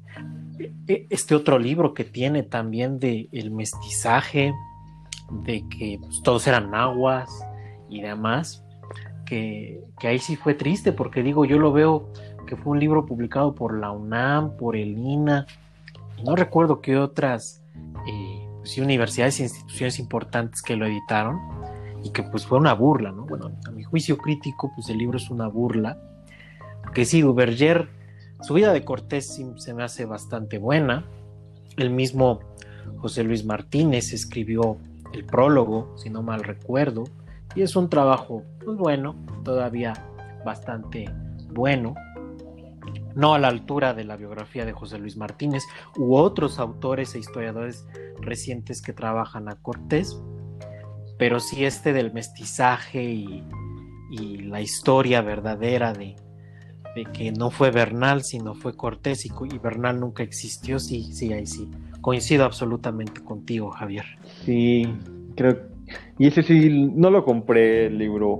e, 0.86 1.06
este 1.08 1.34
otro 1.34 1.58
libro 1.58 1.94
que 1.94 2.04
tiene 2.04 2.42
también 2.42 2.98
de 2.98 3.30
el 3.32 3.52
mestizaje, 3.52 4.52
de 5.46 5.64
que 5.70 5.98
pues, 5.98 6.20
todos 6.22 6.46
eran 6.46 6.70
nahuas 6.70 7.30
y 7.88 8.02
demás, 8.02 8.62
que, 9.30 9.80
que, 9.98 10.08
ahí 10.08 10.18
sí 10.18 10.34
fue 10.34 10.54
triste, 10.54 10.92
porque 10.92 11.22
digo, 11.22 11.44
yo 11.44 11.58
lo 11.58 11.72
veo 11.72 12.08
que 12.46 12.56
fue 12.56 12.72
un 12.72 12.80
libro 12.80 13.06
publicado 13.06 13.54
por 13.54 13.78
la 13.78 13.92
UNAM, 13.92 14.56
por 14.56 14.74
el 14.74 14.98
INA, 14.98 15.46
no 16.24 16.34
recuerdo 16.34 16.80
qué 16.80 16.98
otras 16.98 17.62
eh, 18.08 18.48
pues, 18.58 18.76
universidades 18.78 19.38
e 19.38 19.44
instituciones 19.44 20.00
importantes 20.00 20.60
que 20.60 20.74
lo 20.74 20.86
editaron, 20.86 21.38
y 22.02 22.10
que 22.10 22.22
pues 22.22 22.46
fue 22.46 22.58
una 22.58 22.72
burla, 22.72 23.12
¿no? 23.12 23.26
Bueno, 23.26 23.52
a 23.66 23.70
mi 23.70 23.84
juicio 23.84 24.18
crítico, 24.18 24.72
pues 24.74 24.88
el 24.88 24.98
libro 24.98 25.18
es 25.18 25.30
una 25.30 25.46
burla, 25.46 25.98
que 26.92 27.04
sí, 27.04 27.20
Duverger 27.20 27.88
su 28.42 28.54
vida 28.54 28.72
de 28.72 28.84
Cortés 28.84 29.38
se 29.56 29.74
me 29.74 29.82
hace 29.82 30.06
bastante 30.06 30.58
buena. 30.58 31.04
El 31.76 31.90
mismo 31.90 32.40
José 32.96 33.22
Luis 33.22 33.44
Martínez 33.44 34.12
escribió 34.12 34.78
el 35.12 35.24
prólogo, 35.24 35.94
si 35.98 36.08
no 36.08 36.22
mal 36.22 36.42
recuerdo, 36.42 37.04
y 37.54 37.62
es 37.62 37.76
un 37.76 37.88
trabajo 37.88 38.42
muy 38.64 38.76
bueno, 38.76 39.16
todavía 39.44 39.92
bastante 40.44 41.06
bueno. 41.48 41.94
No 43.14 43.34
a 43.34 43.38
la 43.38 43.48
altura 43.48 43.92
de 43.92 44.04
la 44.04 44.16
biografía 44.16 44.64
de 44.64 44.72
José 44.72 44.98
Luis 44.98 45.16
Martínez 45.16 45.64
u 45.96 46.14
otros 46.14 46.58
autores 46.58 47.14
e 47.14 47.18
historiadores 47.18 47.86
recientes 48.20 48.82
que 48.82 48.92
trabajan 48.92 49.48
a 49.48 49.56
Cortés, 49.56 50.20
pero 51.18 51.40
sí 51.40 51.64
este 51.64 51.92
del 51.92 52.12
mestizaje 52.12 53.04
y, 53.04 53.44
la 54.42 54.60
historia 54.60 55.22
verdadera 55.22 55.92
de, 55.92 56.16
de 56.96 57.04
que 57.12 57.30
no 57.30 57.52
fue 57.52 57.70
Bernal, 57.70 58.24
sino 58.24 58.54
fue 58.54 58.76
Cortés 58.76 59.24
y, 59.24 59.30
Bernal 59.58 60.00
nunca 60.00 60.24
existió, 60.24 60.80
sí, 60.80 61.12
sí, 61.12 61.32
ahí 61.32 61.46
sí. 61.46 61.70
Coincido 62.00 62.44
absolutamente 62.44 63.22
contigo, 63.22 63.70
Javier. 63.70 64.06
Sí, 64.44 64.92
creo. 65.36 65.79
Y 66.18 66.26
ese 66.26 66.42
sí, 66.42 66.90
no 66.94 67.10
lo 67.10 67.24
compré 67.24 67.86
el 67.86 67.98
libro, 67.98 68.36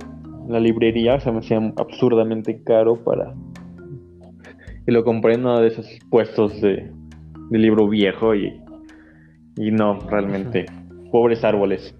la 0.47 0.59
librería, 0.59 1.15
o 1.15 1.19
sea, 1.19 1.31
me 1.31 1.39
hacía 1.39 1.57
absurdamente 1.77 2.63
caro 2.63 3.03
para. 3.03 3.33
Y 4.87 4.91
lo 4.91 5.03
compré 5.03 5.35
en 5.35 5.41
uno 5.41 5.59
de 5.59 5.67
esos 5.67 5.87
puestos 6.09 6.59
de, 6.61 6.91
libro 7.51 7.87
viejo 7.87 8.33
y, 8.33 8.61
y 9.57 9.71
no, 9.71 9.99
realmente, 10.09 10.65
pobres 11.11 11.43
árboles. 11.43 11.95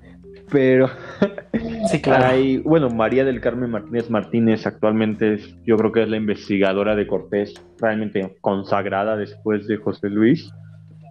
Pero 0.51 0.89
sí, 1.87 2.01
claro. 2.01 2.35
bueno, 2.65 2.89
María 2.89 3.23
del 3.23 3.39
Carmen 3.39 3.71
Martínez 3.71 4.09
Martínez 4.09 4.67
actualmente 4.67 5.35
es, 5.35 5.57
yo 5.65 5.77
creo 5.77 5.91
que 5.91 6.03
es 6.03 6.09
la 6.09 6.17
investigadora 6.17 6.95
de 6.95 7.07
Cortés, 7.07 7.53
realmente 7.79 8.35
consagrada 8.41 9.15
después 9.15 9.67
de 9.67 9.77
José 9.77 10.09
Luis 10.09 10.51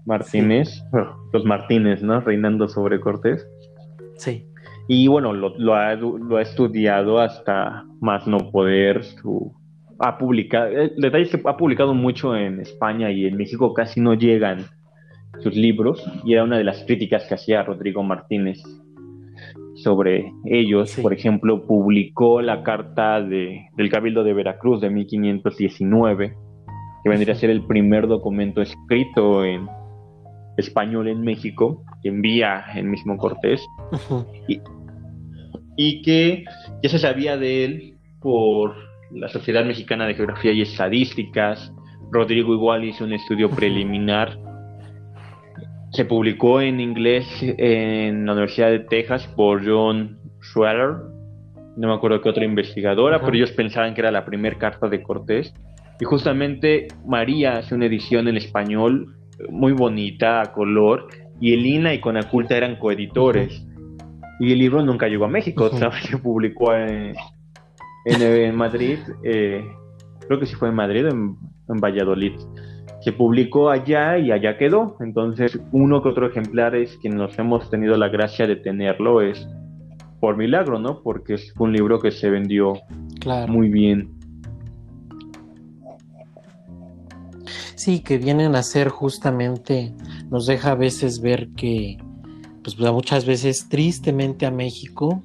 Martínez, 0.07 0.85
los 1.33 1.45
Martínez, 1.45 2.03
¿no? 2.03 2.21
Reinando 2.21 2.69
sobre 2.69 3.01
Cortés. 3.01 3.47
Sí. 4.21 4.45
Y 4.87 5.09
bueno, 5.09 5.33
lo, 5.33 5.75
ha, 5.75 5.95
estudiado 6.43 7.21
hasta 7.21 7.87
más 8.01 8.27
no 8.27 8.51
poder. 8.51 9.03
Su, 9.03 9.55
ha 9.99 10.19
publicado, 10.19 10.69
el 10.69 10.95
detalle 10.97 11.25
es 11.25 11.31
que 11.31 11.41
ha 11.45 11.57
publicado 11.57 11.95
mucho 11.95 12.37
en 12.37 12.61
España 12.61 13.11
y 13.11 13.27
en 13.27 13.37
México 13.37 13.73
casi 13.73 14.01
no 14.01 14.15
llegan 14.15 14.67
sus 15.39 15.57
libros 15.57 16.05
y 16.25 16.35
era 16.35 16.45
una 16.45 16.59
de 16.59 16.65
las 16.65 16.85
críticas 16.85 17.25
que 17.25 17.35
hacía 17.35 17.63
Rodrigo 17.63 18.03
Martínez 18.03 18.63
sobre 19.77 20.35
ellos. 20.45 20.99
Por 21.01 21.15
ejemplo, 21.15 21.67
publicó 21.67 22.43
la 22.43 22.63
carta 22.63 23.23
de, 23.23 23.69
del 23.77 23.89
Cabildo 23.89 24.23
de 24.23 24.35
Veracruz 24.35 24.83
de 24.83 24.91
1519, 24.91 26.37
que 27.03 27.09
vendría 27.09 27.33
a 27.33 27.39
ser 27.39 27.49
el 27.49 27.65
primer 27.65 28.07
documento 28.07 28.61
escrito 28.61 29.47
en 29.47 29.67
español 30.59 31.09
en 31.09 31.23
México, 31.23 31.85
que 32.03 32.09
envía 32.09 32.65
el 32.75 32.85
mismo 32.85 33.17
Cortés, 33.17 33.65
y, 34.49 34.61
y 35.77 36.03
que 36.03 36.45
ya 36.83 36.89
se 36.89 36.99
sabía 36.99 37.37
de 37.37 37.65
él 37.65 37.95
por 38.21 38.75
la 39.13 39.29
Sociedad 39.29 39.65
Mexicana 39.65 40.07
de 40.07 40.15
Geografía 40.15 40.53
y 40.53 40.63
Estadísticas. 40.63 41.73
Rodrigo 42.13 42.55
igual 42.55 42.85
hizo 42.85 43.05
un 43.05 43.13
estudio 43.13 43.51
preliminar. 43.51 44.39
Se 45.93 46.05
publicó 46.05 46.61
en 46.61 46.81
inglés 46.81 47.27
en 47.41 48.27
la 48.27 48.33
Universidad 48.33 48.71
de 48.71 48.81
Texas 48.81 49.27
por 49.37 49.67
John 49.67 50.19
Schweller, 50.43 50.97
no 51.77 51.89
me 51.89 51.95
acuerdo 51.95 52.21
qué 52.21 52.29
otra 52.29 52.45
investigadora, 52.45 53.21
pero 53.21 53.35
ellos 53.35 53.53
pensaban 53.53 53.95
que 53.95 54.01
era 54.01 54.11
la 54.11 54.25
primera 54.25 54.59
carta 54.59 54.89
de 54.89 55.03
Cortés. 55.03 55.55
Y 55.99 56.05
justamente 56.05 56.89
María 57.07 57.59
hace 57.59 57.75
una 57.75 57.87
edición 57.87 58.29
en 58.29 58.37
español 58.37 59.17
muy 59.49 59.73
bonita, 59.73 60.43
a 60.43 60.53
color, 60.53 61.09
y 61.41 61.55
el 61.55 61.67
INA 61.67 61.95
y 61.95 62.01
Conaculta 62.01 62.57
eran 62.57 62.77
coeditores. 62.77 63.67
Y 64.39 64.53
el 64.53 64.59
libro 64.59 64.83
nunca 64.83 65.07
llegó 65.09 65.27
a 65.27 65.29
México, 65.29 65.71
se 65.71 66.17
publicó 66.19 66.75
en, 66.75 67.15
en, 68.07 68.57
Madrid, 68.57 68.99
eh, 69.23 69.63
creo 70.27 70.41
que 70.41 70.47
sí 70.47 70.55
fue 70.55 70.69
en 70.69 70.75
Madrid, 70.75 71.07
en, 71.07 71.37
en 71.69 71.77
Valladolid 71.77 72.33
se 73.01 73.13
publicó 73.13 73.71
allá 73.71 74.19
y 74.19 74.31
allá 74.31 74.57
quedó. 74.59 74.97
Entonces, 75.01 75.59
uno 75.73 76.03
que 76.03 76.11
otro 76.11 76.27
ejemplar 76.27 76.75
es 76.75 76.97
que 76.99 77.09
nos 77.09 77.39
hemos 77.39 77.71
tenido 77.71 77.97
la 77.97 78.09
gracia 78.09 78.47
de 78.47 78.57
tenerlo 78.57 79.23
es 79.23 79.49
por 80.21 80.37
milagro, 80.37 80.79
¿no? 80.79 81.03
Porque 81.03 81.35
es 81.35 81.53
un 81.59 81.73
libro 81.73 81.99
que 81.99 82.11
se 82.11 82.29
vendió 82.29 82.75
muy 83.49 83.71
bien. 83.71 84.11
Sí, 87.75 88.01
que 88.01 88.19
vienen 88.19 88.55
a 88.55 88.63
ser 88.63 88.91
justamente, 88.91 89.95
nos 90.31 90.47
deja 90.47 90.73
a 90.73 90.77
veces 90.77 91.21
ver 91.21 91.49
que, 91.51 91.99
pues 92.63 92.79
muchas 92.79 93.25
veces 93.25 93.69
tristemente 93.69 94.47
a 94.47 94.51
México, 94.51 95.23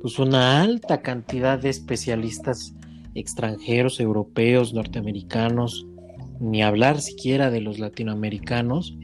pues 0.00 0.18
una 0.18 0.62
alta 0.62 1.02
cantidad 1.02 1.58
de 1.58 1.70
especialistas 1.70 2.74
extranjeros, 3.14 3.98
europeos, 3.98 4.72
norteamericanos, 4.72 5.86
ni 6.38 6.62
hablar 6.62 7.00
siquiera 7.00 7.50
de 7.50 7.60
los 7.60 7.78
latinoamericanos 7.78 8.96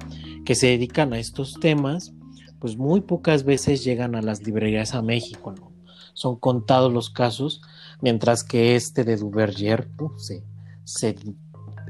que 0.44 0.54
se 0.54 0.68
dedican 0.68 1.12
a 1.12 1.18
estos 1.18 1.54
temas, 1.60 2.14
pues 2.60 2.76
muy 2.76 3.00
pocas 3.00 3.44
veces 3.44 3.82
llegan 3.82 4.14
a 4.14 4.22
las 4.22 4.42
librerías 4.42 4.94
a 4.94 5.02
México, 5.02 5.52
¿no? 5.52 5.72
Son 6.14 6.36
contados 6.36 6.92
los 6.92 7.10
casos, 7.10 7.62
mientras 8.00 8.44
que 8.44 8.76
este 8.76 9.02
de 9.02 9.16
Duverger 9.16 9.88
se, 10.18 10.44
se 10.84 11.16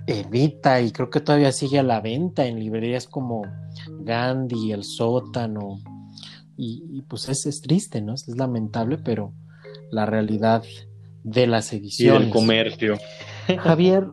evita 0.06 0.80
y 0.80 0.92
creo 0.92 1.10
que 1.10 1.20
todavía 1.20 1.52
sigue 1.52 1.78
a 1.78 1.82
la 1.82 2.00
venta 2.00 2.46
en 2.46 2.58
librerías 2.58 3.06
como 3.06 3.42
Gandhi, 4.00 4.72
El 4.72 4.84
Sótano, 4.84 5.80
y, 6.56 7.02
pues 7.08 7.28
es, 7.28 7.46
es, 7.46 7.60
triste, 7.60 8.00
¿no? 8.00 8.14
Es 8.14 8.28
lamentable, 8.28 8.98
pero 8.98 9.32
la 9.90 10.06
realidad 10.06 10.62
de 11.24 11.46
las 11.48 11.72
ediciones. 11.72 12.22
Y 12.22 12.24
el 12.26 12.30
comercio. 12.30 12.98
Javier, 13.58 14.06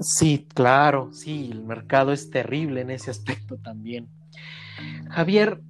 Sí, 0.00 0.46
claro, 0.54 1.10
sí, 1.12 1.48
el 1.50 1.64
mercado 1.64 2.12
es 2.12 2.30
terrible 2.30 2.82
en 2.82 2.90
ese 2.90 3.10
aspecto 3.10 3.56
también. 3.56 4.08
Javier, 5.10 5.60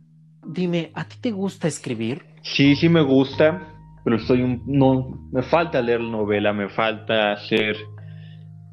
dime, 0.47 0.91
¿a 0.95 1.05
ti 1.05 1.17
te 1.21 1.31
gusta 1.31 1.67
escribir? 1.67 2.23
Sí, 2.43 2.77
sí 2.77 2.91
me 2.91 3.01
gusta, 3.01 3.73
pero 4.05 4.17
estoy 4.17 4.43
un, 4.43 4.63
no, 4.67 5.29
me 5.33 5.43
falta 5.43 5.81
leer 5.81 6.01
novela, 6.01 6.53
me 6.53 6.69
falta 6.69 7.33
hacer 7.33 7.77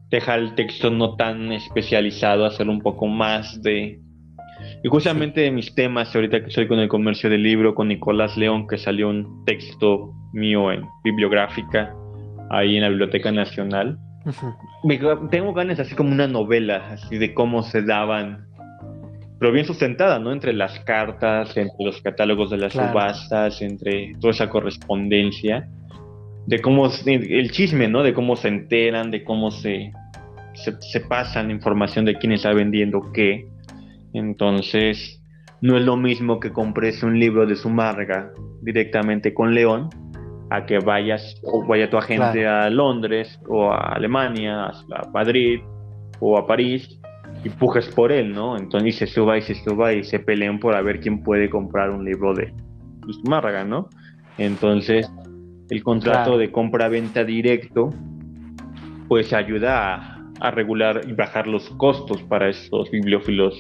dejar 0.10 0.40
el 0.40 0.56
texto 0.56 0.90
no 0.90 1.16
tan 1.16 1.52
especializado, 1.52 2.46
hacerlo 2.46 2.74
un 2.74 2.82
poco 2.82 3.08
más 3.08 3.62
de... 3.62 4.00
Y 4.84 4.88
justamente 4.88 5.42
de 5.42 5.52
mis 5.52 5.74
temas, 5.76 6.16
ahorita 6.16 6.42
que 6.42 6.48
estoy 6.48 6.68
con 6.68 6.80
el 6.80 6.88
comercio 6.88 7.30
del 7.30 7.44
libro, 7.44 7.76
con 7.76 7.88
Nicolás 7.88 8.38
León, 8.38 8.68
que 8.68 8.78
salió 8.78 9.10
un 9.10 9.44
texto 9.46 10.12
mío 10.34 10.72
en 10.72 10.84
bibliográfica, 11.04 11.94
ahí 12.50 12.76
en 12.76 12.84
la 12.84 12.90
Biblioteca 12.90 13.32
Nacional. 13.32 13.98
tengo 15.32 15.54
ganas 15.54 15.80
así 15.80 15.96
como 15.96 16.12
una 16.12 16.28
novela, 16.28 16.92
así 16.92 17.18
de 17.18 17.34
cómo 17.34 17.64
se 17.64 17.82
daban, 17.82 18.48
pero 19.40 19.52
bien 19.52 19.66
sustentada, 19.66 20.20
¿no? 20.20 20.32
Entre 20.32 20.54
las 20.54 20.80
cartas, 20.82 21.58
entre 21.58 21.86
los 21.86 22.02
catálogos 22.02 22.50
de 22.52 22.58
las 22.58 22.74
subastas, 22.74 23.62
entre 23.62 24.14
toda 24.20 24.32
esa 24.32 24.50
correspondencia 24.50 25.68
de 26.48 26.62
cómo 26.62 26.90
el 27.06 27.52
chisme, 27.52 27.88
¿no? 27.88 28.04
De 28.04 28.14
cómo 28.14 28.36
se 28.36 28.50
enteran, 28.50 29.12
de 29.12 29.24
cómo 29.24 29.52
se, 29.52 29.92
se, 30.54 31.00
pasan 31.02 31.52
información 31.52 32.06
de 32.06 32.16
quién 32.18 32.32
está 32.34 32.54
vendiendo 32.54 33.12
qué. 33.14 33.48
Entonces, 34.14 35.22
no 35.62 35.78
es 35.78 35.84
lo 35.84 35.98
mismo 35.98 36.40
que 36.40 36.52
compres 36.52 37.04
un 37.04 37.20
libro 37.20 37.46
de 37.46 37.56
Sumarga 37.56 38.32
directamente 38.62 39.34
con 39.34 39.54
León 39.54 39.90
a 40.52 40.66
que 40.66 40.80
vayas 40.80 41.42
o 41.44 41.66
vaya 41.66 41.90
tu 41.90 41.98
agente 41.98 42.46
a 42.46 42.70
Londres 42.70 43.40
o 43.48 43.72
a 43.72 43.94
Alemania, 43.94 44.66
a 44.68 45.10
Madrid 45.12 45.60
o 46.20 46.38
a 46.38 46.46
París 46.46 47.00
y 47.44 47.50
pujes 47.50 47.88
por 47.88 48.12
él, 48.12 48.34
¿no? 48.34 48.58
Entonces 48.58 48.96
se 48.96 49.08
suba 49.08 49.38
y 49.38 49.42
se 49.42 49.56
suba 49.56 49.94
y 49.94 50.04
se 50.04 50.20
peleen 50.20 50.60
por 50.60 50.76
a 50.76 50.82
ver 50.82 51.00
quién 51.00 51.24
puede 51.24 51.50
comprar 51.50 51.90
un 51.90 52.06
libro 52.06 52.34
de 52.34 52.54
Zumárraga, 53.24 53.64
¿no? 53.64 53.90
Entonces, 54.38 55.10
el 55.70 55.84
contrato 55.84 56.38
de 56.38 56.52
compra-venta 56.52 57.24
directo, 57.24 57.90
pues 59.08 59.34
ayuda 59.34 60.22
a, 60.40 60.52
regular 60.52 61.02
y 61.08 61.14
bajar 61.14 61.48
los 61.48 61.70
costos 61.72 62.22
para 62.24 62.50
estos 62.50 62.92
bibliófilos 62.92 63.56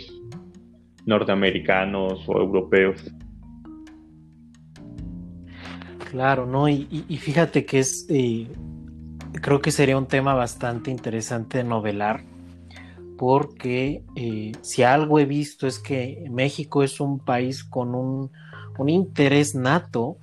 norteamericanos 1.05 2.23
o 2.27 2.39
europeos. 2.39 3.01
Claro, 6.11 6.45
¿no? 6.45 6.69
Y, 6.69 7.17
fíjate 7.19 7.65
que 7.65 7.79
es, 7.79 8.05
eh, 8.09 8.47
creo 9.41 9.61
que 9.61 9.71
sería 9.71 9.97
un 9.97 10.07
tema 10.07 10.33
bastante 10.33 10.91
interesante 10.91 11.59
de 11.59 11.63
novelar, 11.63 12.23
porque 13.17 14.03
eh, 14.15 14.51
si 14.61 14.83
algo 14.83 15.19
he 15.19 15.25
visto 15.25 15.67
es 15.67 15.79
que 15.79 16.25
México 16.29 16.83
es 16.83 16.99
un 16.99 17.19
país 17.19 17.63
con 17.63 17.95
un, 17.95 18.31
un 18.77 18.89
interés 18.89 19.55
nato 19.55 20.17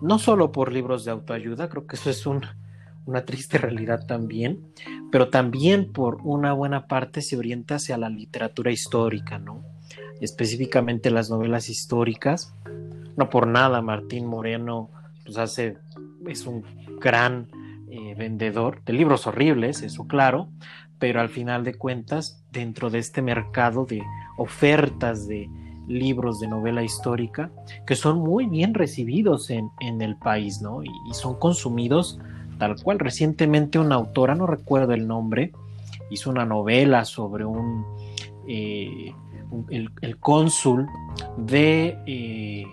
no 0.00 0.18
solo 0.18 0.52
por 0.52 0.72
libros 0.72 1.04
de 1.04 1.10
autoayuda, 1.10 1.68
creo 1.68 1.86
que 1.86 1.96
eso 1.96 2.10
es 2.10 2.26
una 2.26 3.24
triste 3.24 3.58
realidad 3.58 4.06
también, 4.06 4.60
pero 5.10 5.28
también 5.28 5.92
por 5.92 6.18
una 6.22 6.52
buena 6.52 6.86
parte 6.86 7.22
se 7.22 7.36
orienta 7.36 7.76
hacia 7.76 7.96
la 7.96 8.08
literatura 8.08 8.70
histórica, 8.70 9.38
¿no? 9.38 9.62
Específicamente 10.20 11.10
las 11.10 11.30
novelas 11.30 11.68
históricas. 11.68 12.54
No 13.16 13.30
por 13.30 13.46
nada 13.46 13.82
Martín 13.82 14.26
Moreno 14.26 14.90
pues 15.24 15.38
hace, 15.38 15.76
es 16.26 16.46
un 16.46 16.64
gran 17.00 17.48
eh, 17.90 18.14
vendedor 18.16 18.82
de 18.84 18.92
libros 18.92 19.26
horribles, 19.26 19.82
eso 19.82 20.06
claro, 20.06 20.48
pero 20.98 21.20
al 21.20 21.28
final 21.28 21.64
de 21.64 21.74
cuentas, 21.74 22.42
dentro 22.52 22.90
de 22.90 22.98
este 22.98 23.22
mercado 23.22 23.84
de 23.84 24.02
ofertas 24.36 25.28
de 25.28 25.48
libros 25.88 26.38
de 26.38 26.48
novela 26.48 26.82
histórica 26.82 27.50
que 27.86 27.96
son 27.96 28.20
muy 28.20 28.46
bien 28.46 28.74
recibidos 28.74 29.50
en, 29.50 29.70
el 29.80 30.16
país, 30.16 30.60
¿no? 30.60 30.82
Y, 30.82 30.90
son 31.12 31.38
consumidos 31.38 32.18
tal 32.58 32.76
cual. 32.82 32.98
Recientemente 32.98 33.78
una 33.78 33.96
autora, 33.96 34.34
no 34.34 34.46
recuerdo 34.46 34.92
el 34.92 35.06
nombre, 35.08 35.52
hizo 36.10 36.30
una 36.30 36.44
novela 36.44 37.04
sobre 37.04 37.44
un, 37.44 37.84
eh, 38.46 39.12
el, 39.70 40.18
cónsul 40.18 40.86
de, 41.36 41.98
eh, 42.06 42.66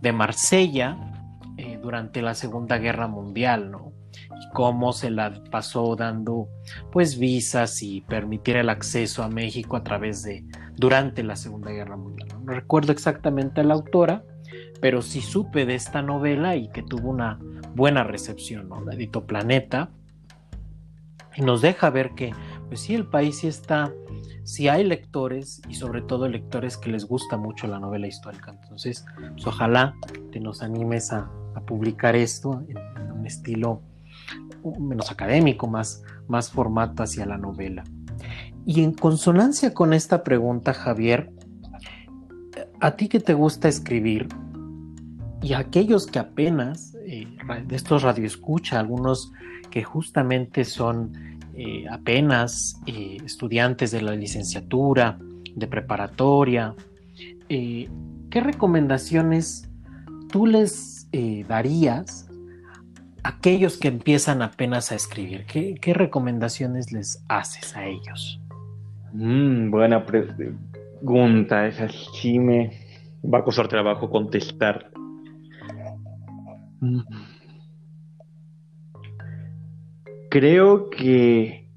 de 0.00 0.12
Marsella 0.12 0.96
eh, 1.56 1.78
durante 1.82 2.22
la 2.22 2.34
Segunda 2.34 2.78
Guerra 2.78 3.06
Mundial, 3.06 3.70
¿no? 3.70 3.89
Y 4.38 4.48
cómo 4.52 4.92
se 4.92 5.10
la 5.10 5.42
pasó 5.50 5.96
dando 5.96 6.48
pues 6.92 7.18
visas 7.18 7.82
y 7.82 8.02
permitir 8.02 8.56
el 8.56 8.68
acceso 8.68 9.22
a 9.22 9.28
México 9.28 9.76
a 9.76 9.82
través 9.82 10.22
de, 10.22 10.44
durante 10.76 11.22
la 11.22 11.36
Segunda 11.36 11.70
Guerra 11.70 11.96
Mundial. 11.96 12.28
No 12.44 12.52
recuerdo 12.52 12.92
exactamente 12.92 13.60
a 13.60 13.64
la 13.64 13.74
autora, 13.74 14.24
pero 14.80 15.02
sí 15.02 15.20
supe 15.20 15.66
de 15.66 15.74
esta 15.74 16.02
novela 16.02 16.56
y 16.56 16.68
que 16.68 16.82
tuvo 16.82 17.10
una 17.10 17.38
buena 17.74 18.04
recepción, 18.04 18.68
¿no? 18.68 18.80
La 18.80 18.94
editó 18.94 19.26
Planeta 19.26 19.90
y 21.36 21.42
nos 21.42 21.62
deja 21.62 21.90
ver 21.90 22.10
que, 22.14 22.32
pues 22.68 22.80
sí, 22.80 22.94
el 22.94 23.06
país 23.06 23.38
sí 23.38 23.46
está, 23.46 23.92
sí 24.44 24.68
hay 24.68 24.84
lectores 24.84 25.62
y 25.68 25.74
sobre 25.74 26.02
todo 26.02 26.28
lectores 26.28 26.76
que 26.76 26.90
les 26.90 27.04
gusta 27.04 27.36
mucho 27.36 27.66
la 27.66 27.78
novela 27.78 28.06
histórica. 28.06 28.50
Entonces, 28.50 29.04
pues 29.32 29.46
ojalá 29.46 29.94
te 30.32 30.40
nos 30.40 30.62
animes 30.62 31.12
a, 31.12 31.30
publicar 31.66 32.16
esto 32.16 32.64
en, 32.68 32.78
un 33.12 33.26
estilo 33.26 33.82
menos 34.78 35.10
académico, 35.10 35.66
más, 35.66 36.02
más 36.28 36.50
formato 36.50 37.02
hacia 37.02 37.26
la 37.26 37.38
novela. 37.38 37.84
Y 38.66 38.82
en 38.82 38.92
consonancia 38.92 39.74
con 39.74 39.92
esta 39.92 40.22
pregunta, 40.22 40.74
Javier, 40.74 41.32
a 42.80 42.92
ti 42.92 43.08
que 43.08 43.20
te 43.20 43.34
gusta 43.34 43.68
escribir 43.68 44.28
y 45.42 45.54
a 45.54 45.58
aquellos 45.58 46.06
que 46.06 46.18
apenas 46.18 46.94
eh, 47.06 47.26
de 47.66 47.76
estos 47.76 48.02
radioescucha, 48.02 48.78
algunos 48.78 49.32
que 49.70 49.82
justamente 49.82 50.64
son 50.64 51.12
eh, 51.54 51.84
apenas 51.90 52.80
eh, 52.86 53.18
estudiantes 53.24 53.90
de 53.90 54.02
la 54.02 54.14
licenciatura, 54.14 55.18
de 55.54 55.66
preparatoria, 55.66 56.74
¿qué 57.48 58.40
recomendaciones 58.40 59.68
tú 60.30 60.46
les 60.46 61.08
darías 61.48 62.29
aquellos 63.24 63.78
que 63.78 63.88
empiezan 63.88 64.42
apenas 64.42 64.92
a 64.92 64.94
escribir? 64.94 65.46
¿Qué 65.46 65.94
recomendaciones 65.94 66.92
les 66.92 67.24
haces 67.28 67.76
a 67.76 67.86
ellos? 67.86 68.40
Mm, 69.12 69.70
buena 69.70 70.06
pregunta, 70.06 71.66
esa 71.66 71.88
sí 71.88 72.38
me 72.38 72.70
va 73.22 73.38
a 73.38 73.44
costar 73.44 73.68
trabajo 73.68 74.08
contestar. 74.08 74.90
Mm. 76.80 77.00
Creo 80.30 80.90
que, 80.90 81.68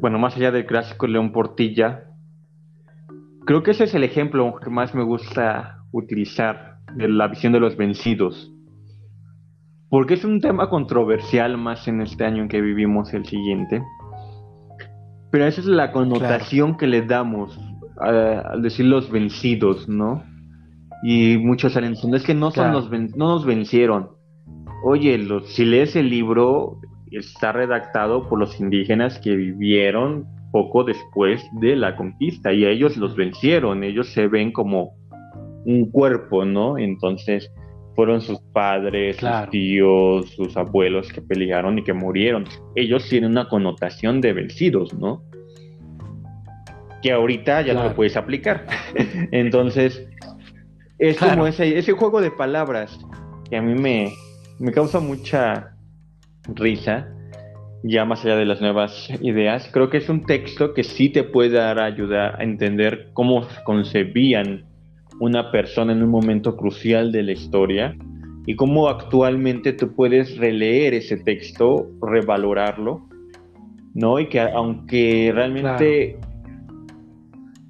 bueno, 0.00 0.18
más 0.18 0.36
allá 0.36 0.52
del 0.52 0.66
clásico 0.66 1.08
León 1.08 1.32
Portilla, 1.32 2.04
creo 3.44 3.64
que 3.64 3.72
ese 3.72 3.84
es 3.84 3.94
el 3.94 4.04
ejemplo 4.04 4.54
que 4.62 4.70
más 4.70 4.94
me 4.94 5.02
gusta 5.02 5.82
utilizar 5.90 6.78
de 6.94 7.08
la 7.08 7.26
visión 7.26 7.52
de 7.52 7.60
los 7.60 7.76
vencidos. 7.76 8.53
Porque 9.94 10.14
es 10.14 10.24
un 10.24 10.40
tema 10.40 10.68
controversial 10.68 11.56
más 11.56 11.86
en 11.86 12.00
este 12.00 12.24
año 12.24 12.42
en 12.42 12.48
que 12.48 12.60
vivimos 12.60 13.14
el 13.14 13.24
siguiente 13.24 13.80
pero 15.34 15.46
esa 15.46 15.62
es 15.62 15.66
la 15.66 15.90
connotación 15.90 16.76
que 16.76 16.86
le 16.86 17.02
damos 17.02 17.58
al 17.98 18.62
decir 18.62 18.86
los 18.86 19.10
vencidos, 19.10 19.88
¿no? 19.88 20.22
Y 21.02 21.38
muchos 21.38 21.72
salen 21.72 21.94
es 22.14 22.22
que 22.22 22.34
no, 22.34 22.52
son 22.52 22.70
los 22.70 22.88
no 22.88 23.30
nos 23.30 23.44
vencieron. 23.44 24.10
Oye, 24.84 25.18
los, 25.18 25.52
si 25.52 25.64
lees 25.64 25.96
el 25.96 26.08
libro, 26.08 26.78
está 27.10 27.50
redactado 27.50 28.28
por 28.28 28.38
los 28.38 28.60
indígenas 28.60 29.18
que 29.18 29.34
vivieron 29.34 30.24
poco 30.52 30.84
después 30.84 31.44
de 31.60 31.74
la 31.74 31.96
conquista 31.96 32.52
y 32.52 32.64
ellos 32.64 32.96
los 32.96 33.16
vencieron, 33.16 33.82
ellos 33.82 34.10
se 34.12 34.28
ven 34.28 34.52
como 34.52 34.92
un 35.64 35.90
cuerpo, 35.90 36.44
¿no? 36.44 36.78
Entonces 36.78 37.50
fueron 37.94 38.20
sus 38.20 38.40
padres, 38.52 39.16
sus 39.16 39.50
tíos, 39.50 40.30
sus 40.30 40.56
abuelos 40.56 41.12
que 41.12 41.22
pelearon 41.22 41.78
y 41.78 41.84
que 41.84 41.92
murieron. 41.92 42.44
Ellos 42.74 43.08
tienen 43.08 43.30
una 43.30 43.48
connotación 43.48 44.20
de 44.20 44.32
vencidos, 44.32 44.92
¿no? 44.94 45.22
Que 47.02 47.12
ahorita 47.12 47.62
ya 47.62 47.74
no 47.74 47.84
lo 47.84 47.94
puedes 47.94 48.16
aplicar. 48.16 48.66
Entonces, 49.30 50.06
es 50.98 51.18
como 51.18 51.46
ese, 51.46 51.78
ese 51.78 51.92
juego 51.92 52.20
de 52.20 52.30
palabras 52.30 52.98
que 53.48 53.56
a 53.56 53.62
mí 53.62 53.74
me, 53.74 54.12
me 54.58 54.72
causa 54.72 55.00
mucha 55.00 55.74
risa, 56.54 57.08
ya 57.82 58.04
más 58.04 58.24
allá 58.24 58.36
de 58.36 58.46
las 58.46 58.60
nuevas 58.60 59.08
ideas. 59.20 59.68
Creo 59.72 59.90
que 59.90 59.98
es 59.98 60.08
un 60.08 60.24
texto 60.24 60.72
que 60.72 60.82
sí 60.82 61.10
te 61.10 61.22
puede 61.22 61.50
dar 61.50 61.78
a 61.78 61.84
ayudar 61.84 62.40
a 62.40 62.42
entender 62.42 63.10
cómo 63.12 63.46
concebían 63.64 64.66
una 65.20 65.50
persona 65.50 65.92
en 65.92 66.02
un 66.02 66.10
momento 66.10 66.56
crucial 66.56 67.12
de 67.12 67.22
la 67.22 67.32
historia 67.32 67.96
y 68.46 68.56
cómo 68.56 68.88
actualmente 68.88 69.72
tú 69.72 69.94
puedes 69.94 70.36
releer 70.36 70.94
ese 70.94 71.16
texto, 71.16 71.90
revalorarlo, 72.02 73.08
¿no? 73.94 74.18
Y 74.18 74.28
que 74.28 74.40
aunque 74.40 75.32
realmente 75.34 76.18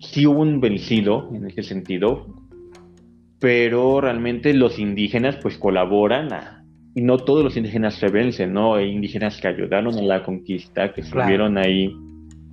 sí 0.01 0.27
hubo 0.27 0.41
un 0.41 0.61
vencido 0.61 1.31
en 1.33 1.47
ese 1.47 1.63
sentido, 1.63 2.27
pero 3.39 4.01
realmente 4.01 4.53
los 4.55 4.79
indígenas 4.79 5.37
pues 5.37 5.59
colaboran 5.59 6.33
a, 6.33 6.65
y 6.95 7.03
no 7.03 7.19
todos 7.19 7.45
los 7.45 7.57
indígenas 7.57 7.95
se 7.95 8.09
vencen, 8.09 8.53
¿no? 8.53 8.75
Hay 8.75 8.91
indígenas 8.91 9.41
que 9.41 9.49
ayudaron 9.49 9.99
en 9.99 10.09
la 10.09 10.23
conquista, 10.23 10.93
que 10.93 11.03
estuvieron 11.03 11.59
ahí 11.59 11.95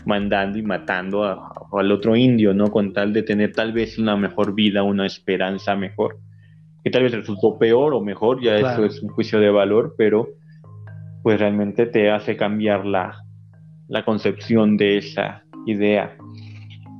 mandando 0.06 0.58
y 0.58 0.64
matando 0.64 1.24
al 1.24 1.92
otro 1.92 2.16
indio, 2.16 2.54
¿no? 2.54 2.72
Con 2.72 2.94
tal 2.94 3.14
de 3.14 3.24
tener 3.24 3.52
tal 3.54 3.74
vez 3.74 3.98
una 3.98 4.16
mejor 4.18 4.54
vida, 4.54 4.84
una 4.84 5.06
esperanza 5.06 5.76
mejor, 5.76 6.18
que 6.84 6.90
tal 6.90 7.04
vez 7.04 7.14
resultó 7.14 7.58
peor 7.58 7.94
o 7.94 8.02
mejor, 8.02 8.42
ya 8.42 8.58
eso 8.58 8.86
es 8.86 9.02
un 9.02 9.10
juicio 9.10 9.40
de 9.40 9.50
valor, 9.50 9.96
pero 9.98 10.30
pues 11.24 11.40
realmente 11.40 11.86
te 11.86 12.10
hace 12.10 12.36
cambiar 12.36 12.86
la, 12.86 13.16
la 13.88 14.04
concepción 14.04 14.78
de 14.78 14.98
esa 14.98 15.44
idea. 15.66 16.16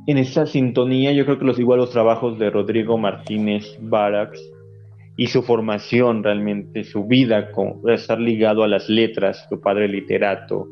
En 0.08 0.18
esa 0.18 0.46
sintonía 0.46 1.12
yo 1.12 1.26
creo 1.26 1.40
que 1.40 1.46
los 1.46 1.60
igual 1.60 1.80
los 1.80 1.92
trabajos 1.92 2.38
de 2.38 2.50
Rodrigo 2.50 2.98
Martínez 2.98 3.78
Barax 3.80 4.40
y 5.16 5.28
su 5.28 5.44
formación 5.44 6.24
realmente, 6.24 6.84
su 6.84 7.06
vida, 7.06 7.52
con 7.52 7.82
estar 7.90 8.20
ligado 8.20 8.64
a 8.64 8.68
las 8.68 8.90
letras, 8.90 9.46
su 9.50 9.60
padre 9.62 9.88
literato, 9.88 10.68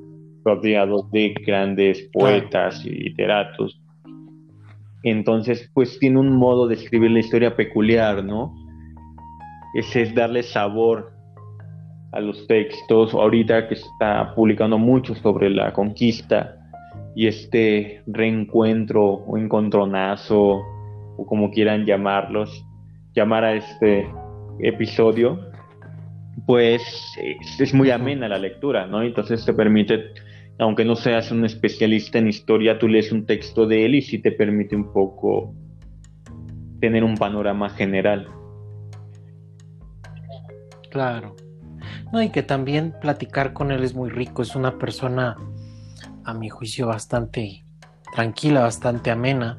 rodeado 0.50 1.08
de 1.12 1.34
grandes 1.46 2.10
poetas 2.12 2.84
y 2.86 2.90
literatos. 2.90 3.82
Entonces, 5.04 5.70
pues 5.74 5.98
tiene 6.00 6.20
un 6.20 6.36
modo 6.36 6.68
de 6.68 6.76
escribir 6.76 7.12
la 7.12 7.20
historia 7.20 7.56
peculiar, 7.56 8.24
¿no? 8.24 8.54
Ese 9.76 10.02
es 10.02 10.16
darle 10.16 10.44
sabor 10.44 11.12
a 12.12 12.20
los 12.20 12.48
textos. 12.48 13.14
Ahorita 13.14 13.68
que 13.68 13.76
está 13.76 14.34
publicando 14.36 14.78
mucho 14.78 15.16
sobre 15.16 15.50
la 15.50 15.72
conquista 15.72 16.56
y 17.16 17.28
este 17.28 18.02
reencuentro 18.08 19.04
o 19.06 19.38
encontronazo, 19.38 20.62
o 21.18 21.26
como 21.26 21.52
quieran 21.52 21.86
llamarlos, 21.86 22.66
llamar 23.14 23.44
a 23.44 23.54
este 23.54 24.10
episodio, 24.60 25.40
pues 26.46 26.82
es, 27.60 27.74
muy 27.74 27.92
amena 27.92 28.28
la 28.28 28.38
lectura, 28.38 28.88
¿no? 28.88 29.02
Entonces 29.02 29.46
te 29.46 29.54
permite, 29.54 30.14
aunque 30.60 30.84
no 30.84 30.96
seas 30.96 31.32
un 31.32 31.46
especialista 31.46 32.18
en 32.18 32.28
historia, 32.28 32.78
tú 32.78 32.88
lees 32.90 33.12
un 33.14 33.26
texto 33.26 33.66
de 33.66 33.86
él 33.86 33.96
y 33.96 34.02
sí 34.02 34.20
te 34.20 34.32
permite 34.32 34.76
un 34.76 34.92
poco 34.92 35.56
tener 36.82 37.04
un 37.04 37.16
panorama 37.16 37.70
general. 37.70 38.28
Claro. 40.92 41.36
No, 42.12 42.22
y 42.22 42.30
que 42.30 42.44
también 42.44 42.94
platicar 43.00 43.54
con 43.54 43.72
él 43.72 43.84
es 43.84 43.94
muy 43.94 44.10
rico, 44.10 44.42
es 44.42 44.56
una 44.56 44.78
persona, 44.78 45.38
a 46.26 46.34
mi 46.34 46.50
juicio, 46.50 46.88
bastante 46.88 47.64
tranquila, 48.14 48.62
bastante 48.62 49.12
amena. 49.12 49.58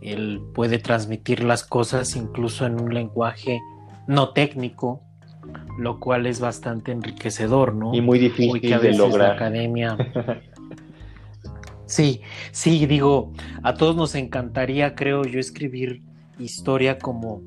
Él 0.00 0.40
puede 0.54 0.78
transmitir 0.78 1.42
las 1.42 1.64
cosas 1.64 2.14
incluso 2.14 2.64
en 2.64 2.80
un 2.80 2.94
lenguaje 2.94 3.60
no 4.06 4.32
técnico, 4.32 5.02
lo 5.78 5.98
cual 5.98 6.26
es 6.26 6.40
bastante 6.40 6.92
enriquecedor, 6.92 7.74
¿no? 7.74 7.94
Y 7.94 8.00
muy 8.00 8.18
difícil 8.18 8.60
de 8.60 8.94
lograr. 8.94 9.28
La 9.28 9.34
academia. 9.34 9.96
sí, 11.86 12.20
sí, 12.50 12.86
digo, 12.86 13.32
a 13.62 13.74
todos 13.74 13.96
nos 13.96 14.14
encantaría, 14.14 14.94
creo 14.94 15.24
yo, 15.24 15.40
escribir 15.40 16.02
historia 16.38 16.98
como, 16.98 17.42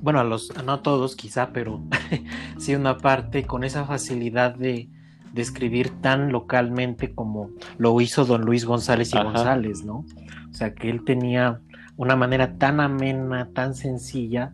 bueno, 0.00 0.20
a 0.20 0.24
los, 0.24 0.52
no 0.64 0.72
a 0.72 0.82
todos 0.82 1.16
quizá, 1.16 1.52
pero 1.52 1.82
sí 2.58 2.74
una 2.74 2.98
parte 2.98 3.44
con 3.44 3.64
esa 3.64 3.84
facilidad 3.84 4.54
de, 4.54 4.88
de 5.32 5.42
escribir 5.42 5.90
tan 6.00 6.32
localmente 6.32 7.14
como 7.14 7.50
lo 7.78 8.00
hizo 8.00 8.24
don 8.24 8.42
Luis 8.42 8.64
González 8.64 9.12
y 9.14 9.18
González, 9.18 9.84
¿no? 9.84 10.04
O 10.50 10.54
sea, 10.54 10.74
que 10.74 10.90
él 10.90 11.04
tenía 11.04 11.60
una 11.96 12.16
manera 12.16 12.56
tan 12.58 12.80
amena, 12.80 13.48
tan 13.52 13.74
sencilla, 13.74 14.52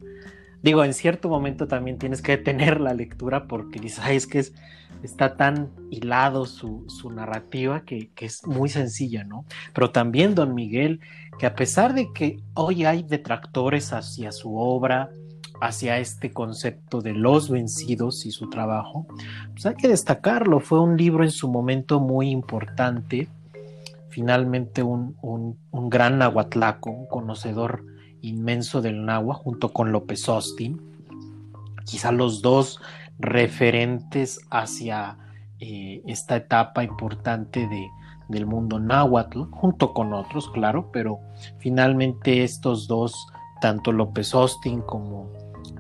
digo, 0.65 0.83
en 0.83 0.95
cierto 0.95 1.29
momento 1.29 1.69
también 1.69 1.99
tienes 1.99 2.23
que 2.23 2.39
detener 2.39 2.81
la 2.81 2.95
lectura 2.95 3.47
porque 3.47 3.79
dices, 3.79 4.03
es 4.09 4.27
que 4.27 4.39
es, 4.39 4.55
está 5.03 5.37
tan 5.37 5.71
hilado 5.91 6.47
su, 6.47 6.87
narrativa 7.15 7.83
que, 7.85 8.11
es 8.17 8.47
muy 8.47 8.71
sencilla, 8.71 9.25
¿no? 9.25 9.45
Pero 9.75 9.91
también 9.91 10.35
don 10.35 10.55
Miguel, 10.55 11.01
que 11.39 11.45
a 11.45 11.55
pesar 11.55 11.93
de 11.93 12.11
que 12.15 12.41
hoy 12.55 12.87
hay 12.87 13.03
detractores 13.03 13.93
hacia 13.93 14.33
su 14.33 14.57
obra, 14.57 15.11
hacia 15.61 15.99
este 15.99 16.33
concepto 16.33 17.03
de 17.03 17.13
los 17.13 17.51
vencidos 17.51 18.25
y 18.25 18.31
su 18.31 18.49
trabajo, 18.49 19.07
pues 19.53 19.67
hay 19.67 19.75
que 19.75 19.89
destacarlo, 19.89 20.61
fue 20.61 20.81
un 20.81 20.97
libro 20.97 21.25
en 21.25 21.31
su 21.31 21.47
momento 21.51 22.01
muy 22.01 22.31
importante, 22.31 23.29
finalmente 24.09 24.83
un, 24.83 25.15
un, 25.21 25.59
un 25.73 25.91
gran 25.91 26.17
nahuatlaco, 26.17 26.89
un 26.89 27.07
conocedor 27.07 27.85
inmenso 28.29 28.81
del 28.81 29.05
Nahua 29.05 29.35
junto 29.35 29.73
con 29.73 29.93
López 29.93 30.29
Austin, 30.29 30.81
quizá 31.85 32.13
los 32.13 32.43
dos 32.43 32.81
referentes 33.19 34.41
hacia 34.51 35.19
eh, 35.61 36.03
esta 36.07 36.37
etapa 36.37 36.83
importante 36.83 37.69
de, 37.69 37.89
del 38.29 38.47
mundo 38.47 38.81
náhuatl, 38.81 39.45
junto 39.51 39.93
con 39.93 40.13
otros, 40.13 40.51
claro, 40.51 40.91
pero 40.93 41.21
finalmente 41.59 42.43
estos 42.43 42.89
dos, 42.89 43.15
tanto 43.61 43.93
López 43.93 44.35
Austin 44.35 44.81
como 44.81 45.31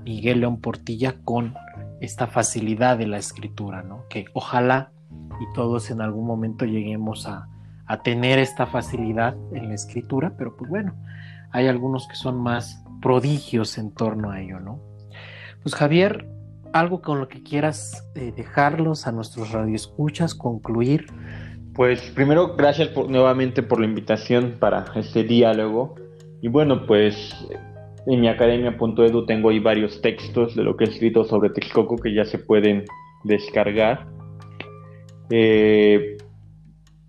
Miguel 0.04 0.40
León 0.40 0.60
Portilla, 0.60 1.16
con 1.24 1.54
esta 2.00 2.26
facilidad 2.26 2.98
de 2.98 3.06
la 3.06 3.18
escritura, 3.18 3.82
¿no? 3.82 4.04
Que 4.08 4.26
ojalá 4.34 4.92
y 5.40 5.52
todos 5.54 5.90
en 5.90 6.00
algún 6.00 6.26
momento 6.26 6.64
lleguemos 6.64 7.26
a, 7.26 7.48
a 7.86 8.02
tener 8.02 8.38
esta 8.38 8.66
facilidad 8.66 9.36
en 9.52 9.68
la 9.68 9.74
escritura, 9.74 10.34
pero 10.36 10.56
pues 10.56 10.70
bueno, 10.70 10.94
hay 11.50 11.68
algunos 11.68 12.08
que 12.08 12.16
son 12.16 12.40
más 12.40 12.82
prodigios 13.00 13.78
en 13.78 13.92
torno 13.92 14.30
a 14.30 14.40
ello, 14.40 14.60
¿no? 14.60 14.80
Pues 15.62 15.74
Javier, 15.74 16.26
algo 16.72 17.00
con 17.00 17.20
lo 17.20 17.28
que 17.28 17.42
quieras 17.42 18.06
eh, 18.14 18.32
dejarlos 18.36 19.06
a 19.06 19.12
nuestros 19.12 19.52
radioescuchas, 19.52 20.34
concluir. 20.34 21.06
Pues 21.74 22.00
primero, 22.14 22.56
gracias 22.56 22.90
nuevamente 23.08 23.62
por 23.62 23.80
la 23.80 23.86
invitación 23.86 24.56
para 24.58 24.84
este 24.96 25.24
diálogo. 25.24 25.94
Y 26.42 26.48
bueno, 26.48 26.86
pues 26.86 27.34
en 28.06 28.20
mi 28.20 28.28
academia.edu 28.28 29.26
tengo 29.26 29.50
ahí 29.50 29.60
varios 29.60 30.00
textos 30.02 30.54
de 30.54 30.62
lo 30.62 30.76
que 30.76 30.84
he 30.84 30.88
escrito 30.88 31.24
sobre 31.24 31.50
Texcoco 31.50 31.96
que 31.96 32.12
ya 32.12 32.24
se 32.24 32.38
pueden 32.38 32.84
descargar. 33.24 34.06
Eh, 35.30 36.16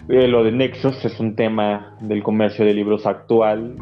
eh, 0.09 0.27
lo 0.27 0.43
de 0.43 0.51
Nexos 0.51 1.03
es 1.05 1.19
un 1.19 1.35
tema 1.35 1.97
del 2.01 2.23
comercio 2.23 2.65
de 2.65 2.73
libros 2.73 3.05
actual 3.05 3.75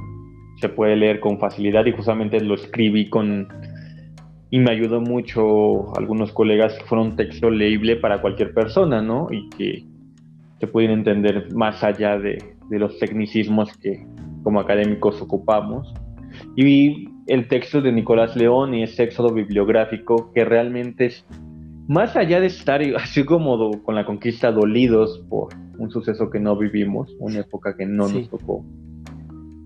se 0.63 0.69
puede 0.69 0.95
leer 0.95 1.19
con 1.19 1.39
facilidad 1.39 1.86
y 1.86 1.91
justamente 1.91 2.39
lo 2.39 2.55
escribí 2.55 3.09
con 3.09 3.49
y 4.49 4.59
me 4.59 4.71
ayudó 4.71 5.01
mucho 5.01 5.93
algunos 5.97 6.32
colegas 6.32 6.74
que 6.78 6.86
fueron 6.86 7.07
un 7.07 7.15
texto 7.17 7.49
leíble 7.49 7.97
para 7.97 8.21
cualquier 8.21 8.53
persona, 8.53 9.01
¿no? 9.01 9.28
Y 9.32 9.49
que 9.49 9.84
se 10.59 10.67
pueden 10.67 10.91
entender 10.91 11.51
más 11.53 11.84
allá 11.84 12.17
de, 12.17 12.38
de 12.69 12.80
los 12.80 12.97
tecnicismos 12.99 13.76
que 13.78 14.05
como 14.43 14.61
académicos 14.61 15.21
ocupamos. 15.21 15.93
Y 16.55 17.09
el 17.28 17.47
texto 17.49 17.82
de 17.82 17.91
Nicolás 17.91 18.36
León 18.38 18.74
y 18.74 18.84
ese 18.84 19.03
éxodo 19.03 19.34
bibliográfico 19.34 20.32
que 20.34 20.45
realmente 20.45 21.07
es 21.07 21.26
más 21.89 22.15
allá 22.15 22.39
de 22.39 22.47
estar 22.47 22.82
así 22.95 23.26
como 23.26 23.82
con 23.82 23.95
la 23.95 24.05
conquista 24.05 24.51
dolidos 24.51 25.26
por 25.30 25.49
un 25.84 25.92
suceso 25.92 26.30
que 26.30 26.40
no 26.40 26.58
vivimos, 26.58 27.16
una 27.20 27.40
época 27.40 27.76
que 27.76 27.86
no 27.86 28.08
nos 28.08 28.30
tocó, 28.30 28.66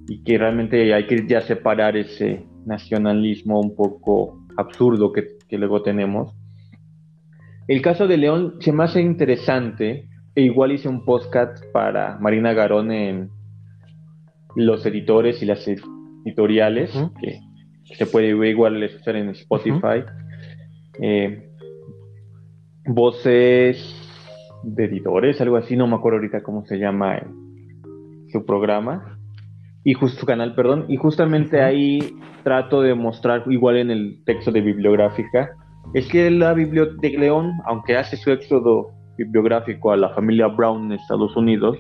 y 0.08 0.24
que 0.24 0.38
realmente 0.38 0.94
hay 0.94 1.06
que 1.06 1.28
ya 1.28 1.42
separar 1.42 1.96
ese 1.96 2.46
nacionalismo 2.66 3.60
un 3.60 3.76
poco 3.76 4.44
absurdo 4.58 5.14
que, 5.14 5.38
luego 5.58 5.84
tenemos. 5.84 6.34
El 7.68 7.82
caso 7.82 8.08
de 8.08 8.18
León 8.18 8.56
se 8.60 8.72
me 8.72 8.84
hace 8.84 9.02
interesante, 9.02 10.10
e 10.36 10.42
igual 10.42 10.72
hice 10.72 10.90
un 10.90 11.06
podcast 11.06 11.64
para 11.72 12.18
Marina 12.20 12.54
Garón 12.54 12.92
en 12.92 13.30
los 14.56 14.86
editores 14.86 15.42
y 15.42 15.46
las 15.46 15.68
editoriales, 15.68 16.92
que 17.22 17.96
se 17.96 18.06
puede 18.06 18.30
igual 18.50 18.82
escuchar 18.84 19.16
en 19.18 19.30
Spotify. 19.30 20.04
Eh, 21.00 21.52
voces 22.86 24.07
de 24.64 24.86
editores, 24.86 25.40
algo 25.42 25.58
así, 25.58 25.76
no 25.76 25.88
me 25.88 25.96
acuerdo 25.96 26.18
ahorita 26.18 26.44
cómo 26.44 26.66
se 26.66 26.78
llama 26.78 27.22
su 28.32 28.46
programa. 28.46 29.20
Y 29.84 29.94
justo 29.94 30.20
su 30.20 30.26
canal, 30.26 30.54
perdón, 30.56 30.86
y 30.90 30.98
justamente 30.98 31.62
ahí 31.62 32.00
trato 32.44 32.82
de 32.82 32.94
mostrar, 32.94 33.44
igual 33.48 33.78
en 33.78 33.92
el 33.92 34.24
texto 34.26 34.52
de 34.52 34.62
bibliográfica, 34.62 35.52
es 35.94 36.08
que 36.10 36.30
la 36.30 36.54
Biblioteca 36.54 37.20
León, 37.20 37.54
aunque 37.66 37.96
hace 37.96 38.18
su 38.18 38.32
éxodo 38.32 38.90
bibliográfico 39.18 39.92
a 39.92 39.98
la 39.98 40.10
familia 40.10 40.48
Brown 40.48 40.86
en 40.86 40.92
Estados 40.94 41.36
Unidos, 41.38 41.78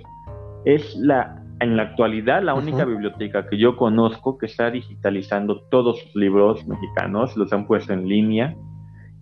es 0.65 0.95
la 0.95 1.43
en 1.59 1.75
la 1.75 1.84
actualidad 1.84 2.43
la 2.43 2.53
única 2.53 2.86
biblioteca 2.86 3.47
que 3.47 3.57
yo 3.57 3.75
conozco 3.75 4.38
que 4.38 4.45
está 4.45 4.69
digitalizando 4.69 5.61
todos 5.71 5.99
sus 5.99 6.15
libros 6.15 6.65
mexicanos, 6.67 7.36
los 7.36 7.51
han 7.51 7.65
puesto 7.65 7.93
en 7.93 8.07
línea 8.07 8.55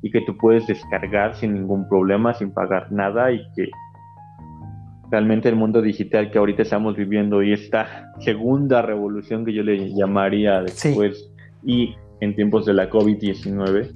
y 0.05 0.11
que 0.11 0.21
tú 0.21 0.37
puedes 0.37 0.67
descargar 0.67 1.35
sin 1.35 1.55
ningún 1.55 1.89
problema, 1.89 2.31
sin 2.35 2.51
pagar 2.51 2.91
nada 2.91 3.31
y 3.31 3.41
que 3.55 3.71
realmente 5.09 5.49
el 5.49 5.55
mundo 5.55 5.81
digital 5.81 6.29
que 6.29 6.37
ahorita 6.37 6.61
estamos 6.61 6.95
viviendo 6.95 7.41
y 7.41 7.53
esta 7.53 8.13
segunda 8.19 8.83
revolución 8.83 9.43
que 9.43 9.51
yo 9.51 9.63
le 9.63 9.95
llamaría 9.95 10.61
después 10.61 11.31
y 11.63 11.95
en 12.21 12.35
tiempos 12.35 12.67
de 12.67 12.75
la 12.75 12.87
COVID-19, 12.87 13.95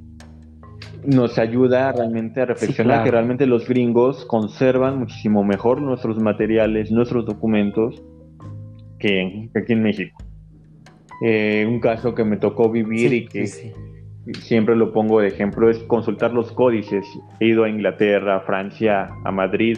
nos 1.06 1.38
ayuda 1.38 1.92
realmente 1.92 2.42
a 2.42 2.46
reflexionar 2.46 3.04
que 3.04 3.12
realmente 3.12 3.46
los 3.46 3.70
gringos 3.70 4.26
conservan 4.26 4.98
muchísimo 4.98 5.44
mejor 5.44 5.80
nuestros 5.80 6.18
materiales, 6.18 6.92
nuestros 6.92 7.28
documentos 7.28 8.02
que, 8.98 9.48
aquí 9.56 9.74
en 9.74 9.84
México. 9.84 10.18
Eh, 11.24 11.68
un 11.70 11.80
caso 11.80 12.16
que 12.16 12.24
me 12.24 12.38
tocó 12.38 12.72
vivir 12.72 13.14
y 13.14 13.28
que 13.28 13.46
siempre 14.34 14.76
lo 14.76 14.92
pongo 14.92 15.22
de 15.22 15.28
ejemplo 15.28 15.70
es 15.70 15.80
consultar 15.80 16.34
los 16.34 16.52
códices. 16.52 17.06
He 17.40 17.48
ido 17.48 17.64
a 17.64 17.70
Inglaterra, 17.70 18.38
a 18.38 18.42
Francia, 18.42 19.10
a 19.26 19.32
Madrid 19.32 19.78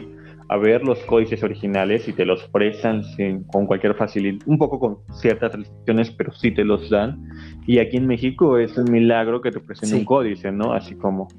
a 0.52 0.58
ver 0.58 0.84
los 0.84 1.00
códices 1.06 1.42
originales 1.44 2.10
y 2.10 2.12
te 2.12 2.26
los 2.26 2.46
prestan 2.50 3.04
con 3.48 3.66
cualquier 3.66 3.96
facilidad, 3.96 4.38
un 4.46 4.58
poco 4.58 4.80
con 4.80 4.98
ciertas 5.14 5.54
restricciones, 5.54 6.12
pero 6.12 6.34
sí 6.34 6.52
te 6.52 6.66
los 6.66 6.90
dan. 6.90 7.26
Y 7.66 7.80
aquí 7.80 7.96
en 7.96 8.06
México 8.06 8.58
es 8.58 8.78
un 8.78 8.92
milagro 8.92 9.40
que 9.40 9.50
te 9.50 9.62
presenten 9.62 10.00
un 10.00 10.06
códice, 10.06 10.52
¿no? 10.52 10.74
Así 10.74 10.96
como 10.96 11.30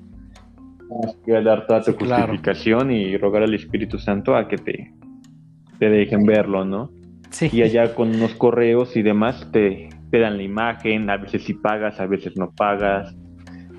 tienes 0.89 1.17
que 1.27 1.33
dar 1.43 1.67
toda 1.67 1.83
tu 1.83 1.93
justificación 1.93 2.91
y 2.91 3.19
rogar 3.19 3.43
al 3.43 3.53
Espíritu 3.53 3.99
Santo 3.99 4.35
a 4.35 4.49
que 4.49 4.57
te, 4.57 4.95
te 5.79 5.91
dejen 5.91 6.25
verlo, 6.25 6.65
¿no? 6.65 6.91
Sí. 7.29 7.51
Y 7.53 7.61
allá 7.61 7.95
con 7.95 8.15
unos 8.15 8.35
correos 8.37 8.97
y 8.97 9.03
demás 9.03 9.47
te, 9.53 9.91
te 10.13 10.21
dan 10.21 10.37
la 10.37 10.43
imagen, 10.43 11.09
a 11.11 11.17
veces 11.17 11.43
sí 11.43 11.55
pagas, 11.55 11.99
a 11.99 12.07
veces 12.07 12.37
no 12.37 12.53
pagas. 12.55 13.17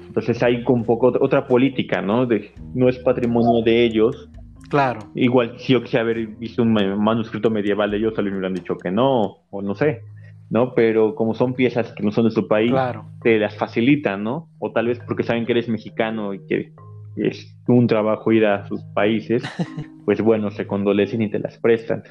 Entonces 0.07 0.41
hay 0.43 0.63
un 0.67 0.83
poco 0.83 1.13
otra 1.21 1.47
política, 1.47 2.01
¿no? 2.01 2.25
De, 2.25 2.51
no 2.73 2.89
es 2.89 2.97
patrimonio 2.99 3.63
de 3.63 3.85
ellos, 3.85 4.29
Claro. 4.69 5.01
Igual, 5.13 5.59
si 5.59 5.73
yo 5.73 5.83
quisiera 5.83 6.01
haber 6.01 6.25
visto 6.25 6.63
un 6.63 6.73
manuscrito 6.73 7.51
medieval 7.51 7.91
de 7.91 7.97
ellos, 7.97 8.15
vez 8.15 8.25
me 8.25 8.31
hubieran 8.31 8.55
dicho 8.55 8.75
que 8.75 8.89
no, 8.89 9.43
o 9.51 9.61
no 9.61 9.75
sé, 9.75 10.01
¿no? 10.49 10.73
Pero 10.73 11.13
como 11.13 11.35
son 11.35 11.53
piezas 11.53 11.93
que 11.93 12.01
no 12.01 12.11
son 12.11 12.25
de 12.25 12.31
su 12.31 12.47
país, 12.47 12.73
te 13.21 13.37
las 13.37 13.55
facilitan, 13.55 14.23
¿no? 14.23 14.49
O 14.57 14.71
tal 14.71 14.87
vez 14.87 14.99
porque 15.05 15.21
saben 15.21 15.45
que 15.45 15.51
eres 15.51 15.69
mexicano 15.69 16.33
y 16.33 16.43
que 16.47 16.73
es 17.17 17.55
un 17.67 17.85
trabajo 17.85 18.31
ir 18.31 18.47
a 18.47 18.67
sus 18.67 18.83
países, 18.95 19.43
pues 20.05 20.21
bueno, 20.21 20.49
se 20.49 20.65
condolecen 20.65 21.21
y 21.21 21.29
te 21.29 21.37
las 21.37 21.59
prestan. 21.59 22.01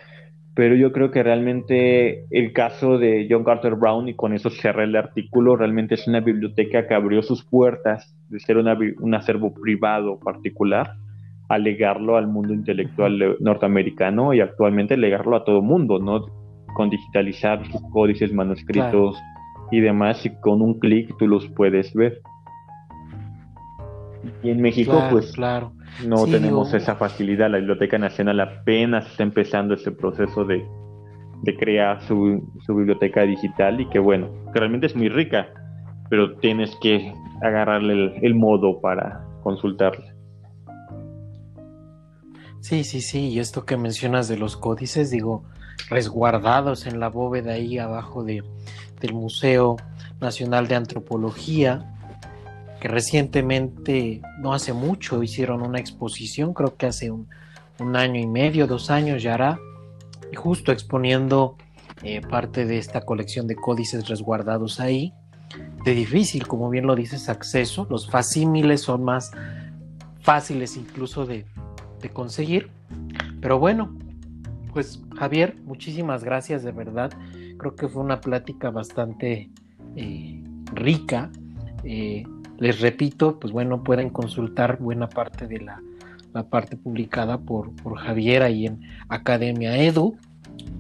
Pero 0.55 0.75
yo 0.75 0.93
creo 0.93 1.11
que 1.11 1.23
realmente 1.23 2.27
el 2.31 2.53
caso 2.53 2.99
de 2.99 3.27
John 3.31 3.43
Carter 3.43 3.75
Brown, 3.75 4.09
y 4.09 4.15
con 4.15 4.35
eso 4.35 4.51
cerré 4.51 4.85
el 4.85 4.97
artículo, 4.97 5.57
realmente 5.57 5.95
es 5.95 6.07
una 6.07 6.21
biblioteca 6.21 6.87
que 6.87 6.95
abrió 6.95 7.23
sus 7.23 7.43
puertas 7.45 8.15
de 8.29 8.39
ser 8.39 8.59
un 8.59 9.15
acervo 9.15 9.55
privado 9.55 10.19
particular 10.21 10.95
a 11.49 11.59
legarlo 11.59 12.17
al 12.17 12.29
mundo 12.29 12.53
intelectual 12.53 13.37
norteamericano 13.41 14.35
y 14.35 14.41
actualmente 14.41 14.97
legarlo 14.97 15.37
a 15.37 15.45
todo 15.45 15.63
mundo, 15.63 15.99
¿no? 15.99 16.27
Con 16.75 16.91
digitalizar 16.91 17.65
sus 17.67 17.83
códices, 17.91 18.33
manuscritos 18.33 19.19
y 19.71 19.81
demás, 19.81 20.25
y 20.27 20.31
con 20.41 20.61
un 20.61 20.79
clic 20.79 21.15
tú 21.19 21.27
los 21.27 21.49
puedes 21.49 21.95
ver. 21.95 22.21
Y 24.43 24.51
en 24.51 24.61
México, 24.61 25.03
pues, 25.11 25.33
claro. 25.33 25.73
no 26.07 26.27
tenemos 26.27 26.73
esa 26.75 26.95
facilidad. 26.95 27.51
La 27.51 27.59
Biblioteca 27.59 27.99
Nacional 27.99 28.41
apenas 28.41 29.07
está 29.07 29.23
empezando 29.23 29.75
ese 29.75 29.91
proceso 29.91 30.45
de, 30.45 30.65
crear 31.59 32.01
su, 32.03 32.49
su, 32.65 32.75
biblioteca 32.75 33.23
digital 33.23 33.81
y 33.81 33.89
que, 33.89 33.99
bueno, 33.99 34.29
que 34.53 34.61
realmente 34.61 34.87
es 34.87 34.95
muy 34.97 35.09
rica, 35.09 35.49
pero 36.09 36.37
tienes 36.37 36.75
que 36.81 37.13
agarrarle 37.43 37.93
el, 37.93 38.15
el 38.23 38.35
modo 38.35 38.81
para 38.81 39.25
consultarla. 39.43 40.15
Sí, 42.61 42.85
sí, 42.85 43.01
sí, 43.01 43.31
y 43.31 43.41
esto 43.41 43.65
que 43.65 43.77
mencionas 43.77 44.29
de 44.29 44.37
los 44.37 44.57
códices, 44.57 45.11
digo, 45.11 45.43
resguardados 45.91 46.87
en 46.87 47.01
la 47.01 47.09
bóveda 47.09 47.55
ahí 47.55 47.77
abajo 47.79 48.23
de, 48.23 48.45
del 49.01 49.15
Museo 49.15 49.77
Nacional 50.21 50.69
de 50.69 50.77
Antropología, 50.77 51.93
que 52.83 52.89
recientemente, 52.89 54.21
no 54.41 54.53
hace 54.53 54.73
mucho, 54.73 55.23
hicieron 55.23 55.63
una 55.63 55.79
exposición, 55.79 56.53
creo 56.53 56.75
que 56.77 56.87
hace 56.87 57.13
un, 57.13 57.29
año 57.95 58.19
y 58.19 58.27
medio, 58.27 58.67
dos 58.67 58.91
años 58.91 59.23
ya 59.23 59.35
hará, 59.35 59.61
justo 60.35 60.73
exponiendo 60.73 61.57
eh, 62.03 62.21
parte 62.23 62.67
de 62.67 62.79
esta 62.79 63.03
colección 63.03 63.47
de 63.47 63.55
códices 63.55 64.09
resguardados 64.09 64.81
ahí, 64.81 65.15
de 65.85 65.95
difícil, 65.95 66.49
como 66.49 66.71
bien 66.71 66.89
lo 66.89 66.97
dices, 66.97 67.29
acceso, 67.29 67.87
los 67.89 68.11
facímiles 68.11 68.81
son 68.81 69.05
más 69.05 69.31
fáciles 70.21 70.77
incluso 70.77 71.25
de, 71.25 71.47
de 72.01 72.11
conseguir. 72.11 72.69
Pero 73.41 73.61
bueno, 73.61 73.97
pues 74.73 75.01
Javier, 75.17 75.57
muchísimas 75.67 76.25
gracias 76.25 76.65
de 76.65 76.73
verdad. 76.73 77.13
Creo 77.59 77.77
que 77.77 77.87
fue 77.87 78.03
una 78.03 78.21
plática 78.21 78.71
bastante 78.71 79.51
eh, 79.95 80.43
rica. 80.75 81.31
Eh, 81.85 82.25
les 82.59 82.81
repito, 82.81 83.39
pues 83.39 83.53
bueno, 83.53 83.83
pueden 83.83 84.11
consultar 84.11 84.79
buena 84.79 85.09
parte 85.09 85.47
de 85.47 85.61
la, 85.61 85.83
parte 86.51 86.77
publicada 86.77 87.39
por, 87.39 87.75
por, 87.77 87.99
Javier 87.99 88.43
ahí 88.43 88.67
en 88.67 88.81
Academia 89.09 89.77
Edu, 89.77 90.17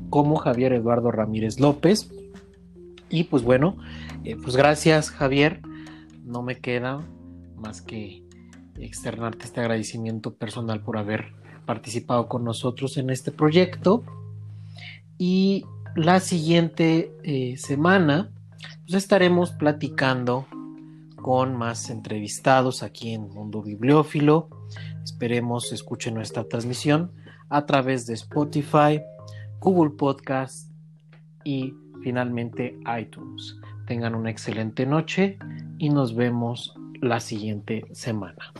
como 0.08 0.36
Javier 0.36 0.72
Eduardo 0.72 1.10
Ramírez 1.10 1.60
López. 1.60 2.10
Y 3.10 3.24
pues 3.24 3.42
bueno, 3.42 3.76
eh, 4.24 4.36
pues 4.42 4.56
gracias 4.56 5.10
Javier. 5.10 5.60
No 6.24 6.42
me 6.42 6.58
queda 6.58 7.06
más 7.56 7.82
que 7.82 8.22
externarte 8.78 9.44
este 9.44 9.60
agradecimiento 9.60 10.34
personal 10.34 10.80
por 10.80 10.96
haber 10.96 11.32
participado 11.66 12.28
con 12.28 12.44
nosotros 12.44 12.96
en 12.96 13.10
este 13.10 13.30
proyecto. 13.30 14.04
Y 15.18 15.64
la 15.94 16.20
siguiente 16.20 17.12
eh, 17.22 17.56
semana 17.58 18.30
pues 18.86 18.94
estaremos 18.94 19.52
platicando 19.52 20.46
con 21.22 21.56
más 21.56 21.88
entrevistados 21.88 22.82
aquí 22.82 23.14
en 23.14 23.28
Mundo 23.28 23.62
Bibliófilo. 23.62 24.48
Esperemos 25.04 25.72
escuchen 25.72 26.14
nuestra 26.14 26.44
transmisión 26.48 27.12
a 27.48 27.64
través 27.64 28.06
de 28.06 28.14
Spotify, 28.14 29.00
Google 29.60 29.90
Podcast 29.96 30.70
y 31.44 31.74
finalmente 32.02 32.78
iTunes. 33.00 33.56
Tengan 33.86 34.14
una 34.14 34.30
excelente 34.30 34.84
noche 34.84 35.38
y 35.78 35.88
nos 35.90 36.14
vemos 36.14 36.74
la 37.00 37.20
siguiente 37.20 37.86
semana. 37.92 38.52